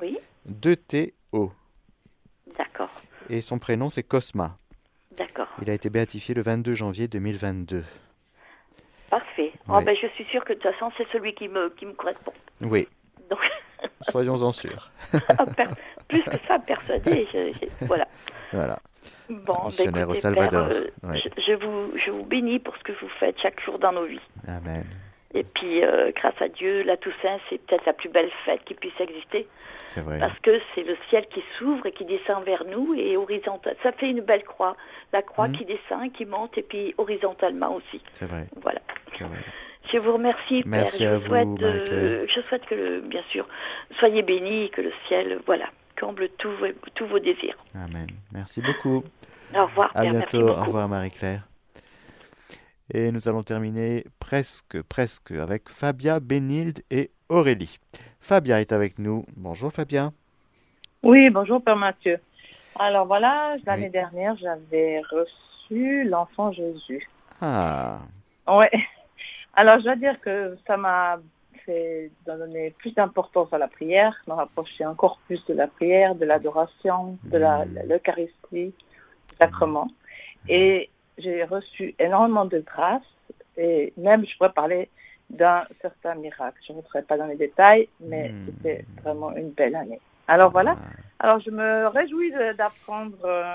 Oui. 0.00 0.18
2 0.46 0.76
T-O. 0.76 1.52
D'accord. 2.56 2.90
Et 3.28 3.40
son 3.40 3.58
prénom, 3.58 3.90
c'est 3.90 4.02
Cosma. 4.02 4.58
D'accord. 5.16 5.48
Il 5.60 5.70
a 5.70 5.74
été 5.74 5.90
béatifié 5.90 6.34
le 6.34 6.42
22 6.42 6.74
janvier 6.74 7.08
2022. 7.08 7.84
Parfait. 9.10 9.52
Oh, 9.68 9.80
ben, 9.82 9.94
je 10.00 10.06
suis 10.08 10.24
sûre 10.26 10.44
que 10.44 10.52
de 10.52 10.58
toute 10.58 10.72
façon, 10.72 10.90
c'est 10.96 11.06
celui 11.12 11.34
qui 11.34 11.48
me, 11.48 11.68
qui 11.70 11.84
me 11.84 11.92
correspond. 11.92 12.32
Oui. 12.62 12.88
Donc... 13.28 13.40
Soyons-en 14.00 14.52
sûrs. 14.52 14.92
Ah, 15.28 15.44
plus 16.08 16.22
que 16.22 16.46
ça, 16.46 16.58
persuadé. 16.60 17.26
voilà. 17.80 18.06
Voilà. 18.52 18.78
Bon, 19.28 19.66
au 19.66 19.70
Salvador. 19.70 20.68
Euh, 20.70 21.14
je, 21.38 21.54
vous, 21.54 21.96
je 21.96 22.10
vous 22.10 22.24
bénis 22.24 22.58
pour 22.58 22.76
ce 22.76 22.82
que 22.84 22.92
vous 22.92 23.08
faites 23.20 23.40
chaque 23.40 23.60
jour 23.64 23.78
dans 23.78 23.92
nos 23.92 24.04
vies. 24.04 24.20
Amen. 24.46 24.84
Et 25.34 25.44
puis, 25.44 25.82
euh, 25.82 26.10
grâce 26.14 26.40
à 26.40 26.48
Dieu, 26.48 26.82
la 26.82 26.96
Toussaint, 26.96 27.38
c'est 27.48 27.58
peut-être 27.58 27.86
la 27.86 27.94
plus 27.94 28.10
belle 28.10 28.30
fête 28.44 28.60
qui 28.64 28.74
puisse 28.74 28.98
exister. 29.00 29.46
C'est 29.88 30.02
vrai. 30.02 30.18
Parce 30.18 30.38
que 30.40 30.60
c'est 30.74 30.82
le 30.82 30.96
ciel 31.08 31.26
qui 31.28 31.42
s'ouvre 31.58 31.86
et 31.86 31.92
qui 31.92 32.04
descend 32.04 32.44
vers 32.44 32.64
nous 32.66 32.94
et 32.94 33.16
horizontal. 33.16 33.74
Ça 33.82 33.92
fait 33.92 34.10
une 34.10 34.20
belle 34.20 34.44
croix. 34.44 34.76
La 35.12 35.22
croix 35.22 35.48
mhm. 35.48 35.56
qui 35.56 35.64
descend, 35.64 36.12
qui 36.12 36.26
monte 36.26 36.58
et 36.58 36.62
puis 36.62 36.94
horizontalement 36.98 37.74
aussi. 37.74 38.02
C'est 38.12 38.26
vrai. 38.26 38.46
Voilà. 38.60 38.80
Vrai. 39.18 39.28
Je 39.90 39.98
vous 39.98 40.12
remercie, 40.12 40.62
Merci 40.64 40.98
Père. 40.98 41.14
À 41.14 41.18
je, 41.18 41.18
vous, 41.18 41.26
souhaite, 41.26 41.62
euh, 41.62 42.26
je 42.28 42.40
souhaite 42.42 42.64
que, 42.66 43.00
bien 43.00 43.22
sûr, 43.30 43.46
soyez 43.98 44.22
bénis, 44.22 44.70
que 44.70 44.80
le 44.80 44.92
ciel, 45.08 45.40
voilà, 45.46 45.66
comble 45.98 46.28
tous 46.38 46.50
vos, 46.56 46.66
tous 46.94 47.06
vos 47.06 47.18
désirs. 47.18 47.56
Amen. 47.74 48.08
Merci 48.32 48.60
beaucoup. 48.60 49.04
Au 49.54 49.66
revoir. 49.66 49.90
À 49.94 50.04
bientôt. 50.04 50.48
Au 50.48 50.64
revoir, 50.64 50.88
Marie-Claire. 50.88 51.48
Et 52.92 53.10
nous 53.10 53.28
allons 53.28 53.42
terminer 53.42 54.04
presque, 54.18 54.82
presque 54.82 55.30
avec 55.30 55.68
Fabia, 55.68 56.20
Bénilde 56.20 56.80
et 56.90 57.10
Aurélie. 57.28 57.78
Fabia 58.20 58.60
est 58.60 58.72
avec 58.72 58.98
nous. 58.98 59.24
Bonjour 59.36 59.72
Fabien. 59.72 60.12
Oui, 61.02 61.30
bonjour 61.30 61.62
Père 61.62 61.76
Mathieu. 61.76 62.18
Alors 62.78 63.06
voilà, 63.06 63.56
l'année 63.66 63.88
dernière, 63.88 64.36
j'avais 64.36 65.00
reçu 65.10 66.04
l'enfant 66.04 66.52
Jésus. 66.52 67.08
Ah. 67.40 68.00
Ouais. 68.46 68.70
Alors 69.54 69.78
je 69.78 69.84
dois 69.84 69.96
dire 69.96 70.20
que 70.20 70.56
ça 70.66 70.76
m'a 70.76 71.18
fait 71.64 72.10
donner 72.26 72.70
plus 72.78 72.92
d'importance 72.92 73.52
à 73.52 73.58
la 73.58 73.68
prière, 73.68 74.14
me 74.26 74.34
rapprocher 74.34 74.84
encore 74.84 75.18
plus 75.26 75.44
de 75.46 75.54
la 75.54 75.66
prière, 75.66 76.14
de 76.14 76.24
l'adoration, 76.24 77.18
de 77.24 77.38
hmm. 77.38 77.88
l'Eucharistie, 77.88 78.32
du 78.52 78.72
sacrement. 79.38 79.88
Et 80.48 80.90
j'ai 81.18 81.44
reçu 81.44 81.94
énormément 81.98 82.44
de 82.44 82.58
grâce 82.58 83.02
et 83.56 83.92
même 83.96 84.24
je 84.26 84.36
pourrais 84.36 84.52
parler 84.52 84.88
d'un 85.30 85.64
certain 85.80 86.14
miracle. 86.14 86.58
Je 86.66 86.72
ne 86.72 86.78
rentrerai 86.78 87.02
pas 87.02 87.16
dans 87.16 87.26
les 87.26 87.36
détails, 87.36 87.88
mais 88.00 88.30
hmm. 88.30 88.46
c'était 88.46 88.84
vraiment 89.02 89.34
une 89.34 89.50
belle 89.50 89.74
année. 89.74 90.00
Alors 90.28 90.50
voilà. 90.50 90.76
Ah. 90.78 90.86
Alors 91.18 91.40
je 91.40 91.50
me 91.50 91.86
réjouis 91.86 92.32
d'apprendre, 92.56 93.16
euh, 93.24 93.54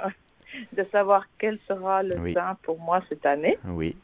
de 0.74 0.86
savoir 0.92 1.26
quel 1.38 1.60
sera 1.68 2.04
le 2.04 2.34
saint 2.34 2.58
pour 2.64 2.80
moi 2.80 3.02
cette 3.10 3.26
année. 3.26 3.58
Oui. 3.66 3.98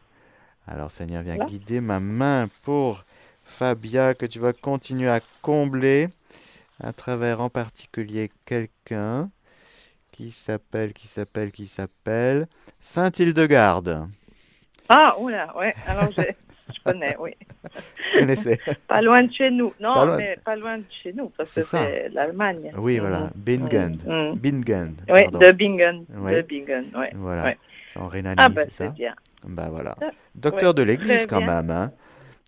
Alors 0.68 0.92
Seigneur, 0.92 1.24
viens 1.24 1.38
guider 1.38 1.82
ma 1.82 2.00
main 2.00 2.48
pour 2.64 3.04
Fabia, 3.44 4.14
que 4.14 4.26
tu 4.26 4.40
vas 4.40 4.54
continuer 4.54 5.10
à 5.10 5.20
combler 5.42 6.10
à 6.82 6.92
travers 6.94 7.42
en 7.42 7.50
particulier 7.50 8.32
quelqu'un 8.46 9.30
qui 10.12 10.32
s'appelle, 10.32 10.94
qui 10.94 11.08
s'appelle, 11.08 11.52
qui 11.52 11.68
s'appelle 11.68 12.48
Saint-Hildegarde. 12.80 14.08
Ah, 14.90 15.16
oula, 15.20 15.56
ouais. 15.58 15.74
Alors, 15.88 16.10
je, 16.12 16.22
je 16.22 16.84
connais, 16.84 17.16
oui. 17.20 17.32
Connaissez 18.14 18.60
Pas 18.88 19.02
loin 19.02 19.24
de 19.24 19.34
chez 19.34 19.50
nous. 19.50 19.74
Non, 19.80 20.16
mais 20.18 20.36
pas 20.44 20.56
loin 20.56 20.78
de 20.78 20.84
chez 21.02 21.14
nous, 21.14 21.30
parce 21.30 21.54
que 21.56 21.62
c'est 21.62 22.10
l'Allemagne. 22.10 22.72
Oui, 22.78 23.00
voilà. 23.00 23.30
Bingen. 23.36 23.98
Mm. 24.06 24.36
Bingen. 24.36 24.96
Oui, 25.10 25.28
de 25.32 25.52
Bingen. 25.52 26.06
De 26.10 26.42
Bingen, 26.42 26.86
oui. 26.96 27.08
Voilà. 27.16 27.56
C'est 27.92 28.00
en 28.00 28.08
Rhénanie, 28.08 28.36
ah, 28.40 28.50
bah, 28.50 28.64
c'est 28.70 28.92
bien. 28.94 29.14
Bah 29.46 29.68
voilà. 29.70 29.96
Docteur 30.36 30.74
de 30.74 30.84
l'Église, 30.84 31.28
quand 31.28 31.42
même, 31.42 31.70
hein. 31.70 31.92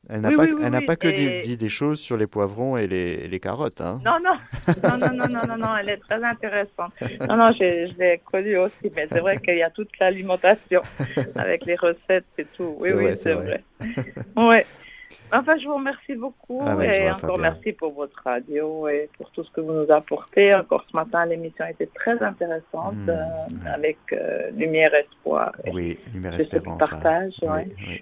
Elle 0.10 0.22
n'a 0.22 0.32
pas, 0.32 0.46
elle 0.46 0.72
n'a 0.72 0.82
pas 0.82 0.96
que 0.96 1.08
dit, 1.42 1.58
des 1.58 1.70
choses 1.70 2.00
sur 2.00 2.16
les 2.16 2.28
poivrons 2.28 2.78
et 2.78 2.86
les, 2.86 3.28
les 3.28 3.40
carottes. 3.40 3.82
Hein. 3.82 4.00
Non, 4.06 4.18
non. 4.24 4.38
non, 4.84 4.98
non, 4.98 5.28
non, 5.28 5.48
non, 5.48 5.58
non, 5.58 5.78
elle 5.78 5.90
est 5.90 5.98
très 5.98 6.24
intéressante. 6.24 6.94
Non, 7.28 7.38
non, 7.38 7.52
je, 7.54 7.90
je 7.92 7.98
l'ai 7.98 8.22
connue 8.24 8.58
aussi, 8.58 8.92
mais 8.96 9.08
c'est 9.12 9.20
vrai 9.20 9.38
qu'il 9.40 9.58
y 9.58 9.64
a 9.64 9.70
toute 9.72 9.90
l'alimentation 10.00 10.82
avec 11.36 11.66
les 11.66 11.76
recettes 11.76 12.26
et 12.38 12.46
tout. 12.56 12.76
Oui, 12.80 12.90
oui, 12.94 13.18
c'est 13.18 13.34
vrai. 13.34 13.64
vrai. 13.80 14.46
ouais. 14.48 14.66
Enfin, 15.32 15.58
je 15.58 15.66
vous 15.66 15.76
remercie 15.76 16.16
beaucoup 16.16 16.62
ah 16.66 16.84
et 16.84 17.10
encore 17.10 17.38
merci 17.40 17.72
pour 17.74 17.94
votre 17.94 18.22
radio 18.24 18.88
et 18.88 19.10
pour 19.18 19.32
tout 19.32 19.44
ce 19.44 19.52
que 19.52 19.62
vous 19.62 19.74
nous 19.74 19.92
apportez. 19.92 20.54
Encore 20.54 20.86
ce 20.90 20.96
matin, 20.96 21.26
l'émission 21.26 21.66
était 21.66 21.90
très 21.94 22.22
intéressante 22.22 22.96
hmm, 22.96 23.10
euh, 23.10 23.48
avec 23.66 23.98
euh, 24.14 24.52
Lumière 24.52 24.94
Espoir. 24.94 25.52
Oui, 25.74 25.98
Lumière 26.14 26.40
Espérance. 26.40 26.78
Partage, 26.78 27.34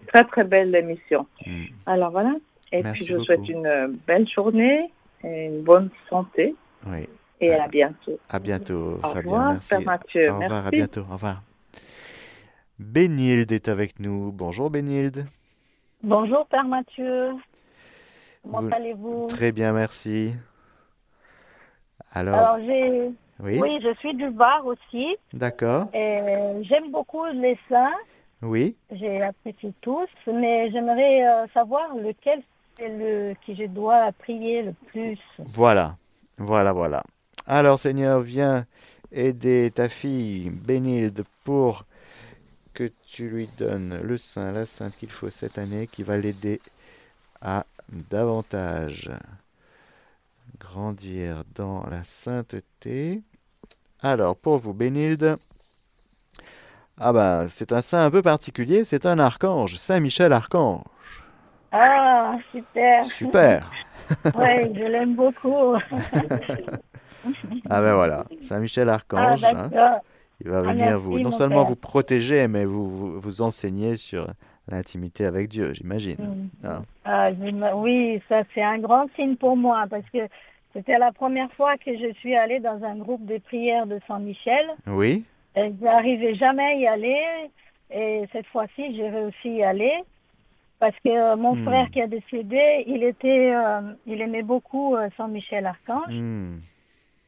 Très, 0.08 0.24
très 0.26 0.44
belle 0.44 0.76
émission. 0.76 1.26
Hmm. 1.46 1.66
Alors 1.86 2.12
voilà. 2.12 2.34
Et 2.72 2.82
puis, 2.82 3.06
je 3.06 3.16
vous 3.16 3.24
souhaite 3.24 3.48
une 3.48 3.68
euh, 3.68 3.88
belle 4.08 4.28
journée 4.28 4.92
et 5.24 5.46
une 5.46 5.62
bonne 5.62 5.90
santé. 6.10 6.56
Oui. 6.88 7.08
Et 7.40 7.54
à, 7.54 7.68
bientôt. 7.68 8.20
À 8.30 8.40
bientôt, 8.40 9.00
Au 9.04 9.08
Fabien. 9.08 9.22
Revoir, 9.22 9.54
merci. 9.54 9.86
Mathieu. 9.86 10.32
Au 10.32 10.40
revoir, 10.40 10.68
à 10.68 10.72
bientôt. 10.72 11.02
Au 11.02 11.14
revoir. 11.14 11.44
Bénilde 12.80 13.52
est 13.52 13.68
avec 13.68 14.00
nous. 14.00 14.32
Bonjour, 14.32 14.70
Bénilde. 14.70 15.26
Bonjour 16.04 16.46
Père 16.48 16.66
Mathieu. 16.66 17.32
Comment 18.44 18.68
allez-vous? 18.70 19.28
Très 19.28 19.54
bien, 19.54 19.72
merci. 19.72 20.34
Alors, 22.12 22.36
Alors 22.36 22.58
j'ai... 22.66 23.10
Oui. 23.40 23.80
je 23.82 23.94
suis 24.00 24.14
du 24.14 24.28
Var 24.30 24.66
aussi. 24.66 25.16
D'accord. 25.32 25.88
J'aime 25.94 26.92
beaucoup 26.92 27.26
les 27.28 27.58
saints. 27.70 27.96
Oui. 28.42 28.76
J'ai 28.92 29.22
apprécié 29.22 29.72
tous, 29.80 30.10
mais 30.28 30.70
j'aimerais 30.72 31.26
euh, 31.26 31.48
savoir 31.54 31.96
lequel 31.96 32.42
c'est 32.78 32.90
le 32.90 33.34
qui 33.46 33.56
je 33.56 33.66
dois 33.68 34.12
prier 34.20 34.64
le 34.64 34.74
plus. 34.88 35.18
Voilà, 35.40 35.96
voilà, 36.38 36.74
voilà. 36.74 37.02
Alors 37.48 37.80
Seigneur, 37.80 38.20
viens 38.20 38.66
aider 39.14 39.72
ta 39.74 39.88
fille 39.88 40.50
Bénilde 40.50 41.24
pour 41.46 41.86
que 42.74 42.90
tu 43.08 43.30
lui 43.30 43.48
donnes 43.58 44.00
le 44.02 44.18
saint, 44.18 44.52
la 44.52 44.66
sainte 44.66 44.96
qu'il 44.96 45.12
faut 45.12 45.30
cette 45.30 45.58
année, 45.58 45.88
qui 45.88 46.04
va 46.04 46.18
l'aider 46.18 46.60
à 47.42 47.66
davantage 48.10 49.12
grandir 50.60 51.44
dans 51.56 51.86
la 51.90 52.04
sainteté. 52.04 53.22
Alors, 54.02 54.36
pour 54.36 54.58
vous, 54.58 54.74
Bénilde, 54.74 55.36
ah 57.00 57.14
ben, 57.14 57.48
c'est 57.50 57.72
un 57.72 57.82
saint 57.82 58.06
un 58.06 58.12
peu 58.12 58.22
particulier, 58.22 58.84
c'est 58.86 59.06
un 59.06 59.20
archange, 59.20 59.76
Saint 59.78 60.00
Michel 60.00 60.34
Archange. 60.34 60.84
Ah, 61.72 62.36
super. 62.52 63.04
Super. 63.04 63.72
oui, 64.26 64.74
je 64.76 64.84
l'aime 64.84 65.16
beaucoup. 65.16 65.76
Ah 67.70 67.82
ben 67.82 67.96
voilà, 67.96 68.26
Saint-Michel 68.40 68.90
Archange. 68.90 69.44
Ah, 69.44 69.70
hein. 69.74 70.00
Il 70.42 70.50
va 70.50 70.60
ah, 70.64 70.74
venir 70.74 71.00
vous, 71.00 71.20
non 71.20 71.32
seulement 71.32 71.64
vous 71.64 71.76
protéger, 71.76 72.48
mais 72.48 72.66
vous, 72.66 72.88
vous, 72.88 73.20
vous 73.20 73.42
enseigner 73.42 73.96
sur 73.98 74.28
l'intimité 74.68 75.26
avec 75.26 75.50
Dieu, 75.50 75.74
j'imagine. 75.74 76.50
Mm. 76.64 76.68
Hein. 76.68 76.84
Ah, 77.06 77.28
oui, 77.76 78.22
ça 78.30 78.44
c'est 78.54 78.64
un 78.64 78.80
grand 78.80 79.08
signe 79.16 79.36
pour 79.36 79.58
moi 79.58 79.86
parce 79.90 80.10
que 80.12 80.20
c'était 80.74 80.98
la 80.98 81.12
première 81.12 81.52
fois 81.54 81.78
que 81.78 81.96
je 81.98 82.14
suis 82.16 82.36
allée 82.36 82.60
dans 82.60 82.84
un 82.84 82.96
groupe 82.96 83.26
de 83.26 83.38
prières 83.38 83.88
de 83.88 84.00
Saint-Michel. 84.08 84.66
Oui. 84.88 85.24
Je 85.56 85.72
n'arrivais 85.82 86.34
jamais 86.36 86.64
à 86.64 86.74
y 86.74 86.88
aller 86.88 87.22
et 87.92 88.24
cette 88.32 88.48
fois-ci 88.48 88.96
j'ai 88.96 89.10
réussi 89.10 89.50
à 89.50 89.52
y 89.52 89.64
aller 89.64 89.94
parce 90.84 90.96
que 91.04 91.10
euh, 91.10 91.38
mon 91.38 91.56
hmm. 91.56 91.64
frère 91.64 91.90
qui 91.92 92.02
a 92.02 92.08
décédé, 92.08 92.84
il 92.88 93.04
était, 93.04 93.54
euh, 93.56 93.94
il 94.06 94.20
aimait 94.20 94.44
beaucoup 94.44 94.98
euh, 94.98 95.08
Saint-Michel 95.16 95.66
Archange. 95.66 96.14
Hmm. 96.14 96.58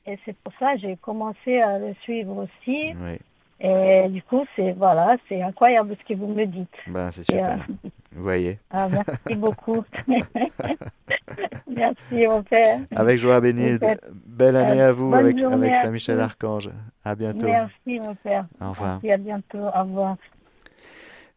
Et 0.07 0.19
c'est 0.25 0.35
pour 0.37 0.53
ça 0.59 0.73
que 0.75 0.81
j'ai 0.81 0.97
commencé 0.97 1.59
à 1.59 1.79
le 1.79 1.93
suivre 2.03 2.37
aussi. 2.37 2.93
Oui. 2.99 3.19
Et 3.59 4.09
du 4.09 4.21
coup, 4.21 4.45
c'est 4.55 4.73
voilà, 4.73 5.15
c'est 5.29 5.41
incroyable 5.41 5.95
ce 6.01 6.13
que 6.13 6.19
vous 6.19 6.27
me 6.27 6.45
dites. 6.45 6.67
Ben, 6.87 7.09
c'est 7.11 7.23
super. 7.23 7.65
vous 8.11 8.23
voyez. 8.23 8.59
Ah, 8.69 8.87
merci 8.91 9.35
beaucoup. 9.39 9.83
merci, 11.67 12.27
mon 12.27 12.43
père. 12.43 12.81
Avec 12.93 13.17
joie 13.17 13.39
bénie. 13.39 13.79
Belle 14.25 14.57
année 14.57 14.81
à 14.81 14.91
vous 14.91 15.13
avec, 15.13 15.41
avec 15.41 15.75
Saint-Michel 15.75 16.19
Archange. 16.19 16.69
À 17.05 17.15
bientôt. 17.15 17.47
Merci, 17.47 17.99
mon 17.99 18.15
père. 18.15 18.45
Au 18.59 18.69
revoir. 18.69 18.99
Merci, 19.01 19.11
à 19.11 19.17
bientôt. 19.17 19.59
Au 19.73 19.83
revoir. 19.83 20.17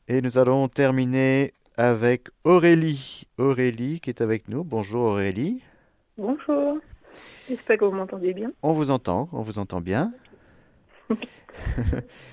Et 0.08 0.20
nous 0.20 0.38
allons 0.38 0.66
terminer 0.66 1.52
avec 1.76 2.28
Aurélie. 2.42 3.22
Aurélie 3.38 4.00
qui 4.00 4.10
est 4.10 4.20
avec 4.20 4.48
nous. 4.48 4.64
Bonjour 4.64 5.02
Aurélie. 5.12 5.62
Bonjour. 6.16 6.78
J'espère 7.49 7.78
que 7.78 7.84
vous 7.84 7.92
m'entendez 7.92 8.34
bien. 8.34 8.53
On 8.62 8.72
vous 8.72 8.90
entend, 8.90 9.28
on 9.32 9.42
vous 9.42 9.59
entend 9.59 9.80
bien. 9.80 10.12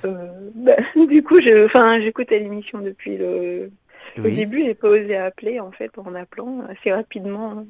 Euh, 0.06 0.52
bah, 0.54 0.76
du 1.08 1.24
coup, 1.24 1.40
j'écoutais 1.42 2.40
l'émission 2.40 2.80
depuis 2.80 3.18
le, 3.18 3.72
Au 4.20 4.22
début. 4.22 4.64
J'ai 4.64 4.76
pas 4.76 4.90
osé 4.90 5.16
appeler 5.16 5.60
en 5.60 5.72
fait 5.72 5.98
en 5.98 6.14
appelant 6.14 6.62
assez 6.70 6.92
rapidement. 6.92 7.66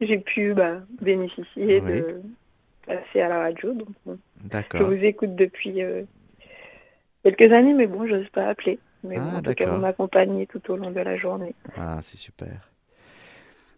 J'ai 0.00 0.18
pu 0.18 0.54
bah, 0.54 0.82
bénéficier 1.02 1.80
de 1.80 2.20
passer 2.86 3.20
à 3.20 3.28
la 3.28 3.38
radio. 3.40 3.72
Donc, 3.72 3.88
je 4.74 4.82
vous 4.82 5.04
écoute 5.04 5.34
depuis 5.34 5.82
euh, 5.82 6.02
quelques 7.24 7.52
années, 7.52 7.74
mais 7.74 7.86
bon, 7.86 8.06
j'ose 8.06 8.28
pas 8.28 8.46
appeler. 8.48 8.78
Mais 9.02 9.16
ah, 9.18 9.38
en 9.38 9.42
tout 9.42 9.54
cas, 9.54 9.66
vous 9.66 9.80
m'accompagnez 9.80 10.46
tout 10.46 10.70
au 10.70 10.76
long 10.76 10.90
de 10.90 11.00
la 11.00 11.16
journée. 11.16 11.54
Ah, 11.76 11.98
c'est 12.00 12.16
super. 12.16 12.70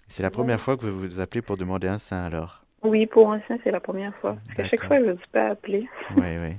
C'est 0.09 0.23
la 0.23 0.31
première 0.31 0.61
fois 0.61 0.77
que 0.77 0.87
vous 0.87 0.99
vous 1.01 1.21
appelez 1.21 1.43
pour 1.43 1.57
demander 1.57 1.89
un 1.89 1.99
sein 1.99 2.25
alors 2.25 2.63
Oui, 2.83 3.07
pour 3.07 3.33
un 3.33 3.41
sein, 3.49 3.59
c'est 3.65 3.71
la 3.71 3.81
première 3.81 4.15
fois. 4.17 4.37
À 4.57 4.65
chaque 4.69 4.85
fois, 4.87 4.99
je 5.01 5.07
n'ose 5.07 5.27
pas 5.33 5.49
appeler. 5.51 5.89
Oui, 6.17 6.39
oui. 6.41 6.57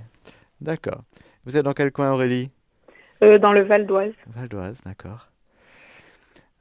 D'accord. 0.62 1.04
Vous 1.46 1.56
êtes 1.56 1.64
dans 1.64 1.74
quel 1.74 1.92
coin, 1.92 2.12
Aurélie? 2.12 2.52
Euh, 3.24 3.40
Dans 3.40 3.54
le 3.54 3.62
Val 3.62 3.86
d'Oise. 3.86 4.14
Val 4.28 4.48
d'Oise, 4.50 4.82
d'accord. 4.86 5.28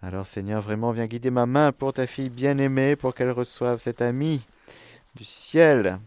Alors, 0.03 0.27
Seigneur, 0.27 0.61
vraiment, 0.61 0.93
viens 0.93 1.07
guider 1.07 1.31
ma 1.31 1.47
main 1.47 1.73
pour 1.73 1.93
ta 1.93 2.07
fille 2.07 2.31
bien-aimée, 2.31 2.95
pour 2.97 3.15
qu'elle 3.15 3.31
reçoive 3.31 3.79
cet 3.79 4.01
ami 4.03 4.47
du 5.17 5.25
ciel 5.25 5.99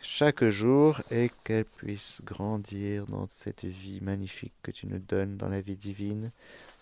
chaque 0.00 0.44
jour 0.48 1.00
et 1.10 1.30
qu'elle 1.44 1.64
puisse 1.64 2.22
grandir 2.24 3.04
dans 3.06 3.26
cette 3.28 3.64
vie 3.64 4.00
magnifique 4.00 4.54
que 4.62 4.70
tu 4.70 4.86
nous 4.86 4.98
donnes 5.00 5.36
dans 5.36 5.48
la 5.48 5.60
vie 5.60 5.76
divine. 5.76 6.30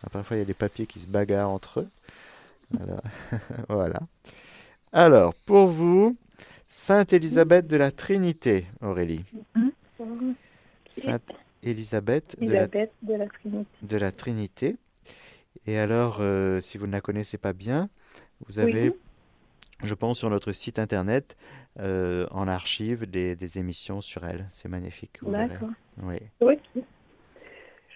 Ah, 0.05 0.09
parfois, 0.12 0.37
il 0.37 0.41
y 0.41 0.43
a 0.43 0.47
des 0.47 0.55
papiers 0.55 0.87
qui 0.87 1.01
se 1.01 1.09
bagarrent 1.09 1.51
entre 1.51 1.80
eux. 1.80 1.89
voilà. 3.68 4.00
Alors, 4.92 5.34
pour 5.46 5.66
vous, 5.66 6.16
Sainte 6.68 7.12
Élisabeth 7.12 7.66
de 7.66 7.76
la 7.76 7.90
Trinité, 7.90 8.66
Aurélie. 8.80 9.24
Sainte 10.88 11.32
Élisabeth 11.62 12.36
de 12.40 12.52
la, 12.52 12.68
Trinité. 12.68 13.66
De 13.82 13.96
la 13.96 14.12
Trinité. 14.12 14.76
Et 15.66 15.78
alors, 15.78 16.18
euh, 16.20 16.60
si 16.60 16.78
vous 16.78 16.86
ne 16.86 16.92
la 16.92 17.00
connaissez 17.00 17.38
pas 17.38 17.52
bien, 17.52 17.88
vous 18.46 18.58
avez 18.58 18.92
je 19.82 19.94
pense, 19.94 20.18
sur 20.18 20.30
notre 20.30 20.52
site 20.52 20.78
internet, 20.78 21.36
euh, 21.78 22.26
en 22.30 22.48
archive, 22.48 23.08
des, 23.08 23.36
des, 23.36 23.58
émissions 23.58 24.00
sur 24.00 24.24
elle. 24.24 24.46
C'est 24.48 24.68
magnifique. 24.68 25.18
D'accord. 25.22 25.68
Oui. 26.02 26.16
oui. 26.40 26.56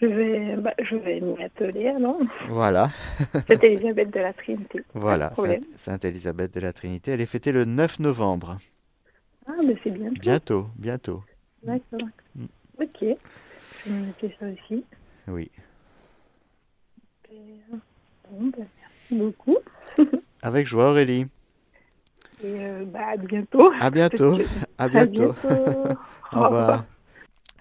Je 0.01 0.07
vais, 0.07 0.57
bah, 0.57 0.72
je 0.82 0.96
vais 0.96 1.20
m'y 1.20 1.42
atteler 1.42 1.92
non 2.01 2.20
Voilà. 2.48 2.88
Sainte 3.48 3.64
Élisabeth 3.64 4.11
de 4.11 4.20
la 4.20 4.32
Trinité. 4.32 4.82
Voilà, 4.94 5.32
Sainte 5.76 6.05
Élisabeth 6.07 6.55
de 6.55 6.61
la 6.61 6.72
Trinité. 6.72 7.11
Elle 7.11 7.20
est 7.20 7.26
fêtée 7.26 7.53
le 7.53 7.66
9 7.66 7.98
novembre. 8.01 8.57
Ah, 9.46 9.53
mais 9.66 9.76
c'est 9.84 9.90
bientôt. 9.90 10.20
Bientôt, 10.20 10.66
bientôt. 10.76 11.22
D'accord. 11.62 12.09
Mm. 12.34 12.44
Ok. 12.80 12.98
Je 13.03 13.92
vais 13.92 14.01
noter 14.01 14.36
ça 14.40 14.46
aussi. 14.46 14.84
Oui. 15.28 15.51
Bon, 17.30 18.46
bah, 18.57 18.64
merci 18.80 19.14
beaucoup. 19.14 19.59
Avec 20.42 20.66
joie, 20.66 20.90
Aurélie. 20.90 21.26
Et 22.42 22.46
euh, 22.46 22.84
bah, 22.86 23.09
à 23.12 23.16
bientôt. 23.18 23.70
À 23.80 23.90
bientôt. 23.90 24.38
À 24.78 24.88
bientôt. 24.88 25.34
Au 26.32 26.40
revoir. 26.40 26.86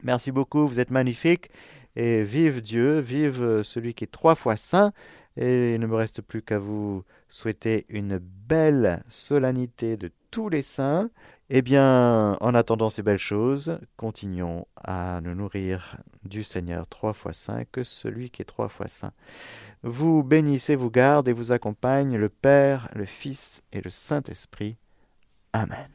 Merci 0.03 0.31
beaucoup, 0.31 0.65
vous 0.65 0.79
êtes 0.79 0.91
magnifique. 0.91 1.49
Et 1.95 2.23
vive 2.23 2.61
Dieu, 2.61 2.99
vive 2.99 3.61
celui 3.63 3.93
qui 3.93 4.03
est 4.03 4.07
trois 4.07 4.35
fois 4.35 4.55
saint. 4.55 4.91
Et 5.37 5.75
il 5.75 5.79
ne 5.79 5.87
me 5.87 5.95
reste 5.95 6.21
plus 6.21 6.41
qu'à 6.41 6.59
vous 6.59 7.03
souhaiter 7.29 7.85
une 7.89 8.17
belle 8.17 9.03
solennité 9.07 9.95
de 9.95 10.11
tous 10.31 10.49
les 10.49 10.61
saints. 10.61 11.09
Eh 11.49 11.61
bien, 11.61 12.37
en 12.41 12.53
attendant 12.53 12.89
ces 12.89 13.01
belles 13.01 13.17
choses, 13.17 13.79
continuons 13.97 14.67
à 14.75 15.19
nous 15.21 15.33
nourrir 15.33 15.97
du 16.23 16.43
Seigneur 16.43 16.87
trois 16.87 17.13
fois 17.13 17.33
saint, 17.33 17.63
que 17.71 17.83
celui 17.83 18.29
qui 18.29 18.43
est 18.43 18.45
trois 18.45 18.67
fois 18.67 18.87
saint. 18.87 19.13
Vous 19.81 20.23
bénissez, 20.23 20.75
vous 20.75 20.91
garde 20.91 21.27
et 21.27 21.33
vous 21.33 21.51
accompagne 21.51 22.17
le 22.17 22.29
Père, 22.29 22.89
le 22.93 23.05
Fils 23.05 23.63
et 23.71 23.81
le 23.81 23.89
Saint-Esprit. 23.89 24.77
Amen. 25.53 25.89